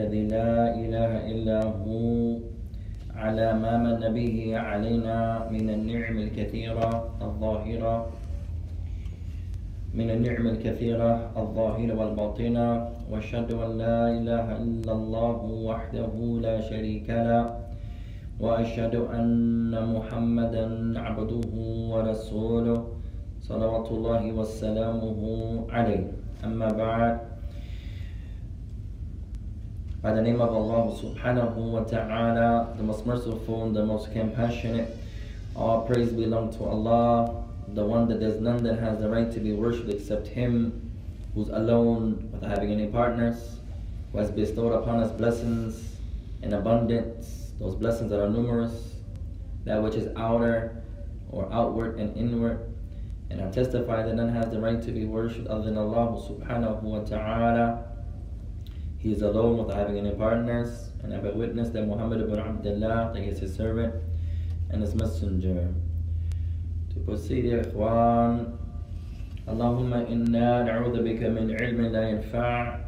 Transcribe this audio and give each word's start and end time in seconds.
الذي 0.00 0.32
لا 0.32 0.72
إله 0.80 1.12
إلا 1.28 1.60
هو 1.84 2.40
على 3.12 3.52
ما 3.52 3.76
من 3.76 4.00
به 4.16 4.56
علينا 4.56 5.48
من 5.52 5.70
النعم 5.70 6.16
الكثيرة 6.18 6.88
الظاهرة 7.20 8.06
من 9.94 10.10
النعم 10.10 10.46
الكثيرة 10.46 11.12
الظاهرة 11.36 11.92
والباطنة 12.00 12.88
وأشهد 13.12 13.52
أن 13.52 13.70
لا 13.78 14.08
إله 14.08 14.46
إلا 14.56 14.92
الله 14.92 15.38
وحده 15.68 16.12
لا 16.40 16.60
شريك 16.60 17.10
له 17.10 17.60
وأشهد 18.40 18.94
أن 18.94 19.92
محمدا 19.96 20.64
عبده 20.96 21.44
ورسوله 21.92 22.78
صلوات 23.42 23.88
الله 23.92 24.32
وسلامه 24.32 25.20
عليه. 25.68 26.04
أما 26.44 26.68
بعد 26.72 27.29
By 30.02 30.14
the 30.14 30.22
name 30.22 30.40
of 30.40 30.48
Allah 30.48 30.96
subhanahu 30.96 31.56
wa 31.56 31.80
ta'ala, 31.80 32.72
the 32.78 32.82
most 32.82 33.04
merciful 33.04 33.64
and 33.64 33.76
the 33.76 33.84
most 33.84 34.10
compassionate, 34.12 34.96
all 35.54 35.82
praise 35.82 36.10
belong 36.10 36.50
to 36.56 36.64
Allah, 36.64 37.44
the 37.68 37.84
one 37.84 38.08
that 38.08 38.18
there's 38.18 38.40
none 38.40 38.62
that 38.62 38.78
has 38.78 38.98
the 38.98 39.10
right 39.10 39.30
to 39.30 39.38
be 39.38 39.52
worshipped 39.52 39.90
except 39.90 40.26
Him, 40.26 40.90
who's 41.34 41.50
alone 41.50 42.30
without 42.32 42.48
having 42.48 42.72
any 42.72 42.86
partners, 42.86 43.60
who 44.12 44.18
has 44.18 44.30
bestowed 44.30 44.72
upon 44.72 45.02
us 45.02 45.12
blessings 45.12 45.96
in 46.42 46.54
abundance, 46.54 47.52
those 47.58 47.74
blessings 47.74 48.08
that 48.08 48.24
are 48.24 48.30
numerous, 48.30 48.94
that 49.66 49.82
which 49.82 49.96
is 49.96 50.08
outer 50.16 50.82
or 51.30 51.52
outward 51.52 51.98
and 51.98 52.16
inward. 52.16 52.72
And 53.28 53.42
I 53.42 53.50
testify 53.50 54.02
that 54.04 54.14
none 54.14 54.30
has 54.30 54.50
the 54.50 54.60
right 54.60 54.82
to 54.82 54.92
be 54.92 55.04
worshipped 55.04 55.48
other 55.48 55.64
than 55.64 55.76
Allah 55.76 56.18
subhanahu 56.26 56.80
wa 56.84 57.00
ta'ala. 57.00 57.89
He 58.99 59.11
is 59.11 59.21
alone 59.21 59.57
without 59.57 59.77
having 59.77 59.97
any 59.97 60.11
partners, 60.11 60.89
and 61.03 61.13
I 61.13 61.17
bear 61.17 61.33
witness 61.33 61.69
that 61.69 61.85
Muhammad 61.85 62.21
ibn 62.21 62.39
Abdullah, 62.39 63.11
that 63.13 63.21
he 63.21 63.29
is 63.29 63.39
his 63.39 63.55
servant 63.55 63.93
and 64.71 64.81
his 64.81 64.95
messenger. 64.95 65.73
To 66.93 66.99
proceed, 67.01 67.45
يا 67.45 67.61
إخوان 67.61 68.53
اللهم 69.47 69.93
إنا 69.93 70.63
نعوذ 70.63 71.03
بك 71.03 71.21
من 71.23 71.53
علم 71.61 71.81
لا 71.81 72.09
ينفع 72.09 72.79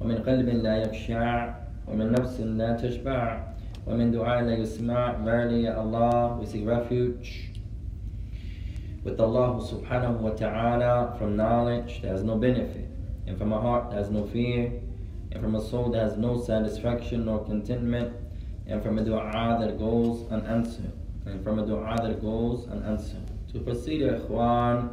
ومن 0.00 0.16
قلب 0.22 0.48
لا 0.48 0.76
يخشع 0.76 1.54
ومن 1.88 2.12
نفس 2.12 2.40
لا 2.40 2.76
تشبع 2.76 3.42
ومن 3.86 4.10
دعاء 4.10 4.44
لا 4.44 4.54
يسمع 4.54 5.24
Verily, 5.24 5.64
Ya 5.64 5.74
Allah, 5.74 6.36
we 6.38 6.46
seek 6.46 6.66
refuge 6.66 7.50
with 9.02 9.20
Allah 9.20 9.62
subhanahu 9.62 10.20
wa 10.20 10.30
ta'ala 10.30 11.16
from 11.18 11.36
knowledge 11.36 12.02
that 12.02 12.10
has 12.10 12.22
no 12.22 12.36
benefit, 12.36 12.88
and 13.26 13.38
from 13.38 13.52
a 13.52 13.60
heart 13.60 13.90
that 13.90 13.96
has 13.96 14.10
no 14.10 14.26
fear, 14.26 14.72
and 15.32 15.40
from 15.40 15.54
a 15.54 15.60
soul 15.60 15.90
that 15.90 16.02
has 16.02 16.16
no 16.16 16.38
satisfaction 16.38 17.24
nor 17.24 17.44
contentment, 17.44 18.12
and 18.66 18.82
from 18.82 18.98
a 18.98 19.04
dua 19.04 19.58
that 19.60 19.78
goes 19.78 20.26
unanswered, 20.30 20.92
and 21.24 21.42
from 21.44 21.58
a 21.58 21.66
dua 21.66 21.96
that 22.02 22.20
goes 22.20 22.66
unanswered. 22.68 23.26
To 23.52 23.60
proceed, 23.60 24.00
يا 24.00 24.16
إخوان, 24.16 24.88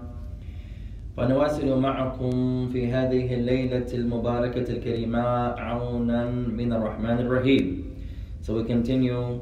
فنواصل 1.18 1.80
معكم 1.80 2.70
في 2.70 2.92
هذه 2.92 3.34
الليلة 3.34 3.94
المباركة 3.94 4.70
الكريمة 4.70 5.22
عونا 5.60 6.26
من 6.30 6.74
الرحمن 6.74 7.20
الرحيم. 7.20 7.84
So 8.42 8.56
we 8.56 8.64
continue 8.64 9.40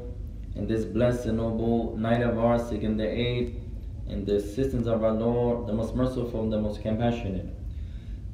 in 0.54 0.66
this 0.66 0.84
blessed 0.84 1.26
and 1.26 1.38
noble 1.38 1.96
night 1.96 2.22
of 2.22 2.38
ours, 2.38 2.68
seeking 2.68 2.96
the 2.96 3.08
aid 3.08 3.60
and 4.08 4.26
the 4.26 4.36
assistance 4.36 4.86
of 4.86 5.02
our 5.02 5.12
Lord, 5.12 5.66
the 5.66 5.72
most 5.72 5.94
merciful 5.94 6.42
and 6.42 6.52
the 6.52 6.60
most 6.60 6.82
compassionate. 6.82 7.48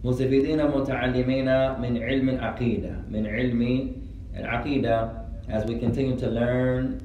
مستفيدين 0.04 0.66
متعلمين 0.66 1.44
من 1.80 2.02
علم 2.02 2.28
العقيدة 2.28 2.90
من 3.10 3.26
علم 3.26 3.92
العقيدة 4.36 5.10
as 5.48 5.64
we 5.64 5.74
continue 5.78 6.16
to 6.16 6.28
learn 6.28 7.00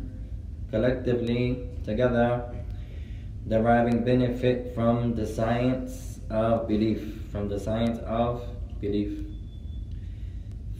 collectively 0.72 1.58
together 1.86 2.42
deriving 3.48 4.04
benefit 4.04 4.74
from 4.76 5.16
the 5.16 5.26
science 5.26 6.20
of 6.30 6.68
belief 6.68 7.02
from 7.32 7.48
the 7.50 7.60
science 7.60 8.00
of 8.06 8.42
belief 8.82 9.12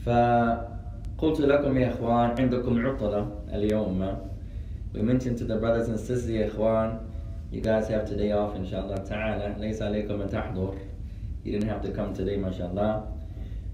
فقلت 0.06 1.40
لكم 1.40 1.78
يا 1.78 1.88
إخوان 1.88 2.30
عندكم 2.38 2.86
عطلة 2.86 3.28
اليوم 3.52 4.16
we 4.94 5.02
mentioned 5.02 5.36
to 5.38 5.44
the 5.44 5.56
brothers 5.56 5.88
and 5.88 5.98
sisters 5.98 6.28
يا 6.30 6.46
إخوان 6.46 6.98
you 7.52 7.60
guys 7.60 7.88
have 7.88 8.04
today 8.08 8.32
off 8.32 8.56
إن 8.56 8.64
شاء 8.66 8.84
الله 8.84 8.96
تعالى 8.96 9.54
ليس 9.60 9.82
عليكم 9.82 10.20
أن 10.20 10.28
تحضر 10.28 10.74
You 11.44 11.52
didn't 11.52 11.68
have 11.68 11.82
to 11.82 11.90
come 11.92 12.14
today, 12.14 12.36
mashallah. 12.36 13.10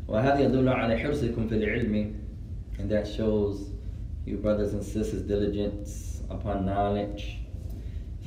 وهذا 0.08 0.40
يدل 0.40 0.68
على 0.68 0.98
حرصكم 0.98 1.48
في 1.48 1.54
العلم 1.54 2.14
and 2.78 2.90
that 2.90 3.06
shows 3.06 3.70
you 4.24 4.36
brothers 4.38 4.72
and 4.72 4.82
sisters 4.82 5.22
diligence 5.22 6.22
upon 6.30 6.66
knowledge. 6.66 7.36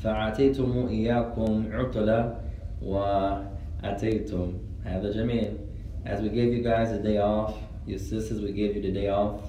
فأعطيتم 0.04 0.88
إياكم 0.88 1.72
عطلة 1.72 2.40
وأتيتم 2.82 4.54
هذا 4.86 5.12
جميل. 5.12 5.58
As 6.06 6.22
we 6.22 6.30
gave 6.30 6.54
you 6.54 6.62
guys 6.62 6.92
a 6.92 7.02
day 7.02 7.18
off, 7.18 7.58
your 7.86 8.00
sisters 8.00 8.42
we 8.42 8.52
gave 8.52 8.76
you 8.76 8.82
the 8.82 8.92
day 8.92 9.10
off, 9.10 9.42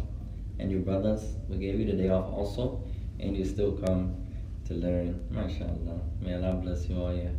and 0.59 0.71
your 0.71 0.81
brothers 0.81 1.35
we 1.49 1.57
gave 1.57 1.79
you 1.79 1.87
the 1.87 1.93
day 1.93 2.09
off 2.09 2.33
also, 2.33 2.83
and 3.21 3.37
you 3.37 3.45
still 3.45 3.73
come 3.73 4.15
to 4.67 4.75
learn. 4.75 5.21
MashaAllah. 5.33 5.99
May 6.21 6.35
Allah 6.35 6.55
bless 6.55 6.89
you 6.89 6.97
all, 6.97 7.13
yeah. 7.15 7.31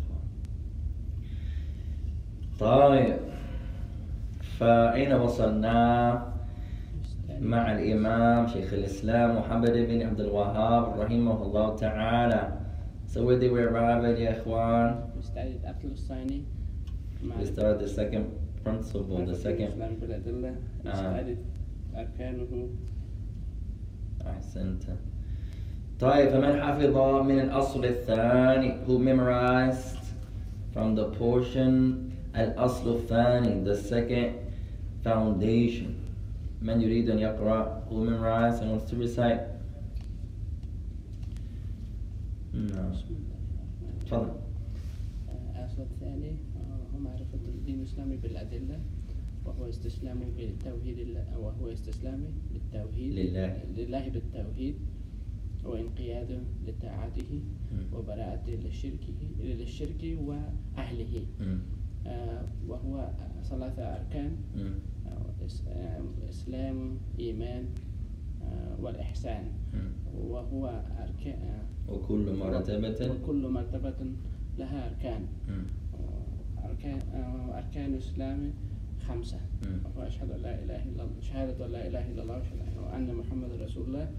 طيب. 2.61 3.17
فأين 4.59 5.13
وصلنا 5.13 6.13
مع 7.41 7.73
الإمام 7.73 8.47
شيخ 8.47 8.73
الإسلام 8.73 9.37
محمد 9.39 9.71
بن 9.73 10.03
عبد 10.03 10.21
الوهاب 10.21 11.01
رحمه 11.01 11.43
الله 11.43 11.77
تعالى؟ 11.77 12.53
So 13.07 13.25
where 13.25 13.39
did 13.39 13.51
we 13.53 13.61
arrive 13.61 14.05
at 14.05 14.19
يا 14.19 14.41
إخوان? 14.41 15.03
We 15.17 15.23
studied 15.23 15.65
الأصل 15.65 15.91
الثاني 15.91 16.43
We 17.41 17.47
started 17.47 17.81
the 17.81 17.89
second 17.89 18.27
principle, 18.65 19.25
the 19.25 19.35
second 19.35 19.73
بالأدلة 20.01 20.55
We 20.85 20.91
studied 20.91 21.39
أركانه 21.97 22.69
أحسنت 24.27 24.83
طيب 26.01 26.29
فمن 26.29 26.61
حفظ 26.61 26.97
من 27.23 27.41
الأصل 27.41 27.85
الثاني 27.85 28.85
who 28.87 28.99
memorized 28.99 29.97
from 30.75 30.95
the 30.95 31.05
portion 31.19 32.10
الأصل 32.37 32.95
الثاني 32.97 33.65
the 33.65 33.77
second 33.77 34.33
foundation 35.05 35.91
من 36.63 36.81
يريد 36.81 37.11
أن 37.11 37.19
يقرأ 37.19 37.85
who 37.91 37.95
memorized 38.05 38.63
and 38.63 38.71
wants 38.71 38.91
to 38.91 38.97
recite 38.97 39.41
نعم. 42.55 42.93
تفضل 44.07 44.31
آه، 45.29 45.61
الأصل 45.61 45.83
الثاني 45.83 46.31
آه، 46.31 46.95
هو 46.95 46.99
معرفة 46.99 47.39
الدين 47.49 47.79
الإسلامي 47.81 48.17
بالأدلة 48.17 48.79
وهو 49.45 49.69
استسلامه 49.69 50.27
بالتوحيد 50.37 51.17
وهو 51.37 51.73
استسلامه 51.73 52.27
بالتوحيد 52.53 53.13
لله. 53.13 53.63
لله 53.77 54.09
بالتوحيد 54.09 54.75
وانقياده 55.65 56.39
لطاعته. 56.67 57.41
وبراءته 57.93 58.53
للشرك 58.53 59.01
للشرك 59.41 60.17
وأهله 60.25 61.27
مم. 61.41 61.59
آه، 62.07 62.43
وهو 62.69 63.09
ثلاثة 63.43 63.83
أركان. 63.83 64.37
آه، 65.07 65.11
آه، 65.69 66.01
إسلام 66.31 66.99
إيمان 67.19 67.65
والإحسان. 68.81 69.45
وهو 70.29 70.83
أركان 71.03 71.39
وكل 71.89 72.37
مرتبة 72.37 73.11
وكل 73.11 73.49
مرتبة 73.49 73.95
لها 74.59 74.89
أركان. 74.89 75.27
أركان 76.65 76.99
أركان 77.55 77.93
الإسلام 77.95 78.53
خمسة 79.09 79.39
مم. 79.67 79.79
وهو 79.85 80.07
أشهد 80.07 80.31
أن 80.31 80.41
لا 80.43 80.55
إله 80.63 80.83
إلا 80.85 81.03
الله 81.03 81.21
شهادة 81.21 81.67
أن 81.67 81.71
لا 81.71 81.87
إله 81.87 82.11
إلا 82.11 82.23
الله 82.23 82.35
وأشهد 82.35 82.59
وأن 82.87 83.15
محمد 83.15 83.51
رسول 83.63 83.87
الله 83.87 84.11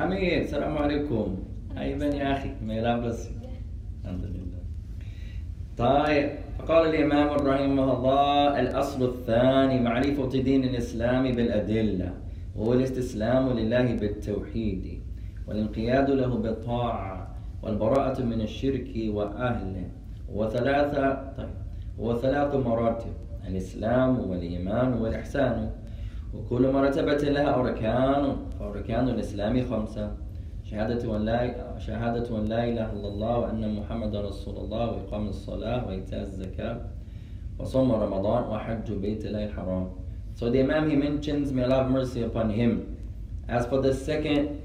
أمير 0.00 0.40
السلام 0.40 0.78
عليكم. 0.78 1.39
أيضا 1.80 2.06
يا 2.06 2.32
أخي؟ 2.32 2.50
ما 2.66 2.74
يلابس 2.74 3.30
الحمد 4.04 4.24
لله. 4.24 4.60
طيب 5.78 6.30
فقال 6.58 6.94
الإمام 6.94 7.28
رحمه 7.28 7.92
الله 7.96 8.60
الأصل 8.60 9.04
الثاني 9.04 9.80
معرفة 9.80 10.28
دين 10.28 10.64
الإسلام 10.64 11.22
بالأدلة 11.32 12.14
وهو 12.56 12.72
الاستسلام 12.72 13.52
لله 13.58 13.94
بالتوحيد 13.94 15.00
والانقياد 15.48 16.10
له 16.10 16.36
بالطاعة 16.36 17.36
والبراءة 17.62 18.22
من 18.22 18.40
الشرك 18.40 18.90
وأهله. 19.08 19.88
وثلاثة 20.32 21.32
طيب 21.36 21.48
وثلاث 21.98 22.54
مراتب 22.54 23.12
الإسلام 23.48 24.30
والإيمان 24.30 24.92
والإحسان. 24.92 25.70
وكل 26.34 26.72
مرتبة 26.72 27.22
لها 27.36 27.54
أركان 27.54 28.36
فأركان 28.58 29.08
الإسلام 29.08 29.64
خمسة. 29.70 30.12
شهادة 30.70 31.16
أن 31.16 31.24
لا 31.24 31.78
شهادة 31.78 32.38
أن 32.38 32.44
لا 32.44 32.64
إله 32.64 32.92
إلا 32.92 33.08
الله 33.08 33.38
وأن 33.38 33.74
محمد 33.74 34.16
رسول 34.16 34.56
الله 34.56 34.90
وإقام 34.90 35.28
الصلاة 35.28 35.86
وإيتاء 35.86 36.22
الزكاة 36.22 36.80
وصوم 37.58 37.92
رمضان 37.92 38.42
وحج 38.44 38.92
بيت 38.92 39.26
الله 39.26 39.50
الحرام. 39.50 39.90
So 40.34 40.48
the 40.48 40.60
Imam 40.60 40.88
he 40.88 40.96
mentions, 40.96 41.52
may 41.52 41.64
Allah 41.64 41.82
have 41.82 41.90
mercy 41.90 42.22
upon 42.22 42.50
him. 42.50 42.96
As 43.48 43.66
for 43.66 43.82
the 43.82 43.92
second 43.92 44.62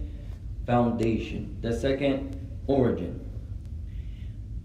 foundation, 0.67 1.57
the 1.61 1.73
second 1.73 2.37
origin. 2.67 3.19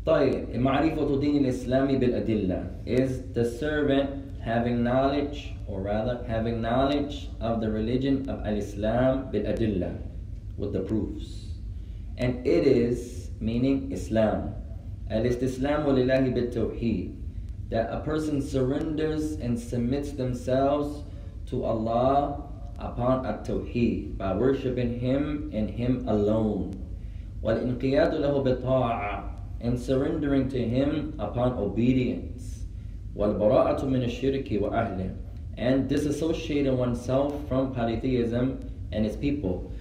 طيب 0.07 0.57
معرفة 0.57 1.21
دين 1.21 1.45
الإسلام 1.45 1.99
بالأدلة 1.99 2.65
is 2.87 3.23
the 3.33 3.45
servant 3.45 4.11
having 4.41 4.83
knowledge 4.83 5.55
or 5.67 5.81
rather 5.81 6.23
having 6.29 6.61
knowledge 6.61 7.29
of 7.41 7.61
the 7.61 7.71
religion 7.71 8.29
of 8.29 8.45
Al-Islam 8.47 9.31
بالأدلة 9.33 10.10
with 10.60 10.74
the 10.74 10.82
proofs 10.82 11.46
and 12.18 12.46
it 12.46 12.66
is 12.68 13.30
meaning 13.40 13.92
Islam 13.92 14.54
الاستسلام 15.12 15.86
لله 15.96 16.30
بالتوحيد 16.34 17.16
that 17.70 17.90
a 17.92 18.00
person 18.00 18.42
surrenders 18.42 19.34
and 19.34 19.60
submits 19.60 20.12
themselves 20.12 21.04
to 21.48 21.64
Allah 21.64 22.44
upon 22.80 23.26
a 23.26 23.34
tawheed 23.44 24.18
by 24.18 24.34
worshiping 24.36 25.00
Him 25.00 25.52
and 25.54 25.70
Him 25.70 26.08
alone 26.08 26.72
والانقياد 27.44 28.14
له 28.14 28.44
بالطاعة 28.44 29.32
and 29.62 29.80
surrendering 29.80 30.50
to 30.50 30.58
Him 30.58 31.14
upon 31.20 31.54
obedience 31.54 32.66
والبراءة 33.16 33.86
من 33.86 34.04
الشرك 34.04 34.50
وأهله 34.52 35.16
and 35.58 35.90
disassociating 35.90 36.76
oneself 36.76 37.48
from 37.48 37.74
polytheism 37.74 38.60
and 38.92 39.06
its 39.06 39.16
people 39.16 39.72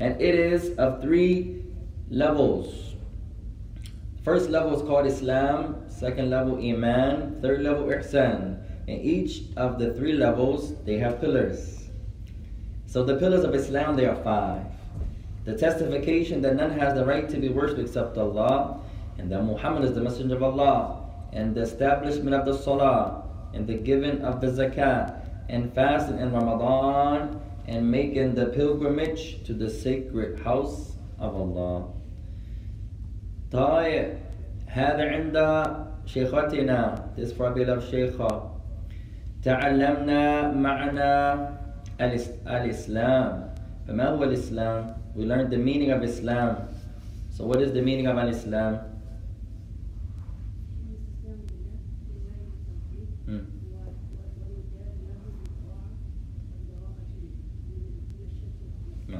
and 0.00 0.20
it 0.20 0.34
is 0.34 0.76
of 0.78 1.00
three 1.02 1.62
levels 2.10 2.86
First 4.26 4.50
level 4.50 4.74
is 4.74 4.82
called 4.82 5.06
Islam, 5.06 5.84
second 5.86 6.30
level 6.30 6.58
Iman, 6.58 7.38
third 7.40 7.62
level 7.62 7.84
Ihsan. 7.86 8.58
In 8.88 8.98
each 8.98 9.42
of 9.56 9.78
the 9.78 9.94
three 9.94 10.14
levels, 10.14 10.74
they 10.84 10.98
have 10.98 11.20
pillars. 11.20 11.84
So 12.86 13.04
the 13.04 13.14
pillars 13.18 13.44
of 13.44 13.54
Islam, 13.54 13.94
they 13.94 14.04
are 14.04 14.16
five. 14.16 14.66
The 15.44 15.56
testification 15.56 16.42
that 16.42 16.56
none 16.56 16.72
has 16.72 16.94
the 16.94 17.04
right 17.04 17.28
to 17.28 17.36
be 17.36 17.50
worshipped 17.50 17.78
except 17.78 18.18
Allah, 18.18 18.80
and 19.16 19.30
that 19.30 19.44
Muhammad 19.44 19.84
is 19.84 19.94
the 19.94 20.00
messenger 20.02 20.34
of 20.34 20.42
Allah, 20.42 21.06
and 21.32 21.54
the 21.54 21.60
establishment 21.60 22.34
of 22.34 22.44
the 22.46 22.58
Salah, 22.58 23.22
and 23.54 23.64
the 23.64 23.74
giving 23.74 24.22
of 24.22 24.40
the 24.40 24.48
Zakat, 24.48 25.22
and 25.48 25.72
fasting 25.72 26.18
in 26.18 26.32
Ramadan, 26.32 27.40
and 27.67 27.89
making 27.91 28.35
the 28.35 28.45
pilgrimage 28.47 29.43
to 29.45 29.53
the 29.53 29.69
sacred 29.69 30.39
house 30.39 30.95
of 31.19 31.35
Allah. 31.35 31.93
طيب 33.51 34.07
هذا 34.67 35.03
عند 35.03 35.37
شيختنا 36.05 37.05
this 37.17 37.31
for 37.33 37.51
beloved 37.51 37.83
شيخة 37.91 38.51
تعلمنا 39.43 40.51
معنى 40.53 41.33
الاس- 42.01 42.47
الإسلام 42.47 43.53
فما 43.87 44.09
هو 44.09 44.23
الإسلام 44.23 44.95
we 45.15 45.25
learned 45.25 45.51
the 45.51 45.57
meaning 45.57 45.91
of 45.91 46.03
Islam 46.03 46.55
so 47.29 47.45
what 47.45 47.61
is 47.61 47.71
the 47.73 47.81
meaning 47.81 48.07
of 48.07 48.17
الإسلام 48.17 48.81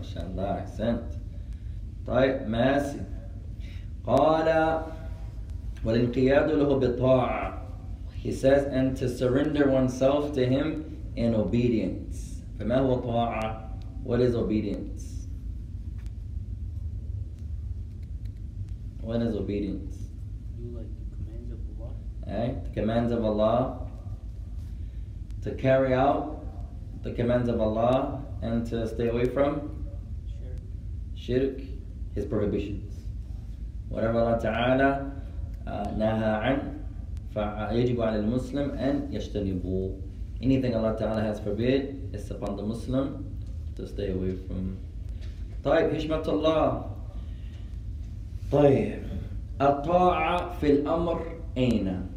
الله 0.05 0.51
أحسنت 0.59 1.03
طيب 2.07 2.47
ماسي 2.47 2.99
قال 4.05 4.81
والانقياد 5.85 6.49
له 6.51 6.79
بالطاعة 6.79 7.61
He 8.23 8.31
says 8.31 8.65
and 8.65 8.95
to 8.97 9.09
surrender 9.09 9.67
oneself 9.67 10.33
to 10.33 10.45
him 10.45 10.97
in 11.15 11.33
obedience 11.35 12.41
فما 12.59 12.77
هو 12.79 12.95
طاعة 12.95 13.71
What 14.03 14.19
is 14.21 14.35
obedience 14.35 15.27
What 19.01 19.21
is 19.21 19.35
obedience 19.35 19.95
Do 20.59 20.77
like 20.77 20.89
the 21.09 21.15
commands 21.17 21.51
of 21.51 21.59
Allah. 21.79 21.93
Right? 22.27 22.63
The 22.63 22.81
commands 22.81 23.11
of 23.11 23.25
Allah 23.25 23.87
to 25.43 25.51
carry 25.55 25.93
out 25.93 26.45
the 27.03 27.11
commands 27.11 27.49
of 27.49 27.59
Allah 27.59 28.23
and 28.43 28.65
to 28.67 28.87
stay 28.87 29.07
away 29.09 29.25
from 29.25 29.59
Sure. 29.59 29.74
shirk, 31.25 31.59
his 32.15 32.25
prohibitions. 32.25 32.93
Whatever 33.89 34.19
Allah 34.19 34.39
Ta'ala 34.41 35.11
uh, 35.67 35.85
naha 35.95 36.43
an, 36.43 36.77
فيجب 37.35 38.01
على 38.01 38.19
المسلم 38.19 38.71
أن 38.71 39.13
يجتنبوه. 39.13 40.01
Anything 40.41 40.75
Allah 40.75 40.97
Ta'ala 40.97 41.21
has 41.21 41.39
forbid, 41.39 42.09
it's 42.13 42.29
upon 42.31 42.57
the 42.57 42.63
Muslim 42.63 43.25
to 43.75 43.87
stay 43.87 44.11
away 44.11 44.35
from. 44.47 44.77
طيب 45.63 45.93
حشمة 45.93 46.27
الله. 46.27 46.91
طيب 48.51 49.03
الطاعة 49.61 50.59
في 50.59 50.71
الأمر 50.71 51.21
أين؟ 51.57 52.07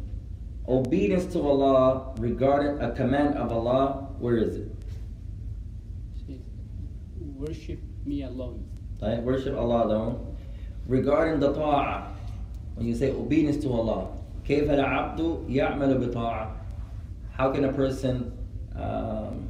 Obedience 0.67 1.27
to 1.27 1.39
Allah 1.39 2.13
regarding 2.17 2.81
a 2.81 2.91
command 2.91 3.35
of 3.35 3.51
Allah, 3.51 4.09
where 4.19 4.37
is 4.37 4.57
it? 4.57 4.71
Says, 6.27 6.39
worship 7.37 7.79
me 8.03 8.23
alone. 8.23 8.65
Right? 9.01 9.21
Worship 9.21 9.57
Allah 9.57 9.85
alone. 9.85 10.37
Regarding 10.87 11.39
the 11.39 11.53
ta'ah, 11.53 12.13
when 12.75 12.85
you 12.87 12.95
say 12.95 13.11
obedience 13.11 13.57
to 13.63 13.71
Allah, 13.71 14.11
كيف 14.47 14.69
العبد 14.69 15.49
يعمل 15.49 16.11
بطاعة? 16.11 16.51
How 17.31 17.51
can 17.51 17.65
a 17.65 17.73
person 17.73 18.31
um, 18.75 19.49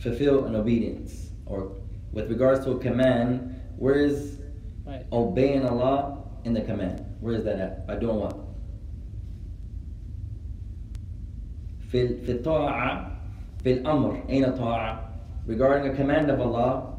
fulfill 0.00 0.44
an 0.44 0.56
obedience? 0.56 1.30
Or 1.46 1.72
with 2.12 2.28
regards 2.28 2.64
to 2.64 2.72
a 2.72 2.78
command, 2.78 3.54
where 3.76 3.94
is 3.94 4.38
Right. 4.86 5.04
obeying 5.12 5.66
Allah 5.66 6.24
in 6.44 6.54
the 6.54 6.62
command? 6.62 7.04
Where 7.20 7.34
is 7.34 7.44
that 7.44 7.60
at? 7.60 7.86
By 7.86 7.96
doing 7.96 8.16
what? 8.20 8.36
في 11.92 12.24
في 12.24 12.32
الطاعة 12.32 13.10
في 13.62 13.72
الأمر 13.72 14.22
أين 14.28 14.44
الطاعة? 14.44 14.98
Regarding 15.46 15.92
a 15.92 15.94
command 15.94 16.30
of 16.30 16.40
Allah, 16.40 16.91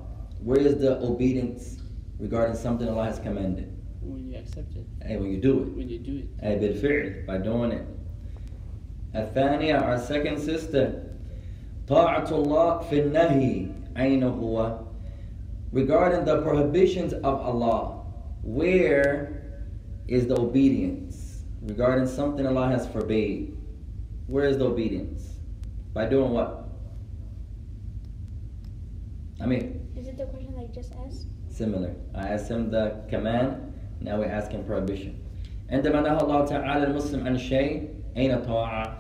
where 0.44 0.60
is 0.60 0.78
the 0.78 1.00
obedience 1.02 1.78
regarding 2.18 2.56
something 2.56 2.88
Allah 2.88 3.06
has 3.06 3.20
commanded? 3.20 3.76
When 4.02 4.30
you 4.30 4.38
accept 4.38 4.76
it. 4.76 4.86
Hey, 5.04 5.18
when 5.18 5.32
you 5.32 5.42
do 5.42 5.64
it. 5.64 5.76
When 5.76 5.90
you 5.90 6.00
do 6.00 6.18
it. 6.18 6.30
أي 6.44 6.60
بالفعل 6.60 7.26
by 7.26 7.38
doing 7.38 7.72
it. 7.72 7.86
الثانية 9.16 9.76
our 9.82 9.98
second 10.00 10.40
sister 10.40 11.04
طاعة 11.88 12.32
الله 12.32 12.80
في 12.90 13.00
النهي 13.00 13.68
أين 13.98 14.24
هو 14.24 14.80
regarding 15.72 16.26
the 16.26 16.42
prohibitions 16.42 17.14
of 17.14 17.24
Allah 17.24 18.04
where 18.44 19.44
is 20.08 20.28
the 20.28 20.40
obedience 20.40 21.44
regarding 21.62 22.08
something 22.08 22.46
Allah 22.46 22.68
has 22.70 22.88
forbade 22.88 23.58
where 24.28 24.46
is 24.46 24.58
the 24.58 24.66
obedience 24.66 25.34
by 25.94 26.06
doing 26.06 26.32
what 26.32 26.70
I 29.42 29.46
mean 29.46 29.80
Is 29.83 29.83
it 30.14 30.18
the 30.18 30.26
question 30.26 30.56
I 30.58 30.66
just 30.74 30.94
asked? 31.06 31.28
Similar. 31.50 31.94
I 32.16 32.28
asked 32.30 32.50
him 32.50 32.70
the 32.72 33.02
command, 33.10 33.74
now 34.02 34.20
we 34.20 34.26
ask 34.26 34.52
him 34.52 34.64
prohibition. 34.64 35.16
عندما 35.70 36.02
نهى 36.02 36.18
الله 36.22 36.46
تعالى 36.46 36.84
المسلم 36.88 37.28
عن 37.28 37.38
شيء 37.38 37.90
أين 38.18 38.42
طاعة 38.46 38.96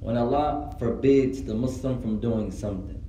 when 0.00 0.16
Allah 0.18 0.70
forbids 0.78 1.42
the 1.42 1.54
Muslim 1.54 2.00
from 2.02 2.20
doing 2.20 2.50
something, 2.50 3.02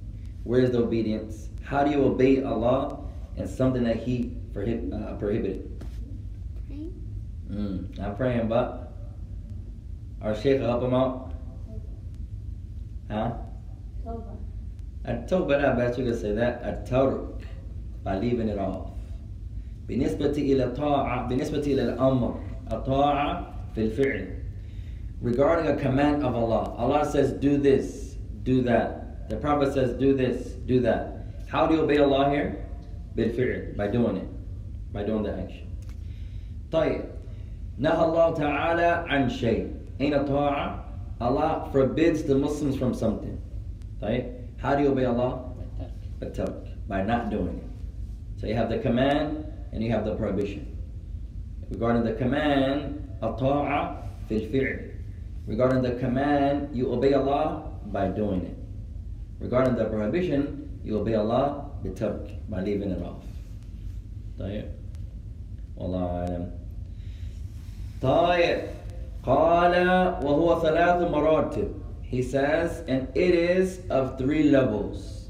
where 0.46 0.62
is 0.62 0.72
the 0.72 0.80
obedience? 0.80 1.50
How 1.64 1.84
do 1.84 1.92
you 1.92 2.04
obey 2.04 2.42
Allah 2.44 3.00
in 3.38 3.48
something 3.48 3.84
that 3.84 3.98
He 3.98 4.32
prohib- 4.54 4.94
uh, 4.94 5.16
prohibited? 5.16 5.72
Mm, 7.52 8.00
I'm 8.00 8.16
praying, 8.16 8.48
but 8.48 8.92
our 10.22 10.36
Sheikh 10.36 10.62
help 10.62 10.84
him 10.84 10.94
out. 10.94 11.32
Huh? 13.12 13.32
توبة 14.06 14.36
التوبة 15.08 15.66
I 15.66 15.75
bet 15.75 15.98
you 15.98 16.06
can 16.06 16.18
say 16.18 16.32
that 16.34 16.64
الترك 16.64 17.28
by 18.04 18.18
leaving 18.18 18.50
it 18.50 18.60
off 18.60 18.92
بالنسبة 19.88 20.32
إلى 20.32 20.64
الطاعة 20.64 21.28
بالنسبة 21.28 21.60
إلى 21.60 21.84
الأمر 21.84 22.40
الطاعة 22.72 23.54
في 23.75 23.82
الفعل 23.82 24.28
regarding 25.22 25.68
a 25.68 25.75
command 25.75 26.24
of 26.24 26.36
Allah 26.36 26.75
Allah 26.78 27.06
says 27.06 27.34
do 27.34 27.58
this 27.58 28.16
do 28.44 28.62
that 28.62 29.30
the 29.30 29.38
Prophet 29.38 29.74
says 29.74 29.94
do 30.00 30.14
this 30.14 30.54
do 30.66 30.80
that 30.82 31.25
how 31.48 31.68
do 31.68 31.75
you 31.75 31.82
obey 31.82 31.98
Allah 31.98 32.30
here 32.30 32.66
بالفعل 33.16 33.75
by 33.78 33.88
doing 33.88 34.18
it 34.18 34.30
by 34.94 35.04
doing 35.04 35.24
the 35.24 35.34
action 35.34 35.68
طيب 36.72 37.02
نهى 37.80 38.06
الله 38.06 38.34
تعالى 38.34 39.06
عن 39.10 39.30
شيء 39.30 39.72
أين 40.02 40.14
الطاعة 40.14 40.86
Allah 41.22 41.70
forbids 41.72 42.24
the 42.24 42.36
Muslims 42.36 42.75
from 42.75 42.94
something 42.94 43.38
طيب 44.02 44.34
how 44.58 44.75
do 44.75 44.84
you 44.84 44.90
obey 44.90 45.06
Allah 45.06 45.52
بالترك 46.22 46.50
الترك 46.50 46.66
by 46.88 47.02
not 47.02 47.30
doing 47.30 47.58
it. 47.58 47.69
So 48.40 48.48
you 48.48 48.56
have 48.56 48.70
the 48.70 48.80
command 48.80 49.46
and 49.72 49.84
you 49.84 49.92
have 49.92 50.06
the 50.06 50.16
prohibition. 50.16 50.78
Regarding 51.70 52.04
the 52.04 52.14
command, 52.14 53.02
الطاعة 53.24 54.04
في 54.30 54.36
الفعل. 54.36 54.92
Regarding 55.48 55.82
the 55.82 55.96
command, 56.00 56.75
you 56.75 56.92
obey 56.92 57.14
Allah 57.14 57.72
by 57.88 58.08
doing 58.08 58.46
it. 58.46 58.58
Regarding 59.40 59.75
the 59.75 59.86
prohibition, 59.86 60.80
you 60.84 61.00
obey 61.00 61.16
Allah 61.16 61.72
بالترك 61.84 62.50
by 62.50 62.62
leaving 62.62 62.92
it 62.92 63.02
off. 63.02 63.24
طيب 64.40 64.66
والله 65.78 66.06
أعلم. 66.06 66.52
طيب 68.02 68.62
قال 69.24 69.88
وهو 70.24 70.62
ثلاث 70.62 71.12
مراتب. 71.12 71.74
He 72.02 72.22
says, 72.22 72.84
and 72.88 73.08
it 73.16 73.34
is 73.34 73.82
of 73.90 74.18
three 74.18 74.44
levels. 74.44 75.30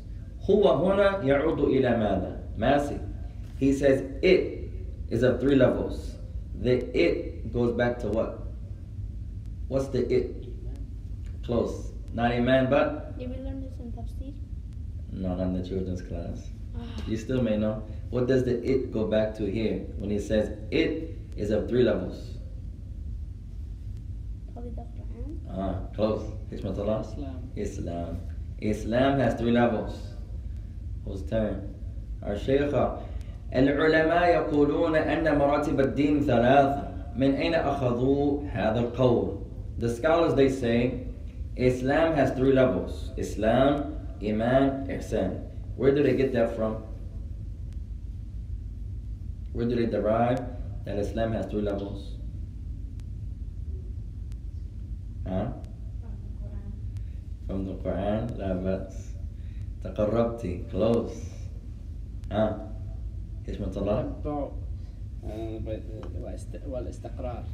هو 0.49 0.67
هنا 0.73 1.23
يعود 1.23 1.59
إلى 1.59 1.97
ماذا؟ 1.97 2.38
Massive. 2.60 3.00
He 3.58 3.72
says 3.72 4.02
it 4.22 4.70
is 5.08 5.22
of 5.22 5.40
three 5.40 5.56
levels. 5.56 6.16
The 6.60 6.74
it 6.94 7.50
goes 7.54 7.72
back 7.72 7.98
to 8.00 8.08
what? 8.08 8.48
What's 9.68 9.88
the 9.88 10.02
it? 10.12 10.44
Close. 11.42 11.92
Not 12.12 12.32
iman, 12.32 12.68
but? 12.68 13.18
Did 13.18 13.30
we 13.30 13.36
learn 13.42 13.62
this 13.62 13.72
in 13.80 13.92
tafsir? 13.92 14.34
No, 15.10 15.36
not 15.36 15.46
in 15.46 15.62
the 15.62 15.66
children's 15.66 16.02
class. 16.02 16.50
Ah. 16.76 16.82
You 17.06 17.16
still 17.16 17.40
may 17.40 17.56
know. 17.56 17.82
What 18.10 18.26
does 18.26 18.44
the 18.44 18.62
it 18.62 18.92
go 18.92 19.06
back 19.06 19.34
to 19.36 19.50
here 19.50 19.78
when 19.96 20.10
he 20.10 20.18
says 20.18 20.52
it 20.70 21.16
is 21.38 21.50
of 21.50 21.66
three 21.66 21.82
levels? 21.82 22.36
Probably 24.52 24.72
the 24.72 24.82
Quran. 24.82 25.38
Ah, 25.48 25.74
close. 25.96 26.30
Hishmatullah. 26.52 27.00
Islam. 27.08 27.50
Islam. 27.56 28.20
Islam 28.60 29.18
has 29.18 29.40
three 29.40 29.52
levels. 29.52 29.96
Whose 31.06 31.22
turn? 31.22 31.79
Shaykh. 32.24 32.74
العلماء 33.54 34.28
يقولون 34.28 34.96
أن 34.96 35.38
مراتب 35.38 35.80
الدين 35.80 36.20
ثلاثة. 36.20 36.90
من 37.16 37.34
أين 37.34 37.54
أخذوا 37.54 38.42
هذا 38.52 38.80
القول? 38.80 39.38
The 39.78 39.88
scholars 39.88 40.34
they 40.34 40.48
say 40.48 41.06
Islam 41.56 42.14
has 42.14 42.30
three 42.32 42.52
levels. 42.52 43.10
Islam, 43.16 43.96
Iman, 44.22 44.86
Ihsan. 44.88 45.40
Where 45.76 45.94
do 45.94 46.02
they 46.02 46.14
get 46.16 46.32
that 46.34 46.54
from? 46.54 46.82
Where 49.52 49.66
do 49.66 49.74
they 49.74 49.86
derive 49.86 50.40
that 50.84 50.98
Islam 50.98 51.32
has 51.32 51.46
three 51.46 51.62
levels? 51.62 52.16
Huh? 55.26 55.48
from 57.46 57.64
the 57.64 57.72
Quran 57.72 58.28
From 58.28 58.30
the 58.34 58.34
Quran, 58.34 58.38
لا 58.38 58.52
بأس 58.62 59.10
تقربتي 59.84 60.70
close 60.70 61.39
ها 62.32 62.72
حكمة 63.48 63.72
الله 63.76 64.00
التتبع 64.00 64.48
آه، 65.24 66.68
والاستقرار 66.68 67.44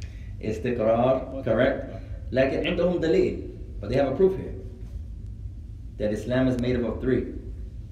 استقرار 0.42 1.42
correct 1.44 1.96
لكن 2.32 2.66
عندهم 2.66 3.00
دليل 3.00 3.42
but 3.80 3.88
they 3.88 3.94
have 3.96 4.12
a 4.12 4.16
proof 4.16 4.36
here 4.36 4.54
that 5.98 6.12
Islam 6.12 6.48
is 6.48 6.60
made 6.60 6.76
up 6.76 6.84
of 6.84 7.00
three 7.00 7.24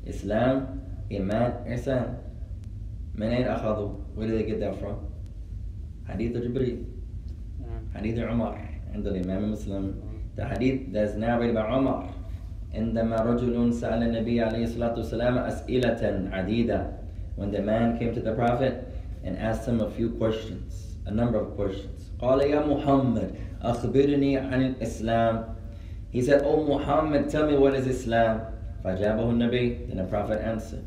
Islam 0.07 0.67
إيمان 1.13 1.53
إحسان 1.73 2.19
من 3.15 3.27
أين 3.27 3.47
أخذوا 3.47 3.93
where 4.17 4.27
did 4.27 4.39
they 4.39 4.51
get 4.51 4.61
that 4.61 4.77
from 4.81 4.97
حديث 6.09 6.37
جبريل 6.37 6.85
نعم 7.61 7.83
حديث 7.95 8.19
عمر 8.19 8.59
عند 8.95 9.07
الإمام 9.07 9.53
مسلم 9.53 9.95
the 10.37 10.45
hadith 10.45 10.93
that's 10.93 11.15
narrated 11.15 11.55
by 11.55 11.79
Umar 11.79 12.24
عندما 12.74 13.16
رجل 13.16 13.74
سأل 13.74 14.04
النبي 14.04 14.42
عليه 14.42 14.64
الصلاة 14.64 14.96
والسلام 14.98 15.38
أسئلة 15.38 16.30
عديدة 16.32 16.88
when 17.36 17.52
the 17.52 17.62
man 17.62 17.98
came 17.98 18.14
to 18.14 18.22
the 18.22 18.34
Prophet 18.34 18.88
and 19.24 19.38
asked 19.38 19.68
him 19.68 19.82
a 19.82 19.90
few 19.90 20.10
questions 20.12 20.96
a 21.06 21.12
number 21.12 21.40
of 21.40 21.56
questions 21.56 22.12
قال 22.22 22.42
يا 22.42 22.66
محمد 22.66 23.32
أخبرني 23.62 24.38
عن 24.38 24.62
الإسلام 24.62 25.56
He 26.12 26.22
said, 26.24 26.42
Oh 26.44 26.66
Muhammad, 26.66 27.30
tell 27.30 27.46
me 27.48 27.56
what 27.56 27.76
is 27.76 27.86
Islam? 27.88 28.42
فأجابه 28.84 29.30
النبي 29.30 29.88
Then 29.88 29.98
the 29.98 30.04
Prophet 30.06 30.42
answered 30.42 30.84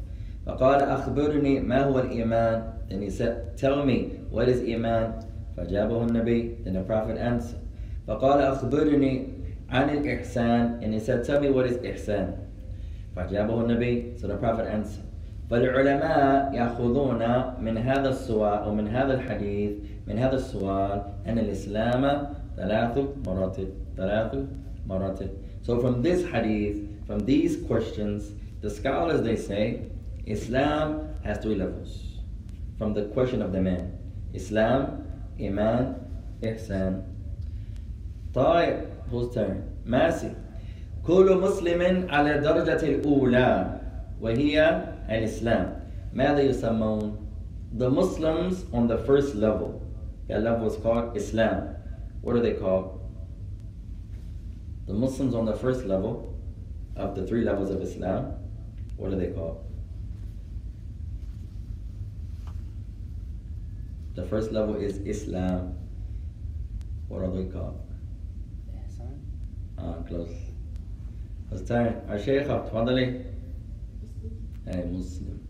فقال 0.47 0.83
أخبرني 0.83 1.61
ما 1.61 1.85
هو 1.85 1.99
الإيمان 2.01 2.73
Then 2.89 3.03
he 3.03 3.11
said, 3.11 3.57
Tell 3.57 3.85
me 3.85 4.19
what 4.31 4.49
is 4.49 4.61
Iman? 4.62 5.25
فأجابه 5.57 6.03
النبي 6.09 6.65
Then 6.65 6.75
the 6.75 6.83
Prophet 6.83 7.19
answered 7.19 7.61
فقال 8.09 8.41
أخبرني 8.41 9.36
عن 9.71 9.91
الإحسان 9.91 10.83
And 10.83 10.93
he 10.95 11.01
said, 11.01 11.25
Tell 11.25 11.41
me 11.41 11.51
what 11.51 11.67
is 11.67 11.77
إحسان 11.79 12.35
فأجابه 13.17 13.61
النبي 13.67 14.21
So 14.21 14.27
the 14.27 14.37
Prophet 14.37 14.67
answered 14.67 15.05
فالعلماء 15.51 16.55
يأخذون 16.55 17.23
من 17.61 17.79
هذا 17.79 18.09
السؤال 18.09 18.59
أو 18.59 18.75
من 18.75 18.89
هذا 18.89 19.15
الحديث 19.15 19.73
من 20.07 20.19
هذا 20.19 20.37
السؤال 20.37 21.03
أن 21.27 21.39
الإسلام 21.39 22.27
ثلاث 22.57 22.99
مراتب 23.27 23.69
ثلاث 23.97 24.35
مراتب 24.87 25.29
So 25.62 25.79
from 25.81 26.03
this 26.03 26.25
hadith, 26.25 27.07
from 27.07 27.21
these 27.21 27.57
questions, 27.67 28.33
the 28.62 28.71
scholars 28.71 29.23
they 29.23 29.37
say 29.37 29.83
Islam 30.27 31.09
has 31.23 31.39
three 31.39 31.55
levels. 31.55 32.19
From 32.79 32.95
the 32.95 33.05
question 33.15 33.43
of 33.43 33.53
the 33.53 33.61
man, 33.61 33.99
Islam, 34.33 35.07
Iman, 35.41 35.97
Ihsan. 36.43 37.05
طيب 38.38 38.77
whose 39.10 39.34
turn? 39.34 39.65
ماسي 39.86 40.36
كل 41.03 41.41
مسلم 41.41 42.10
على 42.10 42.36
الدرجة 42.36 42.82
الأولى 42.86 43.79
وهي 44.22 44.84
الإسلام 45.10 45.79
ماذا 46.13 46.41
يسمون? 46.41 47.17
The 47.74 47.89
Muslims 47.89 48.65
on 48.72 48.88
the 48.88 48.98
first 48.98 49.34
level. 49.36 49.82
That 50.27 50.44
level 50.44 50.67
is 50.67 50.77
called 50.77 51.17
Islam. 51.17 51.75
What 52.22 52.36
are 52.36 52.41
they 52.41 52.53
called? 52.53 53.00
The 54.86 54.94
Muslims 54.94 55.34
on 55.34 55.46
the 55.46 55.56
first 55.56 55.86
level 55.86 56.38
of 56.96 57.15
the 57.15 57.25
three 57.25 57.44
levels 57.44 57.70
of 57.70 57.82
Islam, 57.82 58.34
what 58.96 59.12
are 59.12 59.15
they 59.15 59.27
called? 59.27 59.63
The 64.15 64.25
first 64.25 64.51
level 64.51 64.75
is 64.75 64.98
Islam. 64.98 65.77
What 67.08 67.22
are 67.22 67.32
they 67.32 67.46
called? 67.46 67.87
إحسان 69.79 69.95
Ah, 69.95 70.09
close. 70.09 70.35
Ustaz, 71.53 72.09
our 72.09 72.19
Shaykh, 72.19 72.47
تفضلي. 72.47 73.25
Hey, 74.67 74.85
Muslim. 74.91 75.41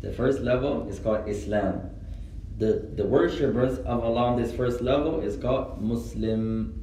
The 0.00 0.12
first 0.12 0.40
level 0.40 0.88
is 0.88 0.98
called 0.98 1.28
Islam. 1.28 1.90
The, 2.58 2.88
the 2.96 3.04
worshippers 3.04 3.78
of 3.80 4.02
Allah 4.04 4.32
on 4.32 4.42
this 4.42 4.52
first 4.52 4.80
level 4.80 5.20
is 5.20 5.36
called 5.36 5.80
Muslim. 5.82 6.74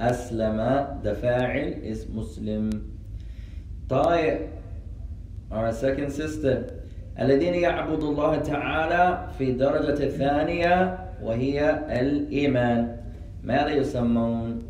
Aslama, 0.00 1.02
the 1.02 1.14
fa'il 1.14 1.82
is 1.82 2.08
Muslim. 2.08 2.98
طيب, 3.88 4.48
our 5.50 5.72
second 5.72 6.10
sister. 6.10 6.80
الذين 7.18 7.54
يعبد 7.54 8.02
الله 8.02 8.38
تعالى 8.38 9.28
في 9.38 9.52
درجة 9.52 10.02
الثانية 10.02 10.98
وهي 11.22 11.70
الإيمان. 12.00 12.96
ماذا 13.44 13.68
يسمون? 13.68 14.67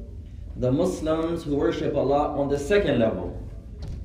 The 0.58 0.70
Muslims 0.70 1.44
who 1.44 1.56
worship 1.56 1.96
Allah 1.96 2.36
on 2.38 2.48
the 2.48 2.58
second 2.58 2.98
level. 2.98 3.40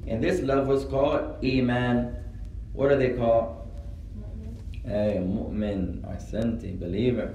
And 0.08 0.24
this 0.24 0.42
level 0.42 0.76
is 0.76 0.86
called 0.86 1.44
Iman. 1.44 2.16
What 2.74 2.92
are 2.92 2.98
they 2.98 3.10
called? 3.10 3.60
أي 4.90 5.20
مؤمن 5.20 6.06
أحسنتي 6.06 6.78
believer 6.82 7.30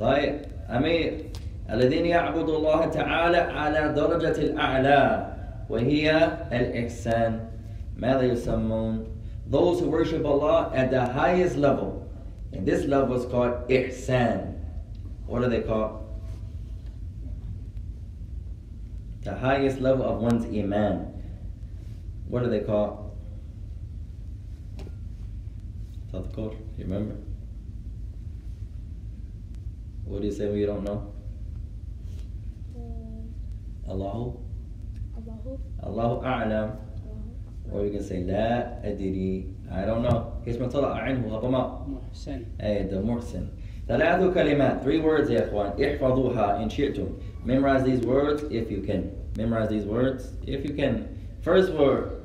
طيب 0.00 0.34
أمير 0.70 1.24
الذين 1.70 2.06
يعبدوا 2.06 2.56
الله 2.56 2.86
تعالى 2.86 3.36
على 3.36 3.92
درجة 3.92 4.38
الأعلى 4.42 5.32
وهي 5.70 6.24
الإحسان 6.52 7.40
ماذا 7.96 8.22
يسمون 8.22 9.04
those 9.50 9.80
who 9.80 9.88
worship 9.88 10.24
Allah 10.24 10.72
at 10.74 10.90
the 10.90 11.04
highest 11.04 11.56
level 11.56 12.08
and 12.52 12.66
this 12.66 12.84
level 12.86 13.14
is 13.16 13.26
called 13.26 13.70
إحسان 13.70 14.54
what 15.26 15.42
are 15.44 15.48
they 15.48 15.60
called 15.60 15.97
the 19.21 19.35
highest 19.35 19.79
level 19.81 20.05
of 20.05 20.21
one's 20.21 20.45
iman. 20.45 21.13
What 22.27 22.43
do 22.43 22.49
they 22.49 22.61
call? 22.61 23.17
Tadkur, 26.11 26.53
you 26.77 26.85
remember? 26.85 27.15
What 30.05 30.21
do 30.21 30.27
you 30.27 30.33
say 30.33 30.47
when 30.47 30.57
you 30.57 30.65
don't 30.65 30.83
know? 30.83 31.13
Uh, 32.75 33.91
Allahu. 33.91 34.39
Allahu. 35.17 35.59
Allahu 35.83 36.25
A'lam. 36.25 36.77
Or 37.71 37.85
you 37.85 37.91
can 37.91 38.03
say, 38.03 38.23
La 38.23 38.81
adiri. 38.81 39.53
I 39.71 39.85
don't 39.85 40.01
know. 40.01 40.33
Here's 40.43 40.57
my 40.57 40.67
tala 40.67 40.95
a'inhu. 40.99 41.29
Muhsin. 41.29 42.45
Hey, 42.59 42.87
the 42.89 42.97
Muhsin. 42.97 43.49
ثلاث 43.88 44.34
كلمات 44.34 44.82
three 44.84 45.00
words 45.00 45.30
يا 45.30 45.48
إخوان 45.48 45.84
احفظوها 45.84 46.62
إن 46.62 46.70
شئتم 46.70 47.06
memorize 47.46 47.84
these 47.84 48.00
words 48.06 48.42
if 48.50 48.70
you 48.70 48.80
can 48.80 49.10
memorize 49.36 49.68
these 49.68 49.84
words 49.84 50.32
if 50.46 50.64
you 50.64 50.72
can 50.74 51.08
first 51.42 51.72
word 51.72 52.22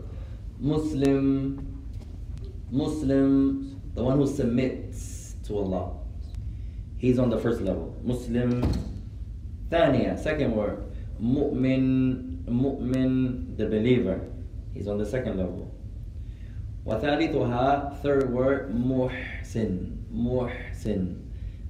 Muslim 0.60 1.60
Muslim 2.72 3.82
the 3.96 4.04
one 4.04 4.18
who 4.18 4.28
submits 4.28 5.36
to 5.46 5.58
Allah 5.58 5.92
he's 6.98 7.20
on 7.20 7.30
the 7.30 7.38
first 7.38 7.62
level 7.62 7.96
Muslim 8.04 8.62
ثانية 9.72 10.18
second 10.18 10.56
word 10.56 10.78
مؤمن 11.22 12.46
مؤمن 12.48 13.58
the 13.58 13.66
believer 13.66 14.20
he's 14.74 14.88
on 14.88 14.98
the 14.98 15.06
second 15.06 15.38
level 15.38 15.68
وثالثها 16.86 18.02
third 18.02 18.32
word 18.34 18.72
محسن 18.74 19.92
محسن 20.14 21.23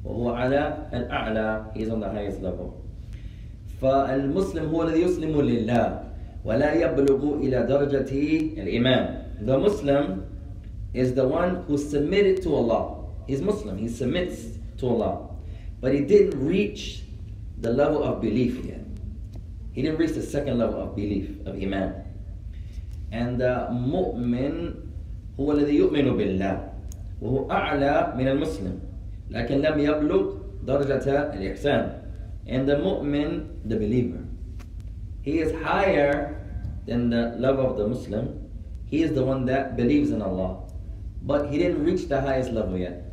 وهو 0.05 0.31
على 0.31 0.89
الأعلى 0.93 1.65
he's 1.75 1.89
on 1.89 2.01
the 2.01 2.09
highest 2.11 2.41
level 2.43 2.73
فالمسلم 3.81 4.65
هو 4.69 4.83
الذي 4.83 5.01
يسلم 5.03 5.41
لله 5.41 6.01
ولا 6.45 6.73
يبلغ 6.75 7.35
إلى 7.41 7.59
درجة 7.67 8.11
الإيمان 8.63 9.25
the 9.45 9.59
Muslim 9.59 10.25
is 10.95 11.15
the 11.15 11.27
one 11.27 11.65
who 11.67 11.77
submitted 11.79 12.43
to 12.43 12.55
Allah 12.55 13.05
he's 13.27 13.41
Muslim 13.43 13.79
he 13.79 13.89
submits 13.89 14.59
to 14.79 14.87
Allah 14.89 15.29
but 15.81 15.93
he 15.93 16.01
didn't 16.01 16.37
reach 16.47 17.03
the 17.61 17.73
level 17.73 18.03
of 18.05 18.21
belief 18.21 18.63
yet 18.65 18.85
he 19.73 19.83
didn't 19.83 19.99
reach 19.99 20.13
the 20.13 20.23
second 20.23 20.59
level 20.59 20.81
of 20.81 20.95
belief 20.95 21.31
of 21.47 21.57
Iman 21.61 21.95
and 23.11 23.41
the 23.41 23.69
mu'min 23.73 24.81
هو 25.41 25.53
الذي 25.53 25.75
يؤمن 25.77 26.15
بالله 26.17 26.57
وهو 27.23 27.51
أعلى 27.51 28.15
من 28.19 28.29
المسلم 28.29 28.79
لكن 29.31 29.61
لم 29.61 29.79
يبلغ 29.79 30.33
درجة 30.67 31.35
الإحسان 31.35 32.01
and 32.47 32.69
the 32.69 32.77
mu'min 32.77 33.47
the 33.65 33.77
believer 33.77 34.23
he 35.23 35.39
is 35.41 35.53
higher 35.63 36.37
than 36.87 37.09
the 37.11 37.35
level 37.39 37.67
of 37.71 37.77
the 37.77 37.87
Muslim 37.89 38.41
he 38.87 39.03
is 39.03 39.13
the 39.13 39.25
one 39.25 39.45
that 39.47 39.77
believes 39.77 40.11
in 40.11 40.21
Allah 40.21 40.59
but 41.23 41.49
he 41.51 41.59
didn't 41.59 41.83
reach 41.85 42.09
the 42.09 42.21
highest 42.21 42.53
level 42.53 42.77
yet 42.77 43.05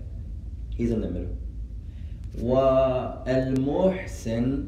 he's 0.76 0.92
in 0.92 1.02
the 1.02 1.10
middle 1.10 1.38
والمحسن 2.42 4.64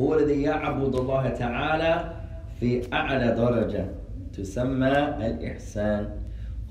هو 0.00 0.14
الذي 0.14 0.42
يعبد 0.42 0.94
الله 0.94 1.28
تعالى 1.28 2.12
في 2.60 2.82
أعلى 2.92 3.34
درجة 3.34 3.86
تسمى 4.32 4.98
الإحسان 5.26 6.08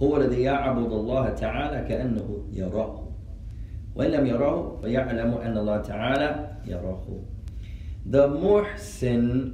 هو 0.01 0.17
الذي 0.17 0.41
يعبد 0.41 0.91
الله 0.91 1.29
تعالى 1.29 1.87
كأنه 1.89 2.43
يراه 2.53 3.08
وإن 3.98 4.10
لم 4.10 4.26
يراه 4.26 4.80
فيعلم 4.82 5.34
أن 5.34 5.58
الله 5.58 5.78
تعالى 5.82 6.48
يراه 6.66 7.02
The 8.06 8.28
muhsin, 8.28 9.52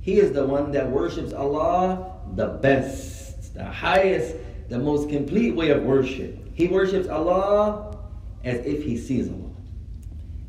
he 0.00 0.18
is 0.18 0.32
the 0.32 0.46
one 0.46 0.72
that 0.72 0.90
worships 0.90 1.32
Allah 1.32 2.12
the 2.34 2.46
best, 2.46 3.54
the 3.54 3.64
highest, 3.64 4.36
the 4.68 4.78
most 4.78 5.08
complete 5.10 5.54
way 5.54 5.70
of 5.70 5.82
worship. 5.82 6.38
He 6.54 6.68
worships 6.68 7.08
Allah 7.08 7.96
as 8.44 8.64
if 8.64 8.84
he 8.84 8.96
sees 8.96 9.28
Allah. 9.28 9.50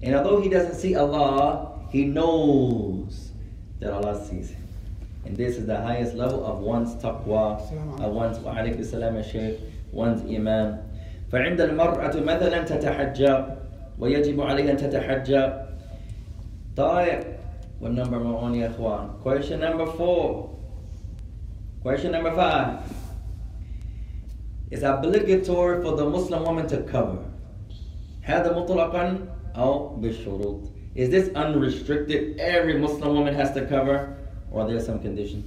And 0.02 0.16
although 0.16 0.42
he 0.42 0.50
doesn't 0.50 0.76
see 0.76 0.96
Allah, 0.96 1.80
he 1.92 2.06
knows 2.06 3.32
that 3.80 3.92
Allah 3.94 4.26
sees 4.26 4.52
him. 4.52 4.68
And 5.26 5.38
this 5.38 5.58
is 5.58 5.66
the 5.66 5.80
highest 5.80 6.16
level 6.16 6.46
of 6.46 6.60
one's 6.60 6.96
taqwa, 6.96 7.60
of 8.02 8.12
one's 8.14 8.40
wa 8.40 8.56
alaykum 8.56 8.86
salam 8.86 9.16
ya 9.16 9.22
shaykh, 9.22 9.60
one's 9.92 10.22
iman. 10.30 10.80
فعند 11.34 11.62
المرأة 11.62 12.20
مثلا 12.22 12.64
تتحجب 12.64 13.46
ويجب 14.00 14.42
عليها 14.42 14.72
أن 14.72 14.78
تتحجب 14.78 15.54
طيب 16.78 17.20
what 17.82 17.92
number 17.92 18.20
we're 18.20 18.38
on 18.38 18.54
يا 18.56 18.68
إخوان 18.68 19.10
question 19.24 19.60
number 19.60 19.86
four 19.86 20.50
question 21.84 22.12
number 22.12 22.32
five 22.36 22.78
it's 24.72 24.84
obligatory 24.84 25.82
for 25.82 25.96
the 25.96 26.06
Muslim 26.06 26.44
woman 26.44 26.68
to 26.68 26.78
cover 26.84 27.18
هذا 28.22 28.60
مطلقا 28.60 29.18
أو 29.56 29.96
بالشروط 29.96 30.60
is 30.96 31.10
this 31.10 31.30
unrestricted 31.36 32.40
every 32.40 32.78
Muslim 32.78 33.16
woman 33.16 33.34
has 33.34 33.52
to 33.54 33.66
cover 33.66 34.18
or 34.52 34.62
are 34.62 34.68
there 34.68 34.80
some 34.80 35.00
conditions 35.00 35.46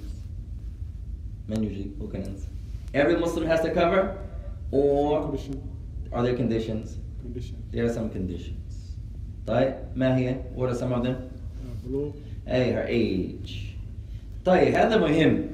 من 1.49 1.65
يجيب 1.65 1.91
who 2.01 2.09
can 2.09 2.23
answer 2.23 2.49
every 2.95 3.17
Muslim 3.17 3.47
has 3.47 3.61
to 3.61 3.71
cover 3.73 4.19
or 4.73 5.23
Condition. 5.23 5.70
are 6.13 6.23
there 6.23 6.37
conditions 6.37 6.97
Condition. 7.23 7.57
there 7.73 7.85
are 7.85 7.93
some 7.93 8.11
conditions 8.11 8.93
طيب 9.47 9.75
ما 9.97 10.17
هي 10.17 10.37
what 10.57 10.69
are 10.71 10.75
some 10.75 10.93
of 10.93 11.03
them 11.05 11.15
Uh, 11.17 11.89
below. 11.89 12.13
أي 12.49 12.73
her 12.75 12.87
age 12.89 13.53
طيب 14.45 14.75
هذا 14.75 14.97
مهم 14.97 15.47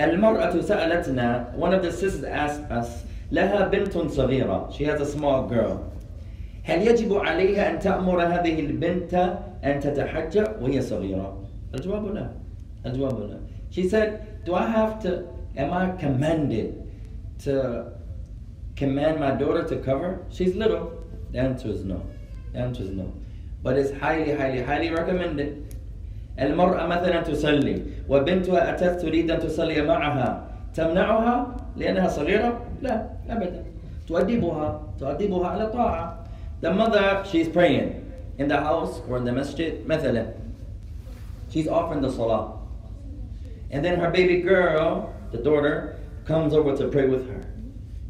المرأة 0.00 0.60
سألتنا 0.60 1.54
one 1.58 1.72
of 1.74 1.82
the 1.82 1.92
sisters 1.92 2.24
asked 2.24 2.70
us 2.70 2.88
لها 3.32 3.68
بنت 3.68 3.98
صغيرة 3.98 4.70
she 4.70 4.84
has 4.84 5.00
a 5.00 5.06
small 5.06 5.48
girl 5.48 5.78
هل 6.64 6.86
يجب 6.88 7.12
عليها 7.12 7.70
أن 7.74 7.78
تأمر 7.78 8.22
هذه 8.22 8.60
البنت 8.60 9.14
أن 9.64 9.80
تتحجب 9.80 10.62
وهي 10.62 10.80
صغيرة 10.82 11.44
الجواب 11.74 12.06
لا 12.14 12.30
الجواب 12.86 13.20
لا 13.20 13.38
she 13.70 13.88
said 13.88 14.20
do 14.46 14.54
I 14.54 14.66
have 14.66 15.02
to 15.02 15.24
am 15.56 15.72
I 15.72 15.90
commanded 16.00 16.74
to 17.44 17.84
command 18.76 19.18
my 19.20 19.30
daughter 19.32 19.64
to 19.64 19.76
cover 19.76 20.20
she's 20.30 20.54
little 20.54 20.92
the 21.32 21.38
answer 21.38 21.68
is 21.68 21.84
no 21.84 22.02
the 22.52 22.58
answer 22.58 22.82
is 22.82 22.90
no 22.90 23.12
but 23.62 23.76
it's 23.76 23.92
highly 23.98 24.32
highly 24.34 24.62
highly 24.62 24.90
recommended 24.90 25.64
المرأة 26.38 26.86
مثلا 26.86 27.22
تصلي 27.22 27.82
وبنتها 28.08 28.74
أتت 28.74 29.00
تريد 29.02 29.30
أن 29.30 29.40
تصلي 29.40 29.82
معها 29.82 30.46
تمنعها 30.74 31.56
لأنها 31.76 32.08
صغيرة؟ 32.08 32.60
لا 32.82 33.06
أبدا 33.30 33.64
تؤدبها 34.08 34.82
تؤدبها 35.00 35.48
على 35.48 35.66
طاعة 35.66 36.18
The 36.60 36.72
mother, 36.72 37.24
she's 37.24 37.48
praying 37.48 38.04
in 38.38 38.48
the 38.48 38.56
house 38.56 39.00
or 39.08 39.18
in 39.18 39.24
the 39.24 39.32
masjid 39.32 39.84
مثلا 39.86 40.26
She's 41.50 41.66
offering 41.66 42.02
the 42.02 42.10
salah 42.10 42.58
And 43.70 43.84
then 43.84 43.98
her 43.98 44.10
baby 44.10 44.40
girl, 44.40 45.12
the 45.32 45.38
daughter, 45.38 45.98
comes 46.24 46.54
over 46.54 46.76
to 46.76 46.88
pray 46.88 47.08
with 47.08 47.28
her 47.28 47.40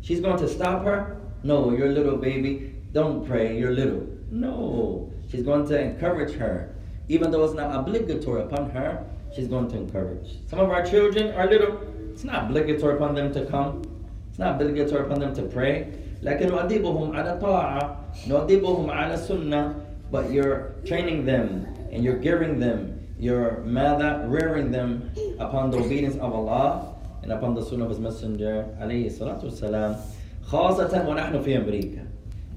She's 0.02 0.20
going 0.20 0.38
to 0.38 0.48
stop 0.48 0.84
her? 0.84 1.20
No, 1.42 1.72
you're 1.72 1.88
a 1.88 1.92
little 1.92 2.16
baby. 2.16 2.74
Don't 2.92 3.26
pray, 3.26 3.58
you're 3.58 3.72
little. 3.72 4.06
No. 4.30 5.12
She's 5.30 5.42
going 5.42 5.66
to 5.68 5.80
encourage 5.80 6.34
her. 6.36 6.74
Even 7.08 7.30
though 7.30 7.44
it's 7.44 7.54
not 7.54 7.74
obligatory 7.74 8.42
upon 8.42 8.70
her, 8.70 9.04
she's 9.34 9.48
going 9.48 9.68
to 9.68 9.76
encourage. 9.76 10.38
Some 10.46 10.58
of 10.58 10.70
our 10.70 10.84
children 10.84 11.34
are 11.34 11.46
little. 11.46 11.80
It's 12.12 12.24
not 12.24 12.44
obligatory 12.44 12.96
upon 12.96 13.14
them 13.14 13.32
to 13.34 13.46
come. 13.46 13.82
It's 14.30 14.38
not 14.38 14.60
obligatory 14.60 15.04
upon 15.06 15.20
them 15.20 15.34
to 15.34 15.42
pray. 15.42 15.92
لكن 16.22 16.48
نؤدبهم 16.48 17.16
على 17.16 17.38
طاعة 17.38 17.96
نؤدبهم 18.28 18.90
على 18.90 19.16
سنة 19.16 19.74
but 20.10 20.32
you're 20.32 20.72
training 20.84 21.24
them 21.24 21.66
and 21.92 22.02
you're 22.02 22.16
gearing 22.16 22.58
them 22.58 22.98
you're 23.20 23.60
mother 23.64 24.24
rearing 24.26 24.70
them 24.70 25.10
upon 25.38 25.70
the 25.70 25.78
obedience 25.78 26.16
of 26.16 26.32
Allah 26.34 26.91
and 27.23 27.31
upon 27.31 27.55
the 27.55 27.63
sunnah 27.63 27.85
of 27.85 27.89
his 27.89 27.99
messenger 27.99 28.65
عليه 28.79 29.07
الصلاة 29.07 29.43
والسلام 29.43 29.95
خاصة 30.43 31.09
ونحن 31.09 31.41
في 31.41 31.57
أمريكا 31.57 32.07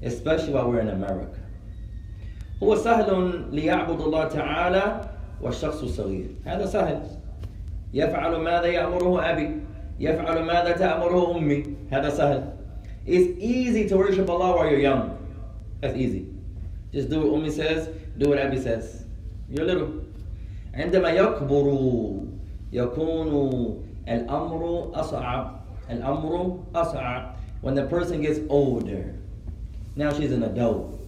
especially 0.03 0.53
while 0.53 0.69
we're 0.69 0.79
in 0.79 0.89
America 0.89 1.39
هو 2.63 2.75
سهل 2.75 3.43
ليعبد 3.51 4.01
الله 4.01 4.27
تعالى 4.27 5.09
والشخص 5.41 5.85
صغير 5.85 6.29
هذا 6.45 6.65
سهل 6.65 7.01
يفعل 7.93 8.35
ماذا 8.35 8.65
يأمره 8.65 9.31
أبي 9.31 9.49
يفعل 9.99 10.43
ماذا 10.43 10.71
تأمره 10.71 11.37
أمي 11.37 11.63
هذا 11.91 12.09
سهل 12.09 12.53
It's 13.05 13.39
easy 13.39 13.87
to 13.87 13.95
worship 13.95 14.29
Allah 14.29 14.57
while 14.57 14.69
you're 14.69 14.81
young. 14.81 15.17
That's 15.79 15.95
easy. 15.95 16.27
Just 16.91 17.09
do 17.09 17.21
what 17.21 17.37
Umi 17.37 17.49
says, 17.49 17.87
do 18.17 18.27
what 18.27 18.37
Abby 18.37 18.59
says. 18.59 19.05
You're 19.49 19.65
little. 19.65 20.03
عندما 20.73 21.09
يكبر 21.09 21.65
يكون 22.73 23.86
الأمر 24.08 24.90
أصعب 24.94 25.60
الأمر 25.90 26.58
أصعب 26.74 27.34
when 27.62 27.74
the 27.74 27.84
person 27.86 28.20
gets 28.22 28.40
older 28.48 29.14
now 29.96 30.12
she's 30.12 30.32
an 30.32 30.42
adult 30.42 30.98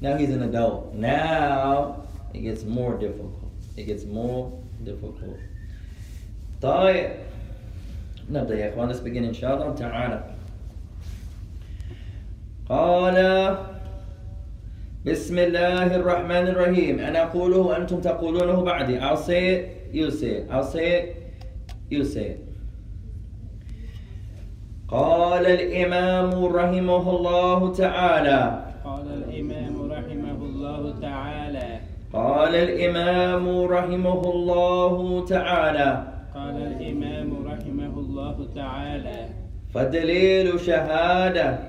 now 0.00 0.16
he's 0.16 0.30
an 0.30 0.42
adult 0.42 0.92
now 0.94 2.02
it 2.34 2.40
gets 2.40 2.64
more 2.64 2.96
difficult 2.98 3.34
it 3.76 3.84
gets 3.84 4.04
more 4.04 4.52
difficult 4.84 5.38
طيب 6.62 7.10
نبدأ 8.30 8.54
يا 8.58 8.68
إخوان 8.72 8.88
let's 8.92 9.00
begin 9.00 9.24
إن 9.24 9.34
شاء 9.34 9.54
الله 9.54 9.74
تعالى 9.74 10.24
قال 12.68 13.16
بسم 15.06 15.38
الله 15.38 15.96
الرحمن 15.96 16.46
الرحيم 16.48 16.98
أنا 16.98 17.22
أقوله 17.22 17.56
وأنتم 17.58 18.00
تقولونه 18.00 18.62
بعدي 18.64 19.00
I'll 19.00 19.16
say 19.16 19.48
it, 19.54 19.88
you 19.92 20.10
say 20.10 20.26
it 20.26 20.48
I'll 20.50 20.64
say 20.64 20.86
it, 21.00 21.32
you 21.90 22.04
say 22.04 22.26
it 22.36 22.43
قال 24.91 25.45
الإمام 25.45 26.45
رحمه 26.45 27.09
الله 27.09 27.73
تعالى. 27.73 28.59
قال 28.85 29.07
الإمام 29.13 29.91
رحمه 29.91 30.45
الله 30.45 30.93
تعالى. 31.01 31.79
قال 32.13 32.55
الإمام 32.55 33.65
رحمه 33.65 34.21
الله 34.31 35.25
تعالى. 35.25 36.03
قال 36.35 36.57
الإمام 36.57 37.47
رحمه 37.47 37.99
الله 37.99 38.47
تعالى. 38.55 39.29
فدليل 39.73 40.59
شهادة. 40.59 41.59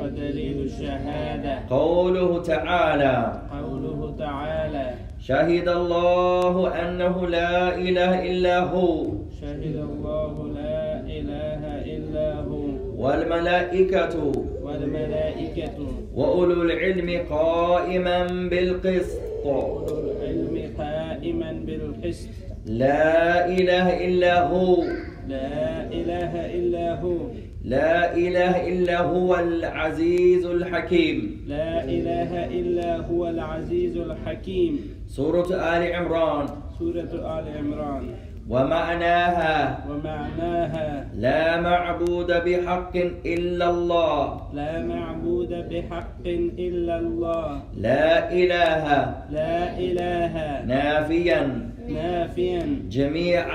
فدليل 0.00 0.62
الشهادة 0.64 1.58
قوله 1.70 2.42
تعالى. 2.42 3.42
قوله 3.52 4.14
تعالى. 4.18 4.94
شهد 5.20 5.68
الله 5.68 6.88
أنه 6.88 7.26
لا 7.26 7.74
إله 7.74 8.30
إلا 8.30 8.58
هو. 8.60 9.04
شهد 9.40 9.76
الله 9.76 10.48
لا 10.54 11.00
إله 11.00 11.62
إلا 11.96 12.34
هو 12.40 12.89
والملائكة. 13.00 14.32
والملائكة. 14.62 15.78
وأولو 16.14 16.62
العلم 16.62 17.26
قائما 17.30 18.26
بالقسط. 18.26 19.20
أولو 19.44 19.96
العلم 20.10 20.56
قائما 20.78 21.52
بالقسط. 21.66 22.28
لا 22.66 23.48
إله 23.48 24.06
إلا 24.06 24.34
هو. 24.48 24.82
لا 25.28 25.86
إله 25.92 26.32
إلا 26.58 27.00
هو. 27.00 27.16
لا 27.64 28.16
إله 28.16 28.68
إلا 28.68 29.00
هو 29.00 29.36
العزيز 29.36 30.46
الحكيم. 30.46 31.44
لا 31.48 31.84
إله 31.84 32.46
إلا 32.46 32.96
هو 32.96 33.28
العزيز 33.28 33.96
الحكيم. 33.96 34.94
سورة 35.08 35.48
آل 35.76 35.92
عمران. 35.94 36.46
سورة 36.78 37.12
آل 37.38 37.44
عمران. 37.58 38.29
ومعناها 38.50 39.78
ومعناها 39.88 41.06
لا 41.14 41.60
معبود 41.60 42.26
بحق 42.26 42.94
إلا 43.26 43.70
الله. 43.70 44.40
لا 44.54 44.72
معبود 44.82 45.52
بحق 45.70 46.24
إلا 46.58 46.94
الله. 46.98 47.62
لا 47.78 48.32
إله 48.32 48.84
لا 49.30 49.78
إله 49.78 50.34
نافيا. 50.66 51.40
نافيا. 51.88 52.62
جميع 52.90 53.46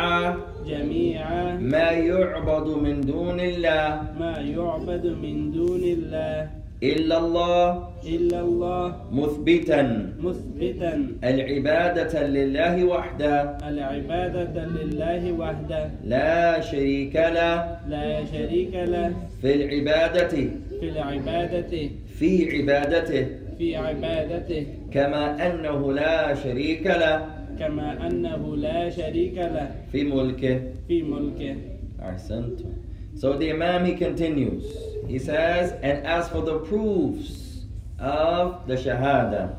جميع 0.66 1.24
ما 1.60 1.90
يعبد 1.92 2.68
من 2.84 3.02
دون 3.02 3.40
الله. 3.40 4.02
ما 4.20 4.36
يعبد 4.40 5.06
من 5.24 5.52
دون 5.52 5.84
الله. 5.84 6.65
إلا 6.94 7.18
الله 7.18 7.90
إلا 8.16 8.40
الله 8.42 8.84
مثبتا 9.12 9.82
مثبتا 10.20 10.94
العبادة 11.24 12.28
لله 12.28 12.76
وحده 12.84 13.58
العبادة 13.70 14.56
لله 14.66 15.32
وحده 15.32 15.84
لا 16.04 16.62
شريك 16.62 17.16
له 17.16 17.56
لا 17.90 18.26
شريك 18.26 18.74
له 18.76 19.14
في 19.42 19.50
العبادة 19.56 20.34
في 20.80 20.86
العبادة 20.94 21.74
في 22.20 22.32
عبادته 22.58 23.26
في 23.58 23.76
عبادته 23.76 24.66
كما 24.92 25.24
أنه 25.48 25.94
لا 25.94 26.34
شريك 26.36 26.86
له 26.88 27.16
كما 27.60 28.08
أنه 28.08 28.56
لا 28.56 28.90
شريك 28.90 29.38
له 29.38 29.68
في 29.92 30.04
ملكه 30.04 30.60
في 30.88 31.04
ملكه 31.04 31.56
أحسنتم 32.02 32.70
So 33.18 33.38
the 33.38 33.50
Imam 33.52 33.86
he 33.86 33.96
continues. 33.96 34.66
He 35.07 35.19
says, 35.19 35.73
and 35.83 36.07
as 36.07 36.29
for 36.29 36.43
the 36.43 36.61
proofs 36.61 37.63
of 37.99 38.67
the 38.67 38.75
Shahada, 38.75 39.57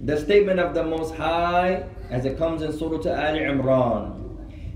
the 0.00 0.16
statement 0.16 0.60
of 0.60 0.74
the 0.74 0.84
Most 0.84 1.14
High, 1.14 1.84
as 2.10 2.24
it 2.24 2.38
comes 2.38 2.62
in 2.62 2.72
Surah 2.72 3.10
Al 3.10 3.34
Imran, 3.34 4.14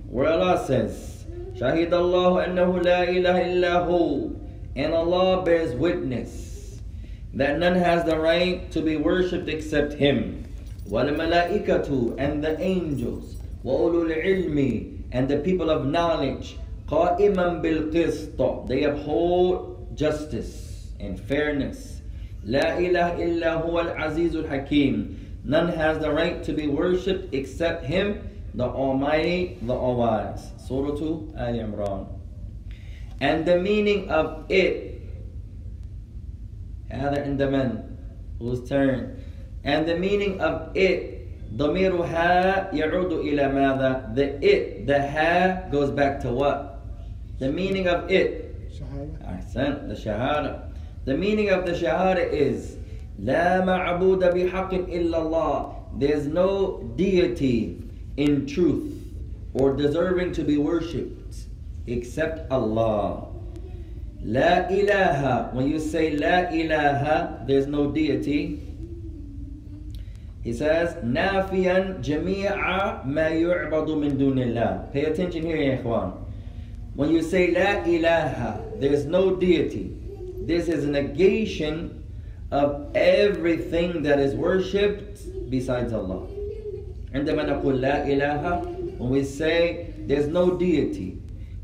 where 0.08 0.28
Allah 0.28 0.64
says, 0.66 1.24
Shahid 1.54 1.92
Allah 1.92 2.46
annahu 2.46 2.84
la 2.84 3.02
ilaha 3.02 3.40
illahu, 3.40 4.38
and 4.74 4.92
Allah 4.92 5.44
bears 5.44 5.74
witness 5.74 6.80
that 7.34 7.58
none 7.58 7.74
has 7.74 8.04
the 8.04 8.18
right 8.18 8.70
to 8.72 8.82
be 8.82 8.96
worshipped 8.96 9.48
except 9.48 9.94
Him. 9.94 10.44
وَالْمَلَائِكَةُ 10.88 12.16
and 12.18 12.44
the 12.44 12.60
angels, 12.60 13.36
وَأُولُو 13.64 14.10
الْعِلْمِ 14.10 15.02
and 15.12 15.28
the 15.28 15.38
people 15.38 15.70
of 15.70 15.86
knowledge, 15.86 16.58
قَائِمًا 16.88 17.62
بِالْقِسْطِ 17.62 18.68
They 18.68 18.84
uphold 18.84 19.75
justice 19.96 20.90
and 21.00 21.18
fairness. 21.20 22.00
لا 22.44 22.78
إله 22.78 23.22
إلا 23.22 23.52
هو 23.62 23.80
العزيز 23.80 24.36
الحكيم 24.36 25.22
None 25.44 25.68
has 25.68 25.98
the 25.98 26.12
right 26.12 26.42
to 26.44 26.52
be 26.52 26.68
worshipped 26.68 27.34
except 27.34 27.84
Him, 27.84 28.30
the 28.54 28.64
Almighty, 28.64 29.58
the 29.62 29.74
All-Wise. 29.74 30.52
Surah 30.56 30.94
2, 30.96 31.34
Al 31.36 31.54
Imran. 31.54 32.06
And 33.20 33.44
the 33.44 33.58
meaning 33.58 34.08
of 34.08 34.44
it, 34.48 35.00
هذا 36.90 37.24
عند 37.26 37.42
من? 37.42 37.96
Whose 38.38 38.68
turn? 38.68 39.22
And 39.64 39.88
the 39.88 39.96
meaning 39.96 40.40
of 40.40 40.76
it, 40.76 41.28
ضميرها 41.56 42.72
يعود 42.72 43.12
إلى 43.12 43.48
ماذا? 43.52 44.14
The 44.14 44.44
it, 44.44 44.86
the 44.86 45.10
ha 45.10 45.68
goes 45.70 45.90
back 45.90 46.20
to 46.20 46.32
what? 46.32 46.84
The 47.38 47.50
meaning 47.50 47.88
of 47.88 48.10
it. 48.10 48.45
أحسن, 49.24 49.88
the 49.88 49.94
shahada. 49.94 50.72
The 51.04 51.16
meaning 51.16 51.50
of 51.50 51.66
the 51.66 51.72
shahada 51.72 52.30
is 52.32 52.76
لا 53.20 53.64
معبود 53.64 54.20
بحق 54.20 54.72
إلا 54.72 55.14
الله. 55.14 55.74
There's 55.98 56.26
no 56.26 56.82
deity 56.96 57.82
in 58.16 58.46
truth 58.46 58.92
or 59.54 59.74
deserving 59.76 60.32
to 60.32 60.44
be 60.44 60.56
worshipped 60.56 61.36
except 61.86 62.50
Allah. 62.50 63.28
La 64.24 64.68
ilaha. 64.68 65.50
When 65.52 65.68
you 65.68 65.80
say 65.80 66.16
La 66.16 66.48
ilaha, 66.50 67.44
there's 67.46 67.66
no 67.66 67.90
deity. 67.90 68.60
He 70.42 70.52
says, 70.52 70.94
Nafiyan 71.04 72.02
jami'a 72.02 73.04
ma 73.04 73.28
yu'badu 73.30 73.98
min 73.98 74.16
dunillah. 74.18 74.92
Pay 74.92 75.04
attention 75.06 75.44
here, 75.44 75.56
ya 75.56 75.78
ikhwan. 75.78 76.14
When 76.94 77.10
you 77.10 77.22
say 77.22 77.50
La 77.52 77.84
ilaha, 77.84 78.60
there's 78.76 79.04
no 79.06 79.36
deity. 79.36 79.96
This 80.46 80.68
is 80.68 80.84
a 80.84 80.90
negation 80.90 82.04
of 82.50 82.94
everything 82.94 84.02
that 84.02 84.18
is 84.18 84.34
worshipped 84.34 85.50
besides 85.50 85.92
Allah. 85.92 86.26
عندما 87.14 87.62
نقول 87.62 87.80
لا 87.80 88.06
إله, 88.06 88.98
when 88.98 89.10
we 89.10 89.22
say 89.22 89.92
there's 90.06 90.28
no 90.28 90.56
deity, 90.56 91.18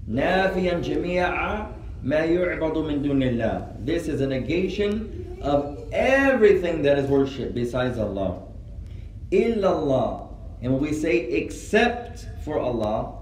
نافيا 0.08 0.80
جميع 0.80 1.66
ما 2.02 2.24
يعبد 2.24 2.76
من 2.76 3.02
دون 3.02 3.22
الله. 3.22 3.84
This 3.84 4.08
is 4.08 4.20
a 4.20 4.26
negation 4.26 5.38
of 5.42 5.78
everything 5.92 6.82
that 6.82 6.98
is 6.98 7.08
worshipped 7.08 7.54
besides 7.54 7.98
Allah. 7.98 8.42
إلا 9.30 9.64
الله. 9.64 10.28
And 10.62 10.72
when 10.72 10.82
we 10.82 10.92
say 10.92 11.18
except 11.18 12.26
for 12.44 12.58
Allah, 12.58 13.18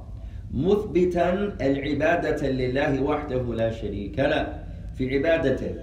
مثبتا 0.55 1.57
العبادة 1.61 2.49
لله 2.51 3.03
وحده 3.03 3.55
لا 3.55 3.71
شريك 3.71 4.19
له 4.19 4.65
في 4.99 5.19
عبادته. 5.19 5.75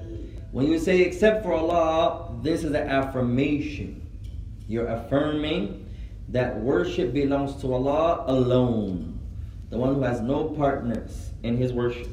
When 0.51 0.67
you 0.67 0.77
say 0.77 1.01
except 1.01 1.43
for 1.43 1.53
Allah, 1.53 2.29
this 2.41 2.63
is 2.63 2.71
an 2.71 2.87
affirmation. 2.87 4.01
You're 4.67 4.87
affirming 4.87 5.85
that 6.29 6.61
worship 6.61 7.13
belongs 7.13 7.55
to 7.61 7.73
Allah 7.73 8.23
alone, 8.27 9.19
the 9.69 9.77
one 9.77 9.95
who 9.95 10.01
has 10.01 10.21
no 10.21 10.45
partners 10.45 11.31
in 11.43 11.57
his 11.57 11.73
worship. 11.73 12.07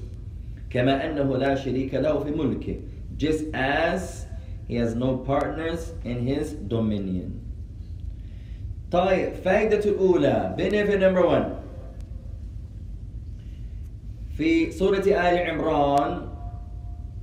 كما 0.70 1.04
أنه 1.04 1.36
لا 1.36 1.54
شريك 1.54 1.94
له 1.94 2.24
في 2.24 2.30
ملكه, 2.30 2.76
just 3.16 3.44
as 3.54 4.26
he 4.68 4.76
has 4.76 4.94
no 4.94 5.16
partners 5.16 5.92
in 6.04 6.26
his 6.26 6.52
dominion. 6.52 7.40
طيب 8.90 9.32
فائدة 9.44 9.84
الأولى 9.84 10.56
benefit 10.56 11.00
number 11.00 11.26
one 11.26 11.56
في 14.36 14.70
سورة 14.72 15.04
آل 15.04 15.38
عمران 15.38 16.28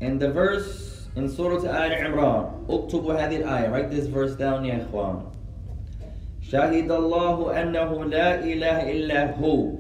in 0.01 0.19
the 0.19 0.29
verse 0.29 1.07
in 1.15 1.27
Surah 1.27 1.65
Al 1.65 1.89
Imran 1.91 2.45
اكتبوا 2.69 3.13
هذه 3.13 3.37
الآية 3.37 3.69
write 3.71 3.89
this 3.91 4.05
verse 4.07 4.35
down 4.35 4.65
يا 4.65 4.85
إخوان 4.85 5.21
شهد 6.41 6.91
الله 6.91 7.61
أنه 7.61 8.05
لا 8.05 8.43
إله 8.43 8.91
إلا 8.91 9.35
هو 9.39 9.71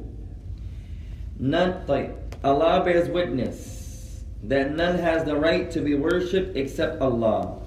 None, 1.39 1.85
طيب. 1.87 2.11
Allah 2.43 2.81
bears 2.83 3.09
witness 3.09 4.23
that 4.43 4.71
none 4.75 4.97
has 4.97 5.23
the 5.23 5.35
right 5.35 5.69
to 5.71 5.81
be 5.81 5.93
worshipped 5.93 6.57
except 6.57 6.99
Allah. 7.01 7.59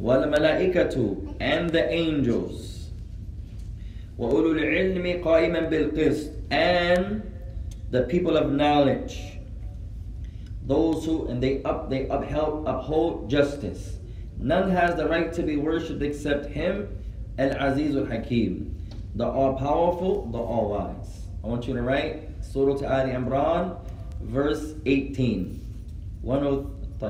والملائكة 0.00 1.16
and 1.40 1.70
the 1.70 1.88
angels. 1.90 2.90
وأولو 4.18 4.52
العلم 4.52 5.22
قائما 5.24 5.60
بالقسط 5.70 6.32
and 6.50 7.22
the 7.93 8.01
people 8.01 8.35
of 8.35 8.51
knowledge, 8.51 9.37
those 10.65 11.05
who 11.05 11.27
and 11.27 11.43
they 11.43 11.61
up 11.61 11.91
they 11.91 12.07
upheld 12.07 12.67
uphold 12.67 13.29
justice. 13.29 13.97
None 14.39 14.71
has 14.71 14.95
the 14.95 15.07
right 15.07 15.31
to 15.33 15.43
be 15.43 15.57
worshipped 15.57 16.01
except 16.01 16.47
him, 16.47 16.89
Al 17.37 17.51
Aziz 17.51 17.95
al 17.95 18.05
Hakim, 18.05 18.75
the 19.13 19.27
all 19.27 19.53
powerful, 19.59 20.25
the 20.31 20.39
all 20.39 20.69
wise. 20.71 21.27
I 21.43 21.47
want 21.47 21.67
you 21.67 21.75
to 21.75 21.83
write 21.83 22.29
Surah 22.43 22.83
Al 22.83 23.05
Imran, 23.09 23.77
verse 24.21 24.73
18. 24.87 25.59
103. 26.23 27.09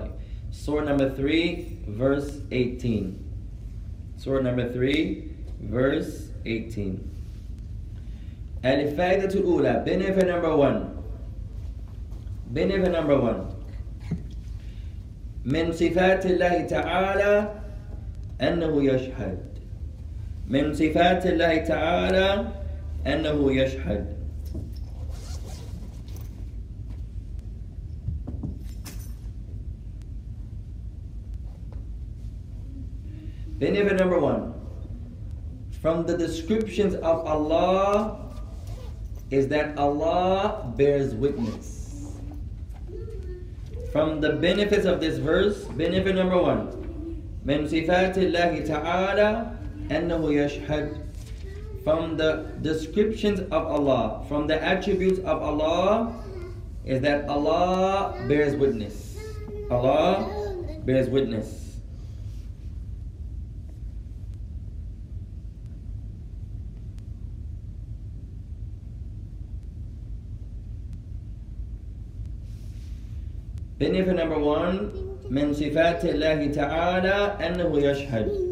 Surah 0.51 0.83
number 0.83 1.09
3, 1.09 1.83
verse 1.87 2.41
18. 2.51 3.23
Surah 4.17 4.41
number 4.41 4.73
3, 4.73 5.31
verse 5.61 6.29
18. 6.45 7.12
الفائدة 8.64 9.34
الأولى 9.40 9.84
benefit 9.86 10.26
number 10.26 10.56
one 10.56 10.78
benefit 12.52 12.92
number 12.92 13.18
one 13.20 13.40
من 15.44 15.72
صفات 15.72 16.26
الله 16.26 16.66
تعالى 16.66 17.48
أنه 18.40 18.84
يشهد 18.84 19.38
من 20.48 20.74
صفات 20.74 21.26
الله 21.26 21.56
تعالى 21.56 22.46
أنه 23.06 23.52
يشهد 23.52 24.18
Benefit 33.58 33.96
number 33.98 34.20
one 34.20 34.54
from 35.82 36.06
the 36.06 36.16
descriptions 36.16 36.94
of 36.94 37.26
Allah 37.26 38.30
is 39.32 39.48
that 39.48 39.76
Allah 39.76 40.72
bears 40.76 41.14
witness. 41.14 42.14
From 43.92 44.20
the 44.20 44.34
benefits 44.34 44.84
of 44.84 45.00
this 45.00 45.18
verse, 45.18 45.64
benefit 45.64 46.14
number 46.14 46.40
one, 46.40 46.72
من 47.44 47.66
صفات 47.68 48.16
الله 48.16 48.66
تعالى 48.66 49.52
أنه 49.90 50.22
يشهد. 50.32 51.04
From 51.84 52.16
the 52.16 52.44
descriptions 52.60 53.40
of 53.40 53.64
Allah, 53.64 54.24
from 54.28 54.46
the 54.46 54.62
attributes 54.62 55.20
of 55.20 55.40
Allah, 55.42 56.12
is 56.84 57.00
that 57.00 57.28
Allah 57.28 58.14
bears 58.28 58.56
witness. 58.56 59.16
Allah 59.70 60.28
bears 60.84 61.08
witness. 61.08 61.61
Benefit 73.82 74.16
number 74.16 74.38
one, 74.38 74.90
من 75.30 75.52
صفات 75.52 76.04
الله 76.04 76.54
تعالى 76.54 77.38
أنه 77.40 77.70
يشهد. 77.70 78.48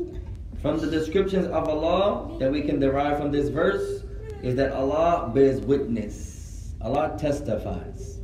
From 0.63 0.79
the 0.79 0.87
descriptions 0.87 1.47
of 1.47 1.69
Allah 1.69 2.39
that 2.39 2.51
we 2.51 2.63
can 2.63 2.79
derive 2.79 3.19
from 3.19 3.33
this 3.33 3.49
verse 3.49 4.03
is 4.43 4.57
that 4.57 4.73
Allah 4.73 5.31
bears 5.35 5.61
witness. 5.61 6.73
Allah 6.81 7.17
testifies. 7.19 8.21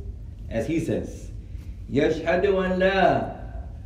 As 0.49 0.67
He 0.67 0.79
says, 0.79 1.31
يشهد 1.91 2.45
أن 2.45 2.79
لا 2.79 3.39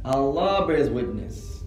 Allah 0.05 0.67
bears 0.67 0.89
witness. 0.89 1.63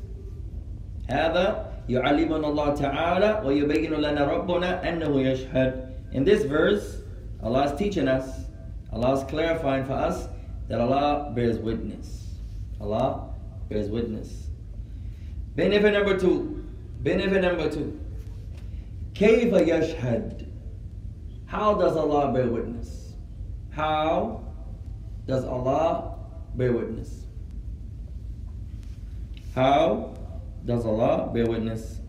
هذا 1.08 1.66
يعلمنا 1.88 2.46
الله 2.46 2.74
تعالى 2.74 3.42
ويبين 3.44 3.92
لنا 3.92 4.24
ربنا 4.24 4.82
أنه 4.84 5.10
يشهد. 5.10 6.12
In 6.12 6.24
this 6.24 6.44
verse, 6.44 7.02
Allah 7.42 7.72
is 7.72 7.78
teaching 7.78 8.08
us, 8.08 8.46
Allah 8.92 9.18
is 9.18 9.24
clarifying 9.24 9.84
for 9.84 9.94
us 9.94 10.28
that 10.68 10.80
Allah 10.80 11.32
bears 11.34 11.58
witness. 11.58 12.28
Allah 12.80 13.30
bears 13.68 13.88
witness. 13.88 14.48
Benefit 15.56 15.92
number 15.92 16.18
two. 16.18 16.64
Benefit 17.02 17.42
number 17.42 17.68
two. 17.70 17.98
كيف 19.14 19.52
يشهد? 19.52 20.46
How 21.46 21.74
does 21.74 21.96
Allah 21.96 22.32
bear 22.32 22.46
witness? 22.46 23.14
How 23.70 24.44
does 25.26 25.44
Allah 25.44 26.14
bear 26.54 26.72
witness? 26.72 27.26
How 29.54 30.14
does 30.64 30.86
Allah 30.86 31.30
bear 31.34 31.46
witness? 31.46 32.00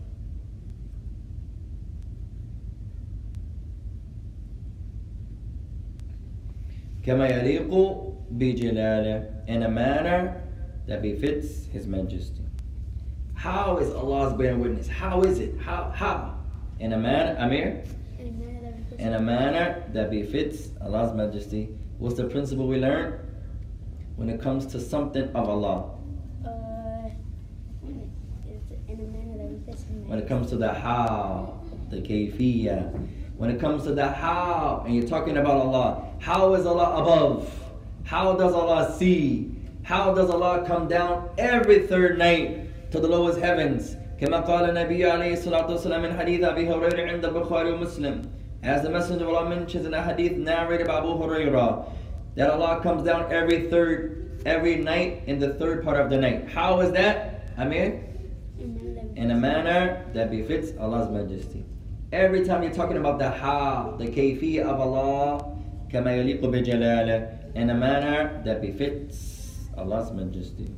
كما 7.02 7.28
يليق 7.28 7.72
بجلاله 8.30 9.46
in 9.48 9.62
a 9.62 9.68
manner 9.68 10.42
that 10.86 11.02
befits 11.02 11.66
His 11.66 11.86
Majesty. 11.86 12.44
How 13.34 13.78
is 13.78 13.92
Allah's 13.92 14.34
bearing 14.34 14.60
witness? 14.60 14.88
How 14.88 15.22
is 15.22 15.38
it? 15.38 15.58
How? 15.58 15.92
How? 15.94 16.38
In 16.78 16.92
a 16.92 16.98
manner, 16.98 17.36
Amir? 17.38 17.84
In 18.98 19.14
a 19.14 19.20
manner 19.20 19.82
that 19.92 20.10
befits 20.10 20.68
Allah's 20.80 21.14
Majesty. 21.14 21.68
What's 21.98 22.16
the 22.16 22.24
principle 22.24 22.68
we 22.68 22.78
learn? 22.78 23.18
When 24.16 24.28
it 24.28 24.40
comes 24.40 24.66
to 24.66 24.80
something 24.80 25.28
of 25.34 25.48
Allah. 25.48 25.90
Uh, 26.44 27.10
in 27.82 28.10
a 28.88 28.96
manner 28.96 29.38
that 29.38 29.64
befits 29.64 29.82
Him. 29.84 30.08
When 30.08 30.18
it 30.18 30.28
comes 30.28 30.50
to 30.50 30.56
the 30.56 30.72
how, 30.72 31.60
the 31.90 31.96
kayfiyah. 31.96 33.08
When 33.36 33.50
it 33.50 33.58
comes 33.58 33.82
to 33.84 33.94
the 33.94 34.08
how, 34.08 34.84
and 34.86 34.94
you're 34.94 35.08
talking 35.08 35.36
about 35.36 35.56
Allah, 35.56 36.04
how 36.20 36.54
is 36.54 36.64
Allah 36.64 37.02
above? 37.02 37.52
How 38.06 38.34
does 38.34 38.52
Allah 38.52 38.94
see? 38.98 39.54
How 39.82 40.14
does 40.14 40.30
Allah 40.30 40.64
come 40.66 40.88
down 40.88 41.30
every 41.38 41.86
third 41.86 42.18
night 42.18 42.90
to 42.92 43.00
the 43.00 43.08
lowest 43.08 43.38
heavens? 43.38 43.96
كما 44.20 44.46
قال 44.46 44.70
النبي 44.70 45.04
عليه 45.04 45.32
الصلاة 45.32 45.66
والسلام 45.66 46.02
من 46.02 46.18
حديث 46.18 46.44
أبي 46.44 46.68
هريرة 46.68 47.10
عند 47.10 47.24
البخاري 47.24 47.72
ومسلم 47.72 48.22
As 48.62 48.82
the 48.82 48.90
Messenger 48.90 49.24
of 49.24 49.34
Allah 49.34 49.48
mentions 49.48 49.86
in 49.86 49.94
a 49.94 50.00
hadith 50.00 50.36
narrated 50.36 50.86
by 50.86 50.98
Abu 50.98 51.08
Hurairah 51.18 51.90
that 52.36 52.50
Allah 52.50 52.80
comes 52.80 53.02
down 53.02 53.32
every 53.32 53.68
third, 53.68 54.40
every 54.46 54.76
night 54.76 55.24
in 55.26 55.40
the 55.40 55.54
third 55.54 55.82
part 55.82 56.00
of 56.00 56.08
the 56.10 56.16
night. 56.16 56.48
How 56.48 56.78
is 56.80 56.92
that? 56.92 57.48
Amir? 57.58 58.04
In 59.16 59.32
a 59.32 59.34
manner 59.34 60.06
that 60.14 60.30
befits 60.30 60.78
Allah's 60.78 61.10
majesty. 61.10 61.64
Every 62.12 62.44
time 62.44 62.62
you're 62.62 62.72
talking 62.72 62.98
about 62.98 63.18
the 63.18 63.30
how, 63.30 63.96
the 63.98 64.06
kayfiyah 64.06 64.62
of 64.62 64.80
Allah, 64.80 65.58
كما 65.90 66.14
يليق 66.16 66.40
بجلاله, 66.40 67.35
in 67.54 67.70
a 67.70 67.74
manner 67.74 68.42
that 68.44 68.60
befits 68.60 69.58
Allah's 69.76 70.10
majesty. 70.12 70.68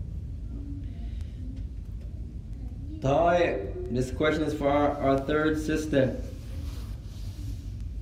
طيب, 3.00 3.92
this 3.94 4.10
question 4.10 4.44
is 4.44 4.54
for 4.54 4.68
our, 4.68 4.90
our 4.98 5.18
third 5.18 5.58
sister. 5.58 6.16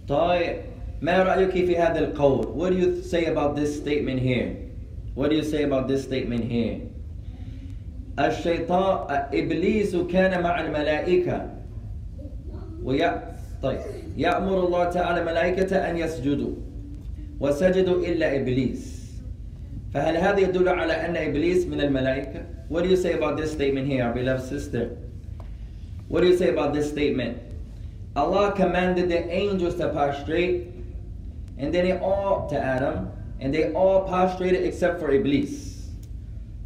طيب, 0.09 0.63
ما 1.01 1.23
رأيك 1.23 1.51
في 1.53 1.77
هذا 1.77 1.99
القول? 1.99 2.55
What 2.55 2.71
do 2.71 2.77
you 2.79 3.03
say 3.03 3.27
about 3.27 3.57
this 3.57 3.77
statement 3.77 4.21
here? 4.21 4.57
What 5.15 5.31
do 5.31 5.37
you 5.37 5.43
say 5.45 5.65
about 5.65 5.89
this 5.89 6.05
statement 6.05 6.45
here? 6.45 6.81
الشيطان 8.19 9.27
إبليس 9.33 9.97
كان 9.97 10.43
مع 10.43 10.61
الملائكة 10.61 11.51
ويا 12.85 13.23
طيب 13.63 13.81
يأمر 14.17 14.67
الله 14.67 14.85
تعالى 14.85 15.21
الملائكة 15.21 15.77
أن 15.91 15.97
يسجدوا 15.97 16.55
وسجدوا 17.41 18.07
إلا 18.07 18.37
إبليس 18.37 19.03
فهل 19.95 20.17
هذا 20.17 20.39
يدل 20.39 20.69
على 20.69 20.93
أن 20.93 21.17
إبليس 21.17 21.67
من 21.67 21.81
الملائكة؟ 21.81 22.43
What 22.69 22.85
do 22.85 22.89
you 22.89 22.97
say 22.97 23.13
about 23.13 23.37
this 23.37 23.53
statement 23.53 23.87
here, 23.87 24.05
our 24.05 24.13
beloved 24.13 24.49
sister? 24.49 24.97
What 26.09 26.23
do 26.23 26.29
you 26.29 26.37
say 26.37 26.49
about 26.49 26.73
this 26.73 26.89
statement? 26.89 27.39
Allah 28.15 28.53
commanded 28.53 29.09
the 29.09 29.29
angels 29.31 29.77
to 29.77 29.89
prostrate, 29.89 30.69
and 31.59 31.73
then 31.75 31.85
they 31.85 31.99
all 31.99 32.49
to 32.49 32.59
Adam, 32.59 33.11
and 33.41 33.53
they 33.53 33.73
all 33.73 34.07
prostrated 34.07 34.65
except 34.65 35.01
for 35.01 35.11
Iblis. 35.11 35.89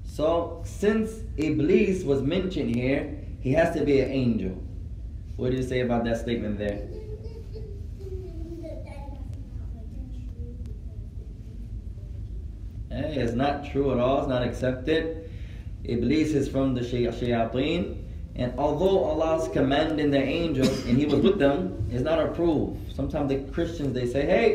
So, 0.05 0.63
since 0.65 1.11
Iblis 1.37 2.05
was 2.05 2.23
mentioned 2.23 2.75
here, 2.75 3.17
he 3.41 3.53
has 3.53 3.75
to 3.77 3.85
be 3.85 4.01
an 4.01 4.11
angel. 4.11 4.57
What 5.37 5.51
do 5.51 5.57
you 5.57 5.63
say 5.63 5.81
about 5.81 6.05
that 6.05 6.19
statement 6.19 6.59
there? 6.59 6.81
Hey, 12.91 13.17
it's 13.17 13.33
not 13.33 13.71
true 13.71 13.93
at 13.93 13.99
all. 13.99 14.21
It's 14.21 14.29
not 14.29 14.43
accepted. 14.43 15.31
Iblis 15.85 16.33
is 16.35 16.49
from 16.49 16.75
the 16.75 16.85
shay- 16.85 17.07
shayateen. 17.07 17.97
And 18.37 18.53
although 18.59 19.05
Allah 19.05 19.43
is 19.43 19.49
commanding 19.49 20.11
the 20.11 20.23
angels 20.23 20.85
and 20.87 20.99
He 20.99 21.07
was 21.07 21.21
with 21.21 21.39
them, 21.39 21.87
it's 21.91 22.03
not 22.03 22.21
approved. 22.21 22.93
Sometimes 22.95 23.29
the 23.31 23.39
Christians 23.53 23.93
they 23.95 24.07
say, 24.07 24.27
"Hey, 24.27 24.47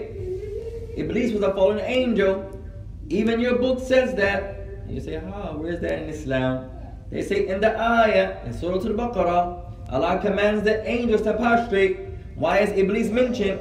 Iblis 0.98 1.34
was 1.34 1.42
a 1.42 1.54
fallen 1.54 1.80
angel." 1.80 2.46
Even 3.10 3.40
your 3.40 3.58
book 3.58 3.80
says 3.80 4.14
that. 4.16 4.60
You 4.88 5.02
say, 5.02 5.16
"How? 5.16 5.58
Where's 5.58 5.80
that 5.82 6.04
in 6.04 6.10
Islam?" 6.10 6.70
They 7.10 7.22
say 7.22 7.48
in 7.48 7.60
the 7.60 7.74
ayah 7.80 8.38
in 8.46 8.54
Surah 8.54 8.76
Al-Baqarah, 8.76 9.90
Allah 9.90 10.20
commands 10.22 10.64
the 10.64 10.88
angels 10.88 11.22
to 11.24 11.34
prostrate. 11.34 11.98
Why 12.36 12.60
is 12.60 12.70
Iblis 12.72 13.10
mentioned? 13.10 13.60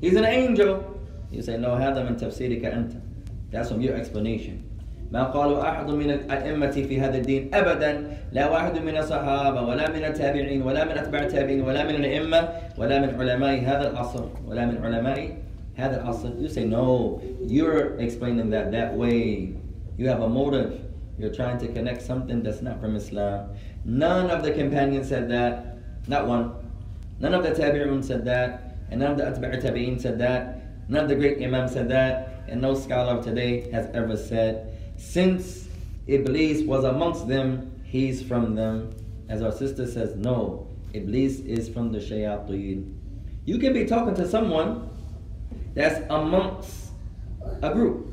He's 0.00 0.16
an 0.16 0.24
angel. 0.24 0.84
You 1.30 1.42
say, 1.42 1.56
"No, 1.56 1.70
هذا 1.70 2.02
من 2.04 2.16
تفسيرك 2.18 2.64
أنت." 2.64 3.03
That's 3.50 3.68
from 3.68 3.80
your 3.80 3.96
explanation. 3.96 4.70
ما 5.10 5.24
قالوا 5.24 5.68
أحد 5.68 5.90
من 5.90 6.10
الأئمة 6.10 6.70
في 6.70 7.00
هذا 7.00 7.18
الدين 7.18 7.54
أبدا 7.54 8.06
لا 8.32 8.50
واحد 8.50 8.78
من 8.78 8.96
الصحابة 8.96 9.62
ولا 9.62 9.90
من 9.90 10.04
التابعين 10.04 10.62
ولا 10.62 10.84
من 10.84 10.90
أتباع 10.90 11.22
التابعين 11.22 11.60
ولا 11.60 11.84
من 11.84 11.94
الأئمة 11.94 12.48
ولا 12.78 13.00
من 13.00 13.20
علماء 13.20 13.58
هذا 13.58 13.90
العصر 13.90 14.24
ولا 14.46 14.66
من 14.66 14.78
علماء 14.84 15.36
هذا 15.76 16.02
العصر 16.02 16.30
You 16.38 16.48
say 16.48 16.64
no 16.64 17.20
You're 17.42 17.98
explaining 17.98 18.50
that 18.50 18.70
that 18.70 18.94
way 18.94 19.54
You 19.98 20.06
have 20.06 20.22
a 20.22 20.28
motive 20.28 20.78
You're 21.18 21.34
trying 21.34 21.58
to 21.58 21.66
connect 21.66 22.02
something 22.02 22.44
that's 22.44 22.62
not 22.62 22.80
from 22.80 22.94
Islam 22.94 23.50
None 23.84 24.30
of 24.30 24.44
the 24.44 24.52
companions 24.52 25.08
said 25.08 25.28
that 25.30 25.76
Not 26.06 26.28
one 26.28 26.54
None 27.18 27.34
of 27.34 27.42
the 27.42 27.50
tabi'un 27.50 28.04
said 28.04 28.24
that 28.26 28.76
And 28.90 29.00
none 29.00 29.10
of 29.10 29.18
the 29.18 29.24
atba' 29.24 29.60
tabi'in 29.60 30.00
said 30.00 30.20
that 30.20 30.53
None 30.88 31.04
of 31.04 31.08
the 31.08 31.14
great 31.14 31.42
imams 31.42 31.72
said 31.72 31.88
that 31.90 32.44
and 32.48 32.60
no 32.60 32.74
scholar 32.74 33.18
of 33.18 33.24
today 33.24 33.70
has 33.70 33.88
ever 33.94 34.16
said 34.16 34.76
since 34.96 35.68
Iblis 36.06 36.62
was 36.62 36.84
amongst 36.84 37.28
them, 37.28 37.72
he's 37.84 38.22
from 38.22 38.54
them. 38.54 38.90
As 39.28 39.42
our 39.42 39.52
sister 39.52 39.86
says, 39.86 40.16
no, 40.16 40.66
Iblis 40.92 41.40
is 41.40 41.68
from 41.68 41.92
the 41.92 41.98
shayateen. 41.98 42.94
You 43.44 43.58
can 43.58 43.72
be 43.72 43.84
talking 43.84 44.14
to 44.16 44.28
someone 44.28 44.90
that's 45.74 46.04
amongst 46.10 46.90
a 47.62 47.72
group. 47.72 48.06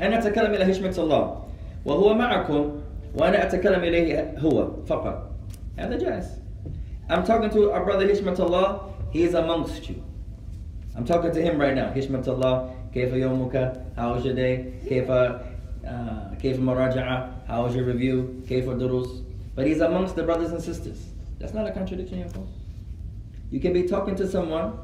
أنا 0.00 0.18
أتكلم 0.18 0.54
إلى 0.54 0.64
حشمة 0.64 0.94
الله 0.98 1.42
وهو 1.84 2.14
معكم 2.14 2.80
وأنا 3.14 3.46
أتكلم 3.46 3.84
إليه 3.84 4.38
هو 4.38 4.70
فقط 4.86 5.30
هذا 5.78 5.98
جائز 5.98 6.24
I'm 7.10 7.24
talking 7.24 7.50
to 7.50 7.72
our 7.72 7.84
brother 7.84 8.06
Hishmat 8.06 8.38
Allah 8.38 8.94
he 9.10 9.22
is 9.24 9.34
amongst 9.34 9.88
you 9.88 10.02
I'm 10.95 11.05
talking 11.05 11.31
to 11.33 11.41
him 11.41 11.59
right 11.59 11.73
now. 11.73 11.91
Hishmatullah, 11.91 12.91
Kaifa 12.93 13.13
Yomuka, 13.13 13.95
how 13.95 14.13
was 14.13 14.23
your 14.23 14.35
day? 14.35 14.73
Kaifa, 14.85 15.41
uh, 15.85 16.35
Kaifa 16.35 16.59
Maraja'a, 16.59 17.47
how 17.47 17.63
was 17.63 17.75
your 17.75 17.85
review? 17.85 18.43
Kaifa 18.47 18.77
Durus. 18.77 19.21
But 19.55 19.65
he's 19.65 19.81
amongst 19.81 20.15
the 20.15 20.23
brothers 20.23 20.51
and 20.51 20.61
sisters. 20.61 21.03
That's 21.39 21.53
not 21.53 21.67
a 21.67 21.71
contradiction, 21.71 22.19
you. 22.19 22.47
You 23.49 23.59
can 23.59 23.73
be 23.73 23.83
talking 23.83 24.15
to 24.15 24.29
someone, 24.29 24.77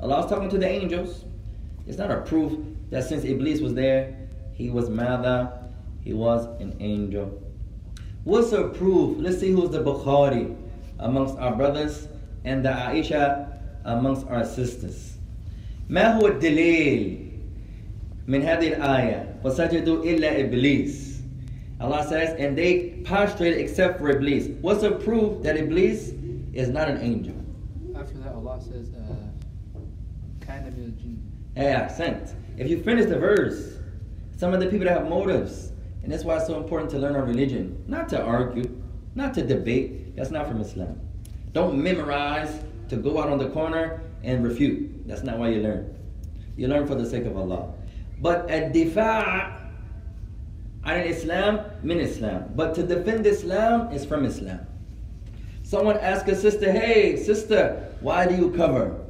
Allah's 0.00 0.30
talking 0.30 0.48
to 0.50 0.58
the 0.58 0.68
angels. 0.68 1.24
It's 1.86 1.98
not 1.98 2.10
a 2.10 2.20
proof 2.22 2.58
that 2.90 3.04
since 3.04 3.24
Iblis 3.24 3.60
was 3.60 3.74
there, 3.74 4.16
he 4.54 4.70
was 4.70 4.88
Mada, 4.88 5.64
he 6.02 6.12
was 6.12 6.46
an 6.60 6.76
angel. 6.80 7.42
What's 8.24 8.52
a 8.52 8.68
proof? 8.68 9.16
Let's 9.18 9.38
see 9.38 9.50
who's 9.50 9.70
the 9.70 9.82
Bukhari 9.82 10.56
amongst 10.98 11.36
our 11.38 11.54
brothers 11.54 12.08
and 12.44 12.64
the 12.64 12.70
Aisha 12.70 13.52
amongst 13.84 14.26
our 14.28 14.44
sisters. 14.44 15.15
ما 15.89 16.13
هو 16.17 16.27
الدليل 16.27 17.17
من 18.27 18.41
هذه 18.43 18.67
الآية 18.67 19.35
وسجدوا 19.43 20.03
إلا 20.03 20.39
إبليس 20.39 21.11
Allah 21.79 22.05
says 22.07 22.35
and 22.37 22.55
they 22.57 23.01
prostrated 23.03 23.59
except 23.59 23.99
for 23.99 24.09
Iblis 24.09 24.47
what's 24.61 24.81
the 24.81 24.91
proof 24.91 25.41
that 25.43 25.57
Iblis 25.57 26.13
is 26.53 26.69
not 26.69 26.87
an 26.89 27.01
angel 27.01 27.35
After 28.01 28.17
that, 28.19 28.33
Allah 28.33 28.59
says, 28.59 28.89
uh, 28.95 29.13
كان 30.39 30.73
من 30.73 30.91
الجن. 30.91 31.17
Hey, 31.55 31.67
accent. 31.67 32.33
If 32.57 32.67
you 32.67 32.81
finish 32.81 33.05
the 33.05 33.19
verse, 33.19 33.77
some 34.37 34.55
of 34.55 34.59
the 34.59 34.65
people 34.65 34.85
that 34.85 34.97
have 34.97 35.07
motives, 35.07 35.71
and 36.01 36.11
that's 36.11 36.23
why 36.23 36.37
it's 36.37 36.47
so 36.47 36.57
important 36.57 36.89
to 36.91 36.97
learn 36.97 37.15
our 37.15 37.23
religion, 37.23 37.83
not 37.87 38.09
to 38.09 38.19
argue, 38.19 38.67
not 39.13 39.35
to 39.35 39.43
debate. 39.43 40.15
That's 40.15 40.31
not 40.31 40.47
from 40.47 40.61
Islam. 40.61 40.99
Don't 41.53 41.77
memorize 41.81 42.63
to 42.89 42.95
go 42.95 43.21
out 43.21 43.29
on 43.29 43.37
the 43.37 43.49
corner 43.49 44.01
and 44.26 44.44
refute. 44.44 45.06
That's 45.06 45.22
not 45.22 45.38
why 45.38 45.48
you 45.48 45.62
learn. 45.62 45.94
You 46.56 46.68
learn 46.68 46.86
for 46.86 46.96
the 46.96 47.08
sake 47.08 47.24
of 47.24 47.36
Allah. 47.36 47.72
But 48.20 48.50
at 48.50 48.74
difa' 48.74 49.56
an 50.84 51.00
Islam, 51.06 51.60
min 51.82 52.00
Islam. 52.00 52.52
But 52.54 52.74
to 52.74 52.82
defend 52.82 53.26
Islam 53.26 53.92
is 53.92 54.04
from 54.04 54.24
Islam. 54.24 54.66
Someone 55.62 55.96
asks 55.98 56.28
a 56.28 56.36
sister, 56.36 56.70
hey, 56.70 57.16
sister, 57.16 57.92
why 58.00 58.26
do 58.26 58.34
you 58.34 58.50
cover? 58.50 59.00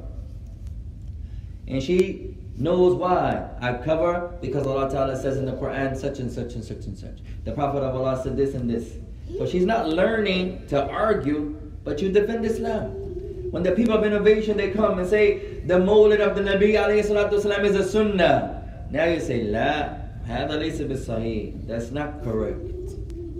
And 1.68 1.82
she 1.82 2.36
knows 2.56 2.94
why. 2.94 3.48
I 3.60 3.74
cover 3.74 4.36
because 4.40 4.66
Allah 4.66 4.90
Ta'ala 4.90 5.20
says 5.20 5.36
in 5.36 5.44
the 5.44 5.52
Quran 5.52 5.96
such 5.96 6.18
and 6.18 6.30
such 6.30 6.54
and 6.54 6.64
such 6.64 6.86
and 6.86 6.96
such. 6.96 7.18
The 7.44 7.52
Prophet 7.52 7.82
of 7.82 7.94
Allah 7.94 8.20
said 8.22 8.36
this 8.36 8.54
and 8.54 8.68
this. 8.68 8.96
So 9.38 9.46
she's 9.46 9.66
not 9.66 9.88
learning 9.88 10.66
to 10.68 10.86
argue, 10.88 11.60
but 11.84 12.00
you 12.00 12.10
defend 12.10 12.46
Islam. 12.46 13.05
When 13.51 13.63
the 13.63 13.73
people 13.73 13.95
of 13.97 14.05
innovation 14.05 14.57
they 14.57 14.71
come 14.71 14.99
and 14.99 15.07
say 15.07 15.59
the 15.65 15.75
Mawlid 15.75 16.19
of 16.25 16.35
the 16.35 16.41
Nabi 16.41 16.73
alayhi 16.73 17.05
salatu 17.05 17.33
wasalam 17.33 17.65
is 17.65 17.75
a 17.75 17.83
sunnah. 17.87 18.63
Now 18.91 19.05
you 19.05 19.19
say, 19.19 19.43
La, 19.43 19.97
هذا 20.27 20.57
ليس 20.59 20.81
بالصحيح. 20.81 21.67
That's 21.67 21.91
not 21.91 22.23
correct. 22.23 22.71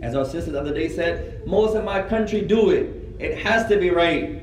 As 0.01 0.15
our 0.15 0.25
sister 0.25 0.51
the 0.51 0.59
other 0.59 0.73
day 0.73 0.89
said, 0.89 1.45
most 1.47 1.75
of 1.75 1.85
my 1.85 2.01
country 2.01 2.41
do 2.41 2.71
it. 2.71 2.89
It 3.19 3.37
has 3.37 3.67
to 3.69 3.77
be 3.77 3.89
right. 3.89 4.41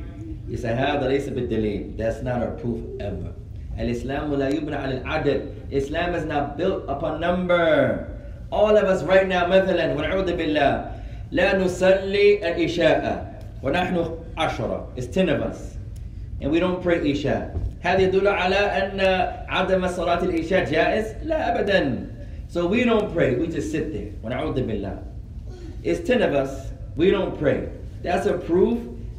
You 0.48 0.56
say, 0.56 0.68
هذا 0.68 1.08
ليس 1.08 1.28
بالدليل. 1.28 1.96
That's 1.96 2.22
not 2.22 2.42
a 2.42 2.52
proof 2.52 2.80
ever. 3.00 3.32
الإسلام 3.78 4.34
لا 4.34 4.48
يبنى 4.48 4.76
على 4.76 5.02
العدد. 5.02 5.52
Islam 5.70 6.14
is 6.14 6.24
not 6.24 6.56
built 6.56 6.84
upon 6.88 7.20
number. 7.20 8.08
All 8.50 8.76
of 8.76 8.84
us 8.84 9.02
right 9.04 9.28
now 9.28 9.46
مثلا 9.46 9.94
ونعوذ 9.94 10.36
بالله 10.36 10.90
لا 11.32 11.58
نصلي 11.58 12.48
الإشاء 12.48 13.34
ونحن 13.62 14.04
عشرة. 14.36 14.86
It's 14.96 15.06
ten 15.06 15.28
of 15.28 15.40
us. 15.42 15.76
And 16.40 16.50
we 16.50 16.60
don't 16.60 16.82
pray 16.82 17.10
Isha. 17.10 17.50
هذا 17.82 18.10
يدل 18.10 18.26
على 18.26 18.56
أن 18.56 19.00
عدم 19.48 19.88
صلاة 19.88 20.22
الإشاء 20.22 20.64
جائز؟ 20.64 21.24
لا 21.26 21.54
أبدا. 21.54 22.06
So 22.48 22.66
we 22.66 22.84
don't 22.84 23.12
pray. 23.12 23.34
We 23.34 23.46
just 23.46 23.70
sit 23.70 23.92
there. 23.92 24.12
ونعوذ 24.22 24.54
بالله. 24.66 24.98
It's 25.82 26.06
ten 26.06 26.22
of 26.22 26.34
us. 26.34 26.70
We 26.96 27.10
don't 27.10 27.38
pray. 27.38 27.68
That's 28.02 28.26
a 28.26 28.38
proof 28.38 28.78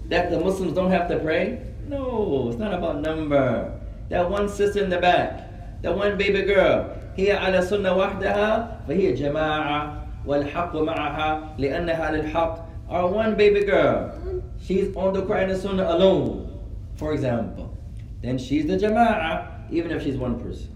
that 0.10 0.32
the 0.32 0.40
Muslims 0.40 0.74
don't 0.74 0.92
have 0.92 1.08
to 1.10 1.20
pray? 1.20 1.62
No, 1.88 2.50
it's 2.50 2.58
not 2.58 2.74
about 2.74 3.02
number. 3.02 3.80
That 4.10 4.30
one 4.30 4.50
sister 4.50 4.84
in 4.84 4.90
the 4.90 5.00
back, 5.00 5.82
that 5.82 5.96
one 5.96 6.18
baby 6.18 6.42
girl, 6.42 6.96
هي 7.18 7.32
على 7.32 7.62
سنة 7.62 7.94
وحدها 7.94 8.86
فهي 8.88 9.14
جماعة 9.14 10.06
والحق 10.26 10.76
معها 10.76 11.56
لأنها 11.58 12.12
للحق. 12.12 12.63
Or 12.94 13.08
one 13.12 13.36
baby 13.36 13.64
girl, 13.64 14.42
she's 14.62 14.96
on 14.96 15.14
the 15.14 15.22
Quran 15.22 15.52
and 15.52 15.62
Sunnah 15.62 15.94
alone, 15.94 16.60
for 16.96 17.14
example. 17.14 17.78
Then 18.22 18.38
she's 18.38 18.66
the 18.66 18.78
جماعة, 18.78 19.70
even 19.72 19.92
if 19.92 20.04
she's 20.04 20.18
one 20.18 20.40
person. 20.40 20.70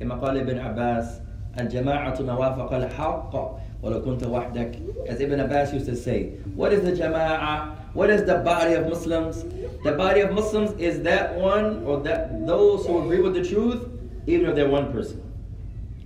كما 0.00 0.14
قال 0.20 0.36
ابن 0.38 0.58
عباس 0.58 1.20
الجماعة 1.60 2.22
ما 2.22 2.32
وافق 2.34 2.72
الحق 2.74 3.58
ولو 3.82 4.02
كنت 4.02 4.26
وحدك 4.26 4.74
as 5.08 5.20
Ibn 5.20 5.40
Abbas 5.40 5.72
used 5.72 5.86
to 5.86 5.94
say 5.96 6.30
what 6.54 6.72
is 6.72 6.82
the 6.82 6.92
jama'ah 6.92 7.76
what 7.94 8.10
is 8.10 8.24
the 8.24 8.38
body 8.38 8.74
of 8.74 8.88
Muslims 8.88 9.44
the 9.84 9.92
body 9.92 10.20
of 10.20 10.32
Muslims 10.32 10.72
is 10.80 11.02
that 11.02 11.34
one 11.36 11.84
or 11.84 12.00
that 12.00 12.46
those 12.46 12.86
who 12.86 13.02
agree 13.02 13.20
with 13.20 13.34
the 13.34 13.44
truth 13.44 13.86
even 14.26 14.46
if 14.48 14.54
they're 14.56 14.68
one 14.68 14.92
person 14.92 15.20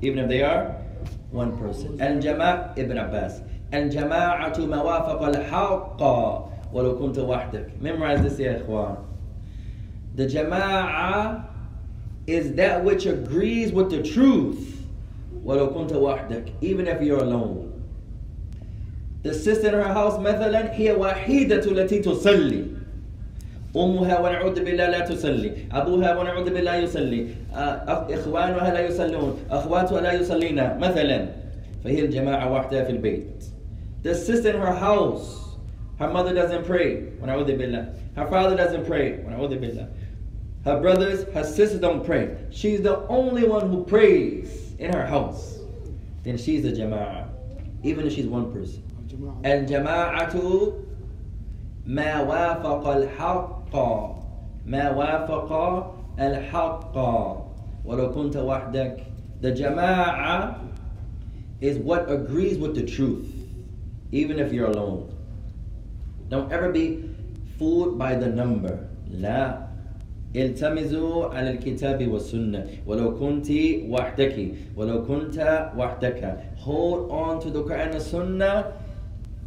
even 0.02 0.18
if 0.18 0.28
they 0.28 0.42
are 0.42 0.76
one 1.30 1.56
person 1.56 1.96
الجماعة 1.98 2.76
Ibn 2.76 2.98
Abbas 2.98 3.40
الجماعة 3.73 4.59
ما 4.59 4.81
وافق 4.81 5.21
الحق. 5.23 6.01
ولو 6.73 6.99
كنت 6.99 7.19
وحدك. 7.19 7.67
Memorize 7.81 8.21
this 8.21 8.39
يا 8.39 8.61
إخوان. 8.61 8.95
The 10.15 10.25
jama'ah 10.25 11.43
is 12.27 12.53
that 12.53 12.83
which 12.83 13.05
agrees 13.05 13.71
with 13.71 13.89
the 13.89 14.01
truth. 14.01 14.85
ولو 15.45 15.69
كنت 15.73 15.93
وحدك. 15.93 16.51
Even 16.61 16.87
if 16.87 17.01
you're 17.01 17.19
alone. 17.19 17.67
The 19.23 19.33
sister 19.33 19.67
in 19.67 19.73
her 19.73 19.93
house 19.93 20.19
مثلا 20.19 20.73
هي 20.73 20.93
وحيدة 20.93 21.65
التي 21.71 21.99
تصلي. 21.99 22.65
أمها 23.75 24.19
ونعوذ 24.19 24.63
بالله 24.63 24.89
لا 24.89 24.99
تصلي. 24.99 25.51
أبوها 25.71 26.19
ونعوذ 26.19 26.53
بالله 26.53 26.75
يصلي. 26.75 27.27
إخوانها 27.53 28.73
لا 28.73 28.79
يصلون. 28.79 29.37
أخواتها 29.51 30.01
لا 30.01 30.13
يصلين 30.13 30.79
مثلا. 30.79 31.29
فهي 31.83 32.05
الجماعة 32.05 32.51
وحدها 32.51 32.83
في 32.83 32.91
البيت. 32.91 33.50
the 34.02 34.14
sister 34.14 34.50
in 34.50 34.60
her 34.60 34.74
house 34.74 35.56
her 35.98 36.12
mother 36.12 36.34
doesn't 36.34 36.64
pray 36.64 37.02
ونعوذ 37.20 37.46
بالله 37.56 37.94
her 38.16 38.26
father 38.26 38.56
doesn't 38.56 38.86
pray 38.86 39.18
ونعوذ 39.24 39.58
بالله 39.58 39.88
her 40.66 40.80
brothers, 40.80 41.32
her 41.32 41.44
sisters 41.44 41.80
don't 41.80 42.04
pray. 42.04 42.36
She's 42.50 42.82
the 42.82 43.06
only 43.06 43.46
one 43.46 43.70
who 43.70 43.84
prays 43.84 44.74
in 44.80 44.92
her 44.92 45.06
house. 45.06 45.60
then 46.24 46.36
she's 46.36 46.64
a 46.64 46.72
jama'ah. 46.72 47.28
Even 47.84 48.04
if 48.04 48.12
she's 48.12 48.26
one 48.26 48.52
person. 48.52 48.82
الجماعة 49.44 49.46
الجماعة 49.46 50.72
ما 51.86 52.20
وافق 52.20 52.86
الحق 52.88 53.76
ما 54.66 54.90
وافق 54.90 55.52
الحق 56.18 56.96
ولو 57.84 58.12
كنت 58.12 58.36
وحدك 58.36 59.04
The 59.40 59.52
جماعة 59.52 60.58
is 61.60 61.78
what 61.78 62.10
agrees 62.10 62.58
with 62.58 62.74
the 62.74 62.82
truth 62.82 63.32
even 64.12 64.38
if 64.38 64.52
you're 64.52 64.70
alone 64.70 65.12
Don't 66.28 66.50
ever 66.52 66.72
be 66.72 67.04
fooled 67.58 67.98
by 67.98 68.14
the 68.14 68.26
number 68.26 68.88
لا 69.10 69.66
التمسوا 70.36 71.34
على 71.34 71.50
الكتاب 71.50 72.08
والسنة 72.08 72.66
ولو 72.86 73.14
كنت 73.18 73.48
وحدك 73.88 74.36
ولو 74.76 75.04
كنت 75.04 75.36
وحدك 75.76 76.38
Hold 76.58 77.10
on 77.10 77.40
to 77.40 77.50
the 77.50 77.62
Quran 77.62 77.92
and 77.92 78.02
Sunnah 78.02 78.72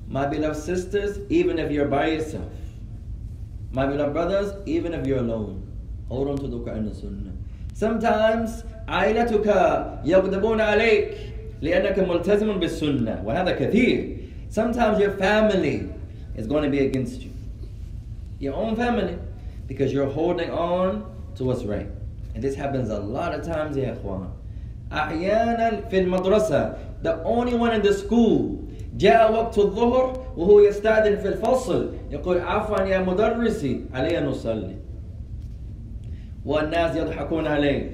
my 0.10 0.26
beloved 0.26 0.58
sisters, 0.58 1.20
even 1.30 1.60
if 1.60 1.72
you're 1.72 1.88
by 1.88 2.08
yourself. 2.08 2.52
My 3.72 3.86
beloved 3.86 4.14
brothers, 4.14 4.54
even 4.66 4.94
if 4.96 5.06
you're 5.06 5.20
alone. 5.20 5.62
Hold 6.08 6.30
on 6.30 6.38
to 6.38 6.48
the 6.48 6.58
Quran 6.58 6.90
and 6.90 6.96
Sunnah. 6.96 7.34
Sometimes 7.74 8.64
عائلتك 8.88 9.48
يغضبون 10.06 10.62
عليك 10.62 11.18
لأنك 11.62 12.00
ملتزم 12.00 12.60
بالسنة 12.60 13.22
وهذا 13.26 13.52
كثير. 13.52 14.18
Sometimes 14.54 15.00
your 15.00 15.12
family 15.12 15.90
is 16.36 16.48
going 16.48 16.64
to 16.64 16.70
be 16.70 16.80
against 16.80 17.22
you. 17.22 17.32
Your 18.40 18.56
own 18.56 18.76
family. 18.76 19.18
Because 19.68 19.94
you're 19.94 20.10
holding 20.10 20.50
on 20.50 21.06
to 21.36 21.44
what's 21.44 21.64
right. 21.64 21.88
And 22.34 22.44
this 22.44 22.56
happens 22.56 22.90
a 22.90 23.00
lot 23.00 23.34
of 23.36 23.46
times 23.46 23.78
يا 23.78 23.94
إخوان. 23.94 24.30
أحيانا 24.92 25.90
في 25.90 26.00
المدرسة 26.00 26.76
the 27.04 27.24
only 27.24 27.54
one 27.54 27.74
in 27.74 27.82
the 27.82 27.94
school 27.94 28.58
جاء 28.98 29.32
وقت 29.34 29.58
الظهر 29.58 30.26
وهو 30.38 30.60
يستأذن 30.60 31.16
في 31.16 31.28
الفصل 31.28 31.94
يقول 32.12 32.40
عفوا 32.40 32.82
يا 32.82 33.00
مدرسي 33.00 33.82
علي 33.94 34.18
أن 34.18 34.26
أصلي 34.28 34.76
والناس 36.46 36.96
يضحكون 36.96 37.48
عليه 37.48 37.92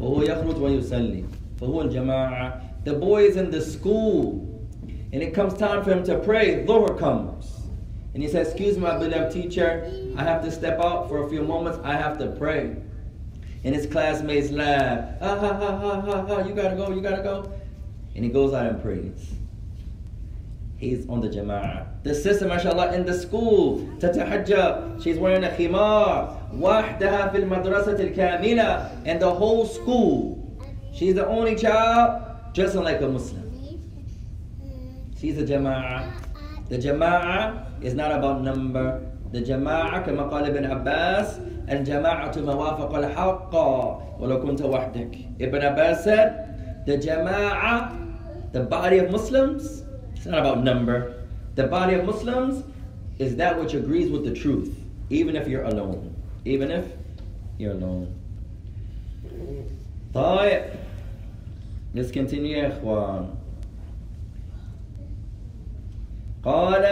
وهو 0.00 0.22
يخرج 0.22 0.62
ويصلي 0.62 1.24
فهو 1.60 1.82
الجماعة 1.82 2.60
the 2.84 2.92
boy 2.92 3.22
is 3.30 3.36
in 3.36 3.50
the 3.50 3.60
school 3.60 4.46
and 5.13 5.21
it 5.21 5.31
comes 5.35 5.53
time 5.53 5.83
for 5.83 5.91
him 5.91 6.03
to 6.05 6.17
pray, 6.17 6.55
The 6.55 6.73
Dhuhr 6.73 6.97
comes. 6.97 7.61
And 8.15 8.23
he 8.23 8.27
says, 8.27 8.47
excuse 8.47 8.79
my 8.79 8.97
beloved 8.97 9.31
teacher, 9.31 10.11
I 10.17 10.23
have 10.23 10.43
to 10.43 10.51
step 10.51 10.79
out 10.79 11.07
for 11.07 11.25
a 11.25 11.29
few 11.29 11.43
moments, 11.43 11.77
I 11.83 11.95
have 11.95 12.17
to 12.17 12.31
pray. 12.31 12.75
And 13.63 13.75
his 13.75 13.85
classmates 13.85 14.49
laugh, 14.49 15.19
ha 15.19 15.39
ha 15.39 15.53
ha 15.53 15.79
ha 15.79 16.01
ha 16.01 16.25
ha, 16.25 16.47
you 16.47 16.55
gotta 16.55 16.75
go, 16.75 16.89
you 16.89 17.01
gotta 17.01 17.21
go. 17.21 17.51
And 18.15 18.25
he 18.25 18.31
goes 18.31 18.53
out 18.53 18.65
and 18.65 18.81
prays. 18.81 19.33
He's 20.77 21.07
on 21.07 21.21
the 21.21 21.29
jama'ah. 21.29 22.03
The 22.03 22.15
sister, 22.15 22.47
mashallah, 22.47 22.93
in 22.93 23.05
the 23.05 23.13
school, 23.13 23.81
tatahajjab, 23.99 25.03
she's 25.03 25.19
wearing 25.19 25.43
a 25.43 25.49
khimar, 25.49 26.51
wahdaha 26.53 27.31
fil 27.31 27.43
madrasatil 27.43 28.15
kamila, 28.15 28.91
and 29.05 29.21
the 29.21 29.31
whole 29.31 29.67
school. 29.67 30.59
She's 30.91 31.13
the 31.13 31.27
only 31.27 31.55
child 31.55 32.53
dressing 32.53 32.83
like 32.83 33.01
a 33.01 33.07
Muslim. 33.07 33.42
She's 35.22 35.38
a 35.38 35.44
jama'ah. 35.44 36.12
The 36.68 36.78
jama'ah 36.78 37.82
is 37.82 37.94
not 37.94 38.12
about 38.12 38.42
number. 38.42 39.00
The 39.32 39.40
jama'ah 39.40 40.04
كما 40.06 40.30
قال 40.30 40.44
ابن 40.46 40.64
عباس 40.64 41.40
الجماعة 41.70 42.38
ما 42.38 42.54
وافق 42.54 42.94
الحق 42.94 43.54
ولو 44.20 44.40
كنت 44.40 44.62
وحدك. 44.62 45.40
Ibn 45.40 45.62
Abbas 45.62 46.04
said, 46.04 46.84
the 46.86 46.96
jama'ah, 46.96 48.52
the 48.52 48.60
body 48.60 48.98
of 48.98 49.10
Muslims, 49.10 49.82
it's 50.14 50.26
not 50.26 50.38
about 50.38 50.64
number. 50.64 51.14
The 51.54 51.66
body 51.66 51.94
of 51.94 52.04
Muslims 52.04 52.64
is 53.18 53.36
that 53.36 53.58
which 53.60 53.74
agrees 53.74 54.10
with 54.10 54.24
the 54.24 54.32
truth, 54.32 54.74
even 55.10 55.36
if 55.36 55.46
you're 55.48 55.64
alone. 55.64 56.14
Even 56.44 56.70
if 56.70 56.86
you're 57.58 57.72
alone. 57.72 58.14
طيب 60.14 60.62
Let's 61.94 62.10
continue 62.10 62.56
يا 62.56 62.68
إخوان. 62.68 63.36
قال 66.44 66.82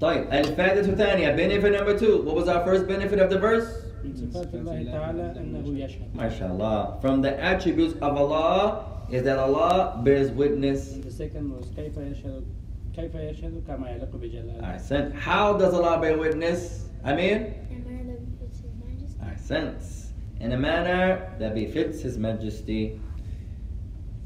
طيب 0.00 0.32
الفائدة 0.32 0.80
الثانية 0.80 1.36
benefit 1.36 1.72
number 1.72 1.98
two. 1.98 2.22
What 2.22 2.34
was 2.36 2.48
our 2.48 2.64
first 2.64 2.86
benefit 2.86 3.18
of 3.18 3.30
the 3.30 3.38
verse? 3.38 3.66
من 4.04 4.14
صفات 4.16 4.54
الله 4.54 4.84
تعالى 4.92 5.34
أنه 5.38 5.78
يشهد 5.78 6.14
MashaAllah. 6.14 7.00
From 7.00 7.22
the 7.22 7.40
attributes 7.42 7.94
of 8.02 8.16
Allah 8.16 8.84
is 9.10 9.22
that 9.22 9.38
Allah 9.38 10.00
bears 10.04 10.30
witness 10.30 10.92
And 10.94 11.04
the 11.04 11.10
second 11.10 11.50
was 11.52 11.66
كيف 11.76 11.96
يشهد 11.96 12.44
كيف 12.96 13.14
يشهد 13.14 13.62
كما 13.66 13.90
يليق 13.90 14.10
بجلاله 14.16 14.60
Ahsan. 14.76 15.12
How 15.14 15.56
does 15.56 15.72
Allah 15.74 16.00
bear 16.00 16.18
witness? 16.18 16.84
I 17.04 17.14
mean, 17.14 17.54
In 17.70 17.82
a 17.86 17.88
manner 17.88 18.14
that 18.14 18.26
befits 18.26 18.60
His 18.60 18.74
Majesty. 18.82 19.18
Ahsan. 19.24 20.10
In 20.40 20.52
a 20.52 20.58
manner 20.58 21.32
that 21.38 21.54
befits 21.54 22.02
His 22.02 22.18
Majesty. 22.18 23.00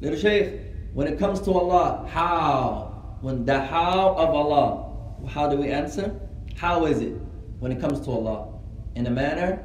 Little 0.01 0.19
Shaykh, 0.19 0.61
when 0.95 1.07
it 1.09 1.19
comes 1.19 1.41
to 1.43 1.53
Allah, 1.53 2.07
how? 2.09 2.92
When 3.24 3.46
the 3.46 3.58
how 3.58 4.16
of 4.18 4.36
Allah, 4.36 5.30
how 5.30 5.48
do 5.48 5.56
we 5.56 5.70
answer? 5.70 6.14
How 6.58 6.86
is 6.88 7.00
it 7.00 7.16
when 7.60 7.72
it 7.72 7.80
comes 7.80 8.02
to 8.02 8.12
Allah? 8.12 8.50
In 8.96 9.08
a 9.08 9.10
manner, 9.10 9.64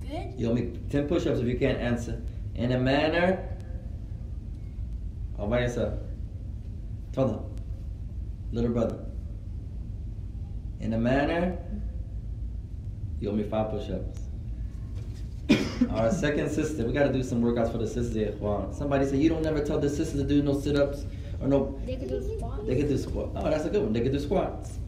Good. 0.00 0.34
you'll 0.36 0.52
make 0.52 0.90
10 0.90 1.06
push 1.06 1.28
ups 1.28 1.38
if 1.38 1.46
you 1.46 1.56
can't 1.56 1.78
answer. 1.78 2.20
In 2.56 2.72
a 2.72 2.78
manner, 2.80 3.56
all 5.38 5.46
by 5.46 5.60
yourself. 5.60 5.94
Tafadhal. 7.12 7.44
Little 8.50 8.72
brother. 8.72 8.98
In 10.80 10.92
a 10.94 10.98
manner, 10.98 11.56
you 13.20 13.30
owe 13.30 13.32
me 13.32 13.44
five 13.44 13.70
push 13.70 13.90
ups. 13.90 14.22
Our 15.88 16.10
second 16.10 16.50
sister, 16.50 16.84
we 16.84 16.92
got 16.92 17.04
to 17.04 17.12
do 17.12 17.22
some 17.22 17.40
workouts 17.40 17.70
for 17.70 17.78
the 17.78 17.86
sisters. 17.86 18.34
Somebody 18.76 19.06
said, 19.06 19.20
You 19.20 19.28
don't 19.28 19.42
never 19.42 19.64
tell 19.64 19.78
the 19.78 19.88
sisters 19.88 20.20
to 20.20 20.26
do 20.26 20.42
no 20.42 20.58
sit 20.58 20.74
ups 20.74 21.04
or 21.44 21.48
no. 21.48 21.80
They 21.86 21.96
could 21.96 22.08
do 22.08 22.36
squats. 22.36 22.66
They 22.66 22.76
can 22.76 22.88
do 22.88 22.98
squat. 22.98 23.30
Oh, 23.36 23.50
that's 23.50 23.64
a 23.64 23.70
good 23.70 23.82
one. 23.82 23.92
They 23.92 24.00
can 24.00 24.12
do 24.12 24.18
squats. 24.20 24.78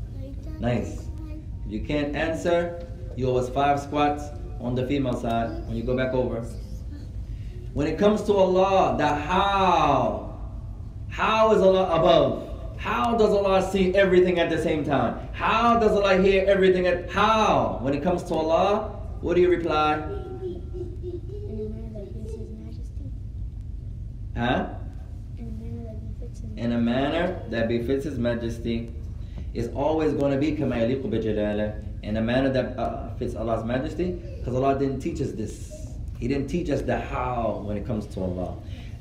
Nice. 0.59 1.07
If 1.67 1.73
you 1.73 1.81
can't 1.81 2.17
answer, 2.17 2.87
you 3.17 3.29
owe 3.29 3.37
us 3.37 3.49
five 3.51 3.81
squats 3.81 4.25
on 4.61 4.75
the 4.75 4.87
female 4.87 5.15
side 5.21 5.67
when 5.67 5.77
you 5.77 5.83
go 5.83 5.97
back 5.97 6.15
over. 6.15 6.41
When 7.75 7.87
it 7.87 7.99
comes 7.99 8.23
to 8.23 8.33
Allah, 8.33 8.97
the 8.97 9.07
how. 9.07 10.39
How 11.11 11.53
is 11.53 11.61
Allah 11.61 11.85
above? 11.99 12.47
How 12.79 13.17
does 13.17 13.31
Allah 13.31 13.69
see 13.71 13.95
everything 13.95 14.39
at 14.39 14.49
the 14.49 14.63
same 14.63 14.85
time? 14.85 15.29
How 15.33 15.79
does 15.79 15.93
Allah 15.93 16.21
hear 16.23 16.45
everything 16.47 16.87
at 16.87 17.11
how? 17.11 17.79
When 17.83 17.95
it 17.95 18.03
comes 18.03 18.23
to 18.25 18.35
Allah, 18.35 18.97
what 19.21 19.35
do 19.35 19.41
you 19.41 19.51
reply? 19.51 19.95
In 19.95 20.03
that 21.95 22.13
befits 22.13 22.35
His 22.35 22.51
Majesty. 22.51 23.11
Huh? 24.37 24.69
In 25.39 25.49
a 25.49 25.53
manner 25.53 25.85
that 25.85 26.19
befits 26.19 26.41
His 26.41 26.46
In 26.58 26.74
a 26.74 26.78
manner 26.78 27.42
that 27.50 27.68
befits 27.68 28.06
His 28.06 28.18
Majesty. 28.18 28.92
It's 29.54 29.74
always 29.76 30.14
going 30.14 30.32
to 30.32 30.38
be 30.38 30.52
كما 30.54 30.76
يليق 30.78 31.06
بجلاله. 31.06 31.74
In 32.04 32.18
a 32.18 32.22
manner 32.22 32.50
that 32.50 32.78
uh, 32.80 33.14
fits 33.16 33.36
Allah's 33.36 33.64
Majesty. 33.66 34.12
Because 34.40 34.56
Allah 34.56 34.78
didn't 34.80 35.00
teach 35.00 35.22
us 35.22 35.32
this. 35.32 35.72
He 36.20 36.28
didn't 36.28 36.48
teach 36.48 36.70
us 36.70 36.82
the 36.82 37.00
how 37.00 37.64
when 37.66 37.78
it 37.78 37.86
comes 37.86 38.06
to 38.08 38.22
Allah. 38.22 38.56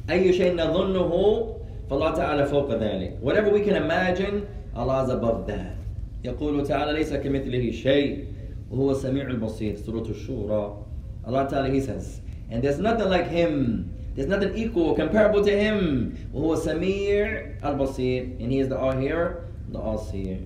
أي 0.08 0.32
شيء 0.32 0.56
نظنه 0.56 1.54
فالله 1.90 2.14
تعالى 2.14 2.46
فوق 2.46 2.70
ذلك. 2.70 3.20
Whatever 3.20 3.50
we 3.50 3.60
can 3.60 3.76
imagine, 3.76 4.46
Allah 4.74 5.04
is 5.04 5.10
above 5.10 5.46
that. 5.46 5.76
يقول 6.24 6.66
تعالى 6.66 6.92
ليس 6.92 7.12
كمثله 7.12 7.70
شيء 7.70 8.24
وهو 8.70 8.90
السميع 8.90 9.26
البصير 9.26 9.76
سورة 9.76 10.10
الشورى 10.10 10.76
Allah 11.26 11.48
Ta'ala 11.48 11.70
He 11.70 11.80
says 11.80 12.20
and 12.50 12.62
there's 12.62 12.78
nothing 12.78 13.08
like 13.08 13.26
Him 13.26 13.90
There's 14.15 14.27
nothing 14.27 14.55
equal, 14.55 14.95
comparable 14.95 15.43
to 15.43 15.51
him. 15.51 16.17
Sami' 16.33 17.11
al 17.61 17.75
Basir. 17.75 18.39
And 18.39 18.51
he 18.51 18.59
is 18.59 18.69
the 18.69 18.79
all-hearer, 18.79 19.45
the 19.69 19.79
all-seer. 19.79 20.39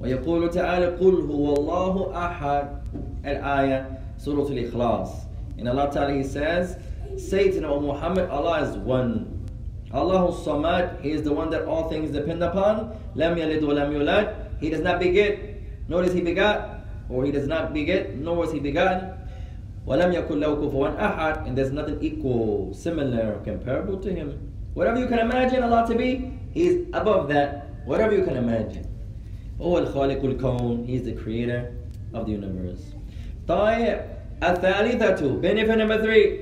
ويقول 0.00 0.50
تعالى 0.50 0.98
قل 0.98 1.30
هو 1.30 1.54
الله 1.54 2.12
أحد 2.16 2.68
الآية 3.24 3.86
سورة 4.18 4.48
الإخلاص 4.48 5.08
And 5.58 5.68
Allah 5.68 5.90
Ta'ala 5.92 6.12
he 6.12 6.24
says 6.24 6.76
Say 7.16 7.50
to 7.52 7.60
them, 7.60 7.84
Muhammad, 7.84 8.30
Allah 8.30 8.62
is 8.62 8.76
one. 8.76 9.46
Allahu 9.92 10.32
Samad, 10.32 11.00
He 11.02 11.10
is 11.10 11.22
the 11.22 11.32
one 11.32 11.50
that 11.50 11.64
all 11.66 11.88
things 11.88 12.10
depend 12.10 12.42
upon. 12.42 12.96
Lam 13.14 13.36
yalid 13.36 13.60
walam 13.60 13.92
yulad. 13.92 14.58
He 14.58 14.70
does 14.70 14.80
not 14.80 14.98
beget, 14.98 15.60
nor 15.88 16.02
does 16.02 16.14
He 16.14 16.22
begat, 16.22 16.86
or 17.10 17.24
He 17.24 17.30
does 17.30 17.46
not 17.46 17.74
beget, 17.74 18.16
nor 18.16 18.36
was 18.36 18.50
He 18.52 18.60
begotten. 18.60 19.12
وَلَمْ 19.87 20.11
يَكُنْ 20.13 20.39
لَهُ 20.39 20.51
كُفُوًا 20.55 20.99
أَحَدٍ 20.99 21.47
And 21.47 21.57
there's 21.57 21.71
nothing 21.71 21.97
equal, 22.01 22.73
similar, 22.73 23.35
or 23.35 23.39
comparable 23.43 23.97
to 23.97 24.13
Him. 24.13 24.51
Whatever 24.73 24.99
you 24.99 25.07
can 25.07 25.19
imagine 25.19 25.63
Allah 25.63 25.87
to 25.87 25.95
be, 25.95 26.31
He 26.53 26.67
is 26.67 26.87
above 26.93 27.29
that. 27.29 27.69
Whatever 27.85 28.15
you 28.15 28.23
can 28.23 28.37
imagine. 28.37 28.85
هو 29.61 29.77
الخالق 29.77 30.21
الكون 30.25 30.85
He 30.87 30.95
is 30.95 31.03
the 31.03 31.13
creator 31.13 31.73
of 32.13 32.25
the 32.25 32.33
universe. 32.33 32.93
طيب 33.47 34.01
الثالثة 34.43 35.41
benefit 35.41 35.77
number 35.77 36.01
three 36.01 36.41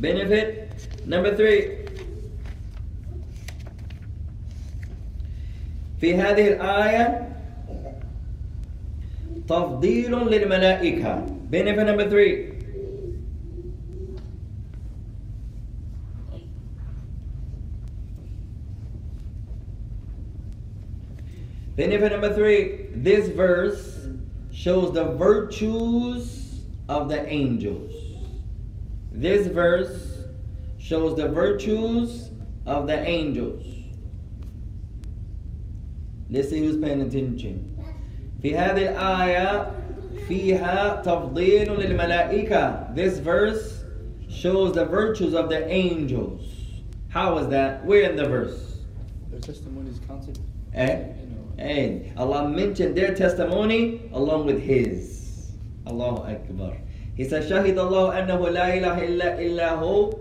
benefit 0.00 0.68
Number 1.08 1.34
three. 1.34 1.78
في 6.00 6.14
هذه 6.14 6.48
الآية 6.48 7.28
تفضيل 9.48 10.12
للملائكة 10.12 11.26
benefit 11.52 11.86
number 11.86 12.08
three 12.08 12.54
benefit 21.76 22.12
number 22.12 22.34
three 22.34 22.88
this 22.94 23.28
verse 23.28 24.08
shows 24.52 24.92
the 24.92 25.04
virtues 25.14 26.62
of 26.88 27.08
the 27.08 27.26
angels 27.28 27.92
this 29.12 29.46
verse 29.46 30.24
shows 30.78 31.16
the 31.16 31.28
virtues 31.28 32.30
of 32.66 32.86
the 32.86 32.98
angels 33.06 33.64
Let's 36.30 36.50
see 36.50 36.58
who's 36.58 36.76
paying 36.76 37.00
attention. 37.00 37.74
في 38.42 38.56
هذه 38.56 38.88
الآية 38.88 39.70
فيها 40.28 41.02
تفضيل 41.02 41.72
للملائكة. 41.72 42.94
This 42.94 43.18
verse 43.18 43.84
shows 44.28 44.74
the 44.74 44.84
virtues 44.84 45.34
of 45.34 45.48
the 45.48 45.66
angels. 45.68 46.42
How 47.08 47.38
is 47.38 47.48
that? 47.48 47.84
Where 47.84 48.10
in 48.10 48.16
the 48.16 48.28
verse? 48.28 48.78
Their 49.30 49.40
testimony 49.40 49.90
is 49.90 49.98
counted. 50.06 50.38
Eh? 50.74 50.98
You 51.20 51.26
know, 51.30 51.44
And 51.58 52.18
Allah 52.18 52.48
mentioned 52.48 52.96
their 52.96 53.14
testimony 53.14 54.10
along 54.12 54.46
with 54.46 54.60
His. 54.60 55.52
Allahu 55.86 56.30
Akbar. 56.30 56.76
He 57.16 57.24
said, 57.24 57.42
شهد 57.44 57.78
الله 57.78 58.18
أنه 58.18 58.48
لا 58.50 58.74
إله 58.74 59.08
إلا 59.08 59.40
إلا 59.40 59.70
هو 59.80 60.12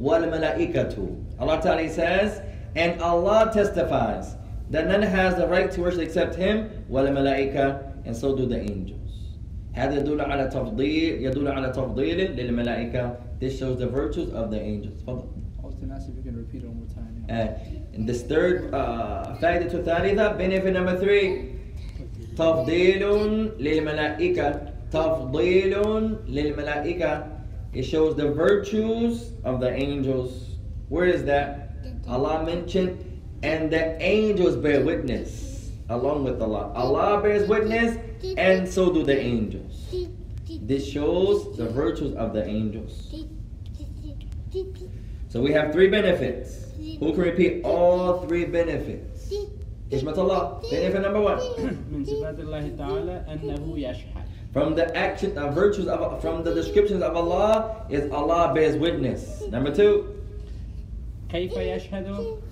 والملائكة. 0.00 1.16
Allah 1.38 1.60
Ta'ala 1.62 1.88
says, 1.88 2.40
and 2.74 3.00
Allah 3.00 3.50
testifies 3.52 4.36
that 4.70 4.86
none 4.86 5.02
has 5.02 5.36
the 5.36 5.46
right 5.46 5.70
to 5.70 5.80
worship 5.82 6.00
except 6.00 6.34
Him 6.34 6.70
والملائكة 6.90 8.06
and 8.06 8.16
so 8.16 8.36
do 8.36 8.46
the 8.46 8.58
angels. 8.58 9.03
هذا 9.74 9.98
يدل 10.00 10.20
على 10.20 10.48
تفضيل 10.48 11.22
يدل 11.24 11.48
على 11.48 11.68
تفضيل 11.70 12.36
للملائكة. 12.36 13.16
This 13.40 13.58
shows 13.58 13.78
the 13.78 13.86
virtues 13.86 14.32
of 14.32 14.50
the 14.50 14.60
angels. 14.60 15.02
تفضل. 15.02 15.28
Austin 15.62 15.92
asked 15.92 16.08
if 16.08 16.16
you 16.16 16.22
can 16.22 16.36
repeat 16.36 16.62
it 16.62 16.68
one 16.68 16.78
more 16.78 16.88
time. 16.94 17.24
Uh, 17.30 17.94
and 17.94 18.08
this 18.08 18.22
third 18.22 18.74
uh, 18.74 19.36
فائدة 19.40 19.72
الثالثة 19.72 20.38
benefit 20.38 20.72
number 20.72 20.98
three 20.98 21.54
تفضيل 22.36 23.02
للملائكة 23.58 24.60
تفضيل 24.92 25.74
للملائكة 26.28 27.40
It 27.72 27.84
shows 27.84 28.16
the 28.16 28.32
virtues 28.32 29.30
of 29.44 29.60
the 29.60 29.72
angels. 29.72 30.56
Where 30.88 31.06
is 31.06 31.22
that? 31.24 31.70
Allah 32.08 32.44
mentioned, 32.44 32.98
and 33.44 33.70
the 33.70 34.00
angels 34.02 34.56
bear 34.56 34.84
witness 34.84 35.70
along 35.88 36.24
with 36.24 36.42
Allah. 36.42 36.72
Allah 36.74 37.20
bears 37.22 37.48
witness, 37.48 37.96
and 38.36 38.68
so 38.68 38.92
do 38.92 39.02
the 39.02 39.18
angels. 39.18 39.94
This 40.48 40.86
shows 40.86 41.56
the 41.56 41.68
virtues 41.68 42.14
of 42.16 42.32
the 42.32 42.44
angels. 42.46 43.14
So 45.28 45.40
we 45.40 45.52
have 45.52 45.72
three 45.72 45.88
benefits. 45.88 46.66
Who 46.98 47.12
can 47.12 47.20
repeat 47.20 47.64
all 47.64 48.26
three 48.26 48.44
benefits? 48.44 49.32
Hishmat 49.90 50.18
Allah. 50.18 50.60
Benefit 50.70 51.02
number 51.02 51.20
one. 51.20 51.38
من 51.92 52.04
صفات 52.04 52.38
الله 52.40 52.76
تعالى 52.76 53.24
أنه 53.28 53.78
يشهد. 53.78 54.26
From 54.52 54.74
the 54.74 54.96
action, 54.96 55.38
uh, 55.38 55.52
virtues 55.52 55.86
of, 55.86 56.20
from 56.20 56.42
the 56.42 56.52
descriptions 56.52 57.02
of 57.02 57.14
Allah 57.14 57.86
is 57.88 58.10
Allah 58.10 58.52
bears 58.52 58.76
witness. 58.76 59.42
Number 59.48 59.72
two, 59.72 60.20
كيف 61.31 61.57
يشهد 61.57 62.07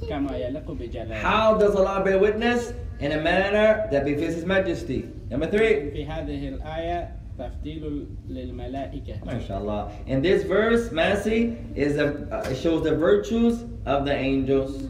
كما 0.09 0.37
يليق 0.37 0.71
بجلاله. 0.71 1.21
how 1.21 1.57
does 1.57 1.75
Allah 1.75 2.03
bear 2.03 2.19
witness? 2.19 2.73
In 2.99 3.11
a 3.11 3.21
manner 3.21 3.87
that 3.91 4.05
befits 4.05 4.35
His 4.35 4.45
Majesty. 4.45 5.09
Number 5.29 5.47
three, 5.47 5.91
في 5.91 6.05
هذه 6.05 6.47
الآية 6.49 7.09
تفضيل 7.39 8.05
للملائكة. 8.29 9.25
MashaAllah. 9.25 9.91
In 10.07 10.21
this 10.21 10.43
verse, 10.43 10.89
Masi 10.89 11.55
is 11.75 11.97
a, 11.97 12.27
uh, 12.31 12.53
shows 12.53 12.83
the 12.83 12.95
virtues 12.95 13.63
of 13.85 14.05
the 14.05 14.15
angels. 14.15 14.89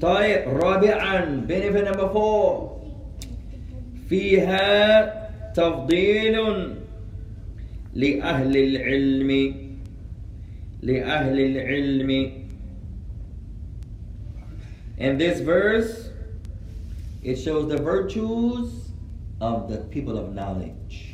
طيب 0.00 0.48
رابعا 0.48 1.46
benefit 1.46 1.84
number 1.84 2.08
four 2.12 2.72
فيها 4.08 5.52
تفضيل 5.54 6.36
لأهل 7.94 8.56
العلم 8.56 9.54
لأهل 10.82 11.40
العلم 11.40 12.41
In 15.01 15.17
this 15.17 15.41
verse, 15.41 16.09
it 17.23 17.35
shows 17.35 17.69
the 17.69 17.77
virtues 17.77 18.89
of 19.41 19.69
the 19.69 19.77
people 19.93 20.17
of 20.17 20.33
knowledge. 20.33 21.13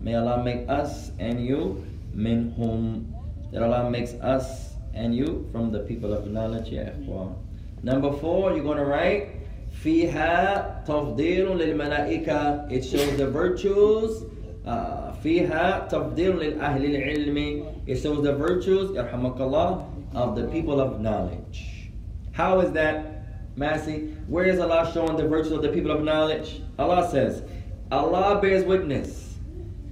May 0.00 0.16
Allah 0.16 0.42
make 0.42 0.68
us 0.68 1.12
and 1.18 1.44
you 1.44 1.84
minhum. 2.14 3.06
That 3.52 3.62
Allah 3.62 3.90
makes 3.90 4.14
us 4.14 4.74
and 4.94 5.14
you 5.14 5.48
from 5.52 5.70
the 5.70 5.80
people 5.80 6.12
of 6.12 6.26
knowledge, 6.26 6.70
ya 6.70 6.90
ikhwan. 6.96 7.36
Number 7.82 8.12
four, 8.12 8.52
you're 8.54 8.64
going 8.64 8.78
to 8.78 8.84
write 8.84 9.28
فيها 9.72 10.84
تفضيل 10.86 11.56
للملائكة. 11.58 12.72
It 12.72 12.84
shows 12.84 13.16
the 13.16 13.26
virtues. 13.26 14.24
Uh, 14.64 15.12
فيها 15.22 15.88
تفضيل 15.88 16.36
للأهل 16.38 16.84
العلم. 16.84 17.66
It 17.86 17.96
shows 17.96 18.22
the 18.22 18.34
virtues, 18.34 18.90
يرحمك 18.90 19.40
الله, 19.40 19.84
of 20.14 20.36
the 20.36 20.46
people 20.48 20.80
of 20.80 21.00
knowledge. 21.00 21.90
How 22.32 22.60
is 22.60 22.72
that, 22.72 23.15
Massey? 23.57 24.15
Where 24.27 24.45
is 24.45 24.59
Allah 24.59 24.89
showing 24.93 25.17
the 25.17 25.27
virtues 25.27 25.51
of 25.51 25.61
the 25.63 25.69
people 25.69 25.91
of 25.91 26.03
knowledge? 26.03 26.61
Allah 26.77 27.09
says, 27.09 27.43
Allah 27.91 28.39
bears 28.39 28.63
witness, 28.63 29.35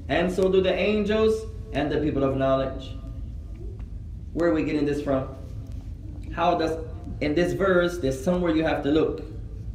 and 0.07 0.32
so 0.32 0.49
do 0.51 0.61
the 0.61 0.74
angels 0.74 1.49
and 1.74 1.91
the 1.91 1.97
people 1.97 2.24
of 2.24 2.38
knowledge. 2.38 2.95
Where 4.34 4.49
are 4.49 4.53
we 4.53 4.63
getting 4.63 4.86
this 4.86 5.01
from? 5.01 5.30
How 6.32 6.57
does, 6.57 6.78
in 7.22 7.34
this 7.34 7.53
verse, 7.53 7.97
there's 7.97 8.22
somewhere 8.22 8.55
you 8.55 8.63
have 8.63 8.84
to 8.84 8.91
look 8.91 9.24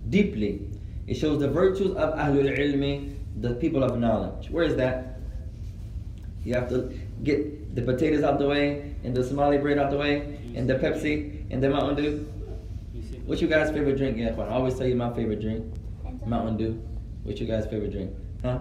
deeply. 0.08 0.68
It 1.06 1.14
shows 1.14 1.40
the 1.40 1.48
virtues 1.48 1.96
of 1.96 2.14
Ahlul 2.14 2.56
Ilmi, 2.56 3.16
the 3.40 3.54
people 3.54 3.82
of 3.82 3.98
knowledge. 3.98 4.50
Where 4.50 4.64
is 4.64 4.76
that? 4.76 5.18
You 6.44 6.54
have 6.54 6.68
to 6.68 6.96
get 7.24 7.74
the 7.74 7.82
potatoes 7.82 8.22
out 8.22 8.38
the 8.38 8.46
way, 8.46 8.94
and 9.02 9.16
the 9.16 9.24
Somali 9.24 9.58
bread 9.58 9.78
out 9.78 9.90
the 9.90 9.96
way, 9.96 10.38
and 10.54 10.68
the 10.68 10.74
Pepsi, 10.74 11.50
and 11.50 11.62
the 11.62 11.70
Mountain 11.70 11.96
Dew. 11.96 12.32
You 12.94 13.02
see- 13.02 13.18
What's 13.26 13.40
your 13.40 13.50
guys' 13.50 13.70
favorite 13.70 13.96
drink? 13.96 14.16
Yeah, 14.18 14.34
I 14.38 14.48
always 14.48 14.74
tell 14.76 14.86
you 14.86 14.96
my 14.96 15.12
favorite 15.12 15.40
drink. 15.40 15.64
Mountain 16.26 16.56
Dew. 16.56 16.82
What's 17.22 17.40
your 17.40 17.48
guys' 17.48 17.66
favorite 17.66 17.92
drink? 17.92 18.10
Huh? 18.42 18.58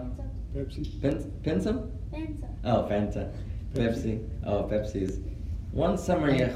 Pepsi. 0.55 1.01
Pen- 1.01 1.31
Pensum? 1.43 1.89
Oh, 2.63 2.87
Fanta. 2.89 3.31
Pepsi. 3.73 4.27
Oh, 4.45 4.63
Pepsi's. 4.63 5.19
One 5.71 5.97
summer, 5.97 6.31
ya 6.31 6.47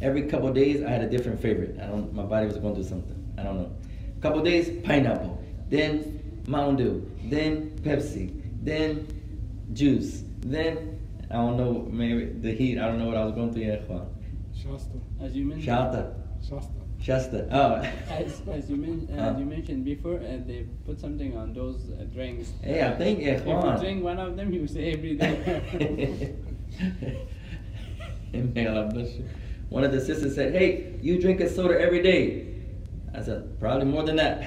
every 0.00 0.22
couple 0.22 0.52
days 0.52 0.82
I 0.82 0.90
had 0.90 1.02
a 1.02 1.08
different 1.08 1.40
favorite. 1.40 1.78
I 1.80 1.86
don't. 1.86 2.12
My 2.12 2.22
body 2.24 2.46
was 2.46 2.56
going 2.56 2.74
through 2.74 2.84
something. 2.84 3.16
I 3.38 3.42
don't 3.42 3.58
know. 3.58 3.70
Couple 4.20 4.42
days, 4.42 4.70
pineapple. 4.84 5.38
Then 5.68 6.42
Mountain 6.46 6.76
Dew. 6.76 7.10
Then 7.28 7.70
Pepsi. 7.82 8.32
Then 8.62 9.06
juice. 9.72 10.24
Then 10.40 10.98
I 11.30 11.34
don't 11.34 11.56
know. 11.56 11.86
Maybe 11.90 12.24
the 12.26 12.52
heat. 12.52 12.78
I 12.78 12.86
don't 12.86 12.98
know 12.98 13.06
what 13.06 13.16
I 13.16 13.24
was 13.24 13.34
going 13.34 13.52
through, 13.52 13.64
ya. 13.64 13.76
Shasta. 14.54 14.98
As 15.20 15.34
you 15.34 15.44
mentioned, 15.44 15.68
Shata. 15.68 16.14
Shasta. 16.48 16.72
Shasta. 17.00 17.48
Oh. 17.50 17.74
as, 18.12 18.42
as 18.52 18.70
you, 18.70 18.76
men- 18.76 19.08
Huh? 19.14 19.20
as 19.30 19.38
you 19.38 19.44
mentioned 19.46 19.84
before, 19.84 20.16
uh, 20.16 20.38
they 20.46 20.66
put 20.86 21.00
something 21.00 21.36
on 21.36 21.52
those 21.52 21.90
uh, 21.90 22.04
drinks. 22.04 22.52
Hey, 22.62 22.82
I 22.86 22.92
think 22.96 23.20
ya 23.20 23.32
If 23.32 23.46
you 23.46 23.76
drink 23.80 24.04
one 24.04 24.18
of 24.18 24.36
them, 24.36 24.52
you 24.52 24.66
say 24.66 24.92
every 24.92 25.16
day. 25.16 26.34
May 28.32 28.66
Allah 28.66 28.90
bless 28.92 29.14
you. 29.14 29.24
One 29.68 29.84
of 29.84 29.92
the 29.92 30.00
sisters 30.00 30.34
said, 30.34 30.52
Hey, 30.54 30.98
you 31.00 31.20
drink 31.20 31.40
a 31.40 31.48
soda 31.48 31.80
every 31.80 32.02
day. 32.02 32.46
I 33.14 33.22
said, 33.22 33.58
Probably 33.60 33.84
more 33.86 34.02
than 34.02 34.16
that. 34.16 34.44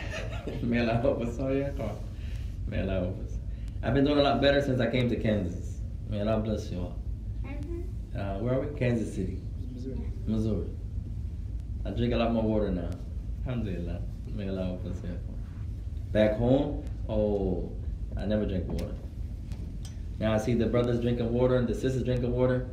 May 0.61 0.79
Allah 0.79 0.95
help 1.01 1.21
us. 1.21 1.37
Yeah, 1.39 1.69
come. 1.77 1.97
May 2.67 2.81
Allah 2.81 2.99
help 3.01 3.19
us. 3.25 3.37
I've 3.83 3.93
been 3.93 4.03
doing 4.05 4.19
a 4.19 4.23
lot 4.23 4.41
better 4.41 4.61
since 4.61 4.81
I 4.81 4.89
came 4.89 5.09
to 5.09 5.15
Kansas. 5.15 5.79
May 6.09 6.21
Allah 6.21 6.39
bless 6.41 6.69
you 6.71 6.79
all. 6.79 6.95
Uh, 8.17 8.39
where 8.39 8.55
are 8.55 8.61
we? 8.61 8.77
Kansas 8.79 9.13
City, 9.13 9.39
Missouri. 9.73 10.11
Missouri. 10.25 10.67
I 11.86 11.90
drink 11.90 12.12
a 12.12 12.16
lot 12.16 12.32
more 12.32 12.42
water 12.42 12.70
now. 12.70 12.90
Alhamdulillah. 13.46 14.00
May 14.34 14.48
Allah 14.48 14.64
help 14.66 14.86
us. 14.86 14.96
yeah. 15.04 15.10
Back 16.12 16.36
home, 16.38 16.84
oh, 17.08 17.70
I 18.16 18.24
never 18.26 18.46
drink 18.46 18.68
water. 18.68 18.94
Now 20.18 20.32
I 20.34 20.38
see 20.38 20.54
the 20.54 20.66
brothers 20.66 21.00
drinking 21.00 21.32
water 21.32 21.56
and 21.56 21.66
the 21.66 21.74
sisters 21.74 22.04
drinking 22.04 22.32
water. 22.32 22.68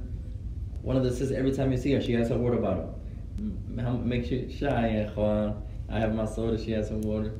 One 0.81 0.95
of 0.95 1.03
the 1.03 1.09
sisters, 1.09 1.31
every 1.31 1.51
time 1.51 1.71
you 1.71 1.77
see 1.77 1.91
her, 1.93 2.01
she 2.01 2.13
has 2.13 2.29
her 2.29 2.37
water 2.37 2.57
bottle. 2.57 2.99
M- 3.37 3.77
how- 3.81 3.97
Make 3.97 4.25
sure 4.25 4.49
shy, 4.49 4.87
ya 4.97 5.09
ikhwan. 5.09 5.61
I 5.89 5.99
have 5.99 6.13
my 6.13 6.25
soda, 6.25 6.57
she 6.63 6.71
has 6.71 6.89
her 6.89 6.97
water. 6.97 7.33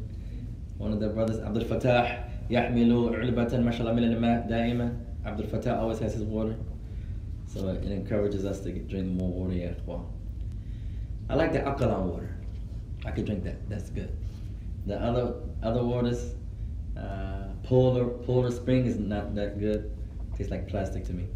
One 0.77 0.91
of 0.93 0.99
the 0.99 1.09
brothers, 1.09 1.39
Abdul 1.39 1.63
Fattah, 1.63 2.25
يحمل 2.49 3.13
علبة 3.15 3.57
ما 3.61 3.71
شاء 3.71 3.81
الله 3.81 3.93
من 3.93 4.03
الماء 4.03 4.47
دائما. 4.49 4.97
Abdul 5.25 5.45
Fattah 5.47 5.77
always 5.77 5.99
has 5.99 6.13
his 6.13 6.23
water. 6.23 6.55
So 7.45 7.67
it 7.69 7.83
encourages 7.85 8.45
us 8.45 8.59
to 8.61 8.71
get, 8.71 8.87
drink 8.87 9.07
more 9.07 9.29
water, 9.31 9.53
yeah. 9.53 9.73
Wow. 9.85 10.05
I 11.28 11.34
like 11.34 11.52
the 11.52 11.64
alkaline 11.64 12.08
water. 12.08 12.36
I 13.06 13.10
could 13.10 13.24
drink 13.26 13.44
that. 13.44 13.68
That's 13.68 13.90
good. 13.90 14.16
The 14.86 15.00
other 15.00 15.34
other 15.62 15.84
waters, 15.84 16.34
uh, 16.96 17.48
Polar 17.62 18.06
Poland 18.06 18.54
Spring 18.54 18.86
is 18.86 18.98
not 18.98 19.34
that 19.34 19.58
good. 19.58 19.90
Tastes 20.36 20.50
like 20.50 20.68
plastic 20.68 21.04
to 21.06 21.12
me. 21.12 21.26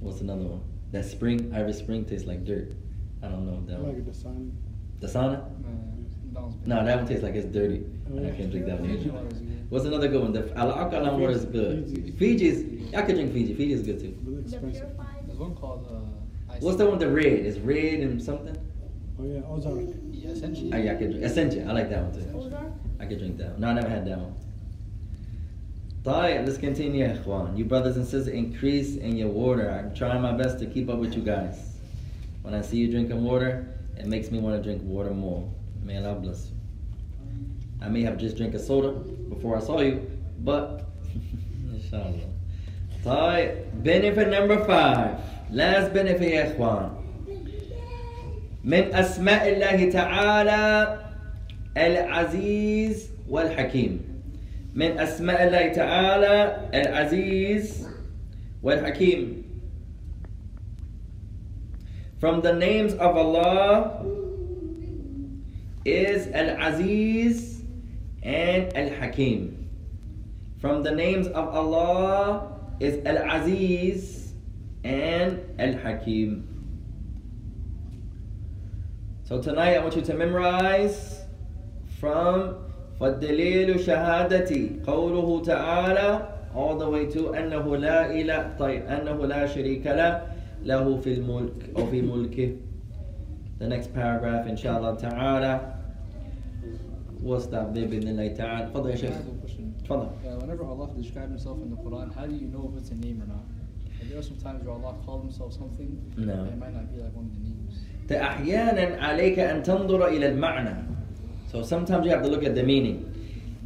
What's 0.00 0.20
another 0.20 0.44
one? 0.44 0.60
That 0.92 1.04
Spring 1.04 1.52
Irish 1.54 1.76
Spring 1.76 2.04
tastes 2.04 2.26
like 2.26 2.44
dirt. 2.44 2.72
I 3.22 3.28
don't 3.28 3.46
know 3.46 3.62
I 3.62 3.70
that 3.72 3.82
like 3.86 3.94
one. 3.96 4.04
the 4.04 4.14
sun. 4.14 4.56
Dasani? 5.00 5.40
No, 6.66 6.84
that 6.84 6.96
one 6.96 7.06
tastes 7.06 7.22
like 7.22 7.34
it's 7.34 7.46
dirty. 7.46 7.84
I 8.06 8.30
can't 8.30 8.50
drink 8.50 8.66
that 8.66 8.80
one. 8.80 8.88
Fiji 8.90 9.04
either. 9.08 9.12
water 9.12 9.26
is 9.28 9.38
good. 9.38 9.66
What's 9.70 9.84
another 9.84 10.08
good 10.08 10.22
one? 10.22 10.32
The 10.32 10.52
al- 10.58 10.72
alkaline 10.78 11.20
water 11.20 11.32
is 11.32 11.44
good. 11.44 11.86
Fiji. 11.86 12.10
Fiji's. 12.12 12.94
I 12.94 13.02
could 13.02 13.16
drink 13.16 13.32
Fiji. 13.32 13.54
Fiji 13.54 13.72
is 13.72 13.82
good 13.82 14.00
too. 14.00 14.16
But 14.22 14.50
The 14.50 14.58
purified. 14.58 15.26
There's 15.26 15.38
one 15.38 15.54
called 15.54 15.86
uh, 15.90 16.52
Ice- 16.54 16.62
What's 16.62 16.76
the 16.78 16.84
one 16.84 16.98
with 16.98 17.00
the 17.00 17.10
red? 17.14 17.26
It's 17.26 17.58
red 17.58 18.00
and 18.00 18.22
something. 18.22 18.56
Oh 19.19 19.25
yeah, 19.25 19.41
Ozark. 19.47 19.79
Yeah, 20.11 20.29
essentially. 20.29 20.71
Oh, 20.73 20.77
yeah, 20.77 20.91
I 20.91 20.95
could 20.95 21.11
drink. 21.11 21.25
Ascension. 21.25 21.69
I 21.69 21.73
like 21.73 21.89
that 21.89 22.03
one 22.03 22.13
too. 22.13 22.37
Ozark. 22.37 22.71
I 22.99 23.05
could 23.05 23.19
drink 23.19 23.37
that 23.37 23.51
one. 23.53 23.61
No, 23.61 23.67
I 23.69 23.73
never 23.73 23.89
had 23.89 24.05
that 24.05 24.17
one. 24.19 24.33
طيب, 26.03 26.45
let's 26.45 26.57
continue, 26.57 27.03
يا 27.05 27.21
إخوان. 27.21 27.57
You 27.57 27.65
brothers 27.65 27.97
and 27.97 28.05
sisters, 28.05 28.27
increase 28.27 28.95
in 28.95 29.17
your 29.17 29.29
water. 29.29 29.69
I'm 29.69 29.93
trying 29.93 30.21
my 30.21 30.31
best 30.31 30.59
to 30.59 30.65
keep 30.65 30.89
up 30.89 30.99
with 30.99 31.15
you 31.15 31.21
guys. 31.21 31.57
When 32.43 32.53
I 32.53 32.61
see 32.61 32.77
you 32.77 32.89
drinking 32.89 33.23
water, 33.23 33.67
it 33.97 34.05
makes 34.05 34.31
me 34.31 34.39
want 34.39 34.55
to 34.55 34.63
drink 34.63 34.81
water 34.83 35.13
more. 35.13 35.49
May 35.83 35.97
Allah 35.97 36.15
bless 36.15 36.47
you. 36.47 36.55
I 37.81 37.89
may 37.89 38.03
have 38.03 38.17
just 38.17 38.37
drank 38.37 38.53
a 38.53 38.59
soda 38.59 38.91
before 39.29 39.57
I 39.57 39.59
saw 39.59 39.81
you, 39.81 40.09
but 40.39 40.85
inshallah. 41.73 42.29
طيب, 43.03 43.83
benefit 43.83 44.29
number 44.29 44.63
five. 44.65 45.19
Last 45.51 45.93
benefit, 45.93 46.31
يا 46.31 46.55
إخوان. 46.55 46.91
من 48.63 48.93
أسماء 48.93 49.49
الله 49.53 49.89
تعالى 49.89 50.99
العزيز 51.77 53.09
والحكيم 53.29 53.99
من 54.75 54.99
أسماء 54.99 55.47
الله 55.47 55.67
تعالى 55.67 56.57
العزيز 56.73 57.87
والحكيم 58.63 59.43
From 62.19 62.41
the 62.41 62.53
names 62.53 62.93
of 62.93 63.15
Allah 63.15 64.01
is 65.85 66.27
Al-Aziz 66.33 67.61
and 68.23 68.75
Al-Hakim. 68.75 69.69
From 70.59 70.81
the 70.81 70.89
names 70.91 71.27
of 71.27 71.47
Allah 71.53 72.57
is 72.79 73.05
Al-Aziz 73.05 74.33
and 74.83 75.39
Al-Hakim. 75.59 76.50
So 79.31 79.41
tonight 79.41 79.75
I 79.75 79.79
want 79.79 79.95
you 79.95 80.01
to 80.03 80.13
memorize 80.13 81.21
from 81.99 82.63
فالدليل 82.99 83.79
شهادتي 83.79 84.79
قوله 84.87 85.41
تعالى 85.43 86.29
all 86.55 86.77
the 86.79 86.89
way 86.89 87.05
to 87.13 87.33
أنه 87.35 87.75
لا 87.77 88.11
إله 88.11 88.57
طيب 88.59 88.85
أنه 88.85 89.25
لا 89.25 89.45
شريك 89.45 89.87
له 89.87 90.21
له 90.63 90.97
في 90.97 91.13
الملك 91.13 91.69
أو 91.77 91.85
في 91.85 92.01
ملكه 92.01 92.55
the 93.59 93.67
next 93.67 93.93
paragraph 93.93 94.47
إن 94.49 94.57
شاء 94.57 94.77
الله 94.77 94.95
تعالى 94.95 95.73
we'll 97.23 97.39
stop 97.39 97.73
there 97.73 97.85
بإذن 97.87 98.07
الله 98.07 98.27
تعالى 98.27 98.65
تفضل 98.73 98.89
يا 98.89 98.95
I 98.95 98.97
شيخ 98.97 99.11
have 99.11 99.27
a 99.27 99.45
question. 99.45 99.73
تفضل 99.85 100.07
Uh, 100.25 100.41
whenever 100.41 100.63
Allah 100.63 100.89
describes 100.97 101.29
Himself 101.31 101.61
in 101.61 101.69
the 101.69 101.77
Quran, 101.77 102.13
how 102.15 102.25
do 102.25 102.33
you 102.35 102.47
know 102.47 102.71
if 102.73 102.81
it's 102.81 102.91
a 102.91 102.95
name 102.95 103.21
or 103.21 103.27
not? 103.27 103.45
Like, 103.99 104.09
there 104.09 104.19
are 104.19 104.23
some 104.23 104.37
times 104.37 104.63
where 104.65 104.73
Allah 104.73 104.95
called 105.05 105.21
Himself 105.23 105.53
something, 105.53 105.89
No. 106.17 106.33
and 106.33 106.47
it 106.53 106.57
might 106.57 106.73
not 106.73 106.87
be 106.93 106.97
like 107.01 107.13
one 107.13 107.25
of 107.29 107.33
the 107.37 107.43
names. 107.49 107.73
أحيانا 108.11 109.03
عليك 109.05 109.39
أن 109.39 109.63
تنظر 109.63 110.07
إلى 110.07 110.27
المعنى 110.27 110.75
so 111.51 111.61
sometimes 111.61 112.05
you 112.05 112.11
have 112.11 112.23
to 112.23 112.29
look 112.29 112.43
at 112.43 112.55
the 112.55 112.63
meaning 112.63 113.03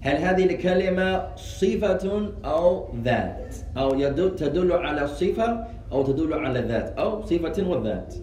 هل 0.02 0.18
هذه 0.18 0.46
الكلمة 0.46 1.36
صفة 1.36 2.32
أو 2.46 2.88
ذات 3.04 3.56
أو 3.78 4.00
يدل 4.00 4.36
تدل 4.36 4.72
على 4.72 5.04
الصفة 5.04 5.68
أو 5.92 6.04
تدل 6.04 6.34
على 6.34 6.60
الذات 6.60 6.98
أو 6.98 7.26
صفة 7.26 7.68
وذات 7.68 8.16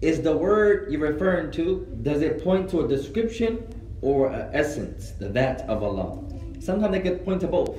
Is 0.00 0.22
the 0.22 0.36
word 0.36 0.92
you're 0.92 1.00
referring 1.00 1.50
to, 1.52 1.84
does 2.02 2.22
it 2.22 2.44
point 2.44 2.70
to 2.70 2.82
a 2.82 2.88
description 2.88 3.58
or 4.00 4.30
an 4.30 4.48
essence, 4.52 5.10
the 5.18 5.28
that 5.30 5.62
of 5.62 5.82
Allah? 5.82 6.22
Sometimes 6.60 6.92
they 6.92 7.00
could 7.00 7.24
point 7.24 7.40
to 7.40 7.48
both. 7.48 7.74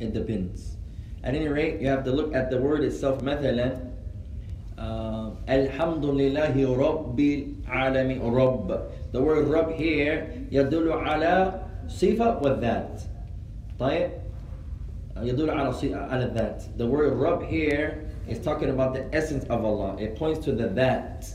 It 0.00 0.12
depends. 0.12 0.76
At 1.22 1.36
any 1.36 1.46
rate, 1.46 1.80
you 1.80 1.86
have 1.86 2.02
to 2.04 2.10
look 2.10 2.34
at 2.34 2.50
the 2.50 2.58
word 2.58 2.82
itself. 2.82 3.22
مثلا 3.22 3.76
uh, 3.76 3.87
Alhamdulillahi 5.48 6.64
Rabbil 6.66 7.54
Alamin 7.68 8.20
Rabb. 8.32 8.90
The 9.12 9.20
word 9.22 9.46
Rabb 9.48 9.72
here 9.72 10.26
يدل 10.50 10.90
على 10.92 11.60
صفة 11.88 12.40
والذات. 12.42 13.02
طيب 13.78 14.10
يدل 15.22 15.50
على 15.50 15.72
ص- 15.72 15.84
على 15.94 16.24
الذات. 16.32 16.76
The 16.78 16.86
word 16.86 17.12
Rabb 17.14 17.42
here 17.44 18.04
is 18.28 18.38
talking 18.38 18.70
about 18.70 18.94
the 18.94 19.04
essence 19.14 19.44
of 19.44 19.64
Allah. 19.64 19.96
It 19.98 20.16
points 20.16 20.44
to 20.46 20.52
the 20.52 20.68
that 20.68 21.26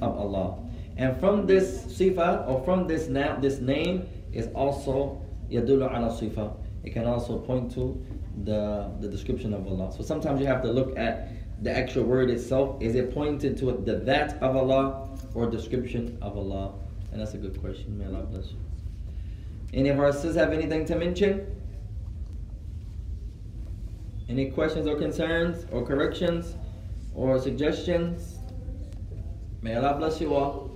of 0.00 0.16
Allah. 0.16 0.58
And 0.96 1.16
from 1.18 1.46
this 1.46 1.84
sifa 1.86 2.48
or 2.48 2.62
from 2.64 2.86
this 2.86 3.08
na- 3.08 3.36
this 3.40 3.60
name 3.60 4.06
is 4.32 4.48
also 4.54 5.20
يدل 5.50 5.84
على 5.90 6.08
صفة. 6.10 6.52
It 6.84 6.92
can 6.94 7.04
also 7.06 7.38
point 7.38 7.72
to 7.74 8.00
the 8.44 8.88
the 9.00 9.08
description 9.08 9.52
of 9.52 9.66
Allah. 9.66 9.90
So 9.92 10.02
sometimes 10.02 10.40
you 10.40 10.46
have 10.46 10.62
to 10.62 10.70
look 10.72 10.96
at 10.96 11.28
the 11.62 11.76
actual 11.76 12.04
word 12.04 12.30
itself. 12.30 12.80
Is 12.82 12.94
it 12.94 13.12
pointed 13.14 13.56
to 13.58 13.72
the 13.72 13.96
that 14.00 14.42
of 14.42 14.56
Allah 14.56 15.08
or 15.34 15.50
description 15.50 16.18
of 16.20 16.36
Allah? 16.36 16.74
And 17.12 17.20
that's 17.20 17.34
a 17.34 17.38
good 17.38 17.60
question. 17.60 17.98
May 17.98 18.06
Allah 18.06 18.24
bless 18.24 18.50
you. 18.50 18.58
Any 19.72 19.88
of 19.88 19.98
our 19.98 20.12
sisters 20.12 20.36
have 20.36 20.52
anything 20.52 20.84
to 20.86 20.96
mention? 20.96 21.46
Any 24.28 24.50
questions 24.50 24.86
or 24.86 24.96
concerns 24.96 25.66
or 25.72 25.84
corrections 25.86 26.54
or 27.14 27.38
suggestions? 27.38 28.38
May 29.62 29.76
Allah 29.76 29.96
bless 29.98 30.20
you 30.20 30.34
all. 30.34 30.70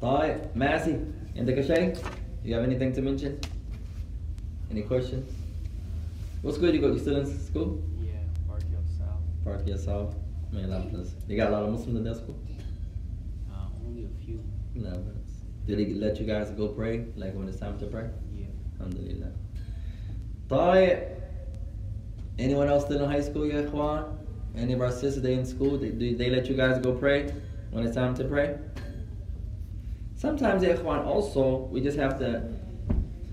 طيب 0.00 0.56
ماسي 0.56 0.98
عندك 1.36 1.60
شيء؟ 1.60 1.94
Do 2.42 2.48
you 2.48 2.54
have 2.54 2.64
anything 2.64 2.92
to 2.94 3.02
mention? 3.02 3.38
Any 4.70 4.82
questions? 4.82 5.30
What 6.42 6.54
school 6.54 6.72
you 6.72 6.80
go? 6.80 6.92
You 6.92 6.98
still 6.98 7.16
in 7.16 7.26
school? 7.26 7.82
Park 9.44 9.66
yourself. 9.66 10.14
May 10.52 10.64
Allah 10.64 10.86
bless. 10.90 11.14
You 11.28 11.36
got 11.36 11.48
a 11.50 11.52
lot 11.52 11.62
of 11.62 11.70
Muslims 11.70 11.96
in 11.96 12.04
that 12.04 12.16
school? 12.16 12.38
Uh, 13.50 13.68
only 13.86 14.04
a 14.04 14.24
few. 14.24 14.42
No, 14.74 14.90
but 14.90 15.14
did 15.66 15.78
they 15.78 15.94
let 15.94 16.18
you 16.18 16.26
guys 16.26 16.50
go 16.50 16.68
pray? 16.68 17.06
Like 17.16 17.34
when 17.34 17.48
it's 17.48 17.58
time 17.58 17.78
to 17.78 17.86
pray? 17.86 18.08
Yeah. 18.34 18.46
Alhamdulillah. 18.80 19.32
طيب. 20.48 21.16
Anyone 22.38 22.68
else 22.68 22.86
still 22.86 23.04
in 23.04 23.10
high 23.10 23.20
school, 23.20 23.46
ya 23.46 23.62
ikhwan? 23.62 24.16
Any 24.56 24.72
of 24.72 24.80
our 24.80 24.90
sisters, 24.90 25.22
they 25.22 25.34
in 25.34 25.44
school? 25.44 25.78
They, 25.78 25.90
do 25.90 26.16
they 26.16 26.30
let 26.30 26.46
you 26.48 26.56
guys 26.56 26.78
go 26.80 26.92
pray 26.92 27.32
when 27.70 27.84
it's 27.84 27.94
time 27.94 28.14
to 28.16 28.24
pray? 28.24 28.58
Sometimes, 30.16 30.62
ya 30.62 30.70
ikhwan, 30.74 31.04
also, 31.06 31.68
we 31.70 31.80
just 31.80 31.98
have 31.98 32.18
to 32.18 32.42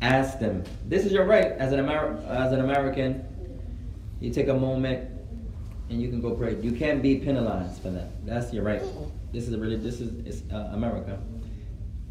ask 0.01 0.39
them. 0.39 0.64
This 0.86 1.05
is 1.05 1.12
your 1.12 1.26
right 1.26 1.53
as 1.53 1.72
an, 1.74 1.80
Amer- 1.80 2.22
as 2.28 2.51
an 2.51 2.60
American. 2.60 3.26
You 4.20 4.30
take 4.32 4.49
a 4.49 4.53
moment 4.53 5.10
and 5.91 6.01
you 6.01 6.10
can 6.10 6.22
go 6.22 6.32
pray. 6.32 6.55
You 6.62 6.72
can't 6.72 7.01
be 7.01 7.18
penalized 7.18 7.82
for 7.82 7.89
that. 7.89 8.26
That's 8.26 8.53
your 8.53 8.64
right. 8.64 8.82
This 9.32 9.47
is 9.47 9.53
a 9.53 9.58
really, 9.58 9.78
this 9.78 10.01
is 10.01 10.26
it's, 10.26 10.51
uh, 10.51 10.72
America. 10.74 11.20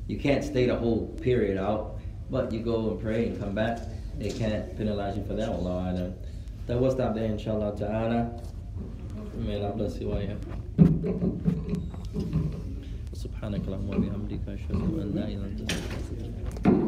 You 0.07 0.19
can't 0.19 0.45
stay 0.45 0.67
the 0.67 0.77
whole 0.77 1.09
period 1.21 1.59
out, 1.59 1.99
but 2.31 2.53
you 2.53 2.61
go 2.61 2.91
and 2.91 3.01
pray 3.01 3.29
and 3.29 3.39
come 3.39 3.55
back. 3.55 3.81
They 4.19 4.31
can't 4.31 4.77
penalize 4.77 5.17
you 5.17 5.25
for 5.25 5.35
that. 5.35 5.49
Allah 5.49 5.93
Alam. 5.93 6.15
Then 6.67 6.81
we'll 6.81 6.91
stop 6.91 7.15
there, 7.15 7.25
inshallah 7.25 7.77
ta'ala. 7.77 8.41
May 9.37 9.57
Allah 9.63 9.73
bless 9.77 10.01
you 10.01 10.13
all. 10.13 10.21
سبحانك 13.17 13.65
اللهم 13.69 13.89
وبحمدك 13.89 14.49
أشهد 14.49 14.77
أن 14.77 15.13
لا 15.15 15.25
إله 15.25 15.47
إلا 15.47 15.47
أنت 15.47 15.73
أستغفرك 15.73 16.80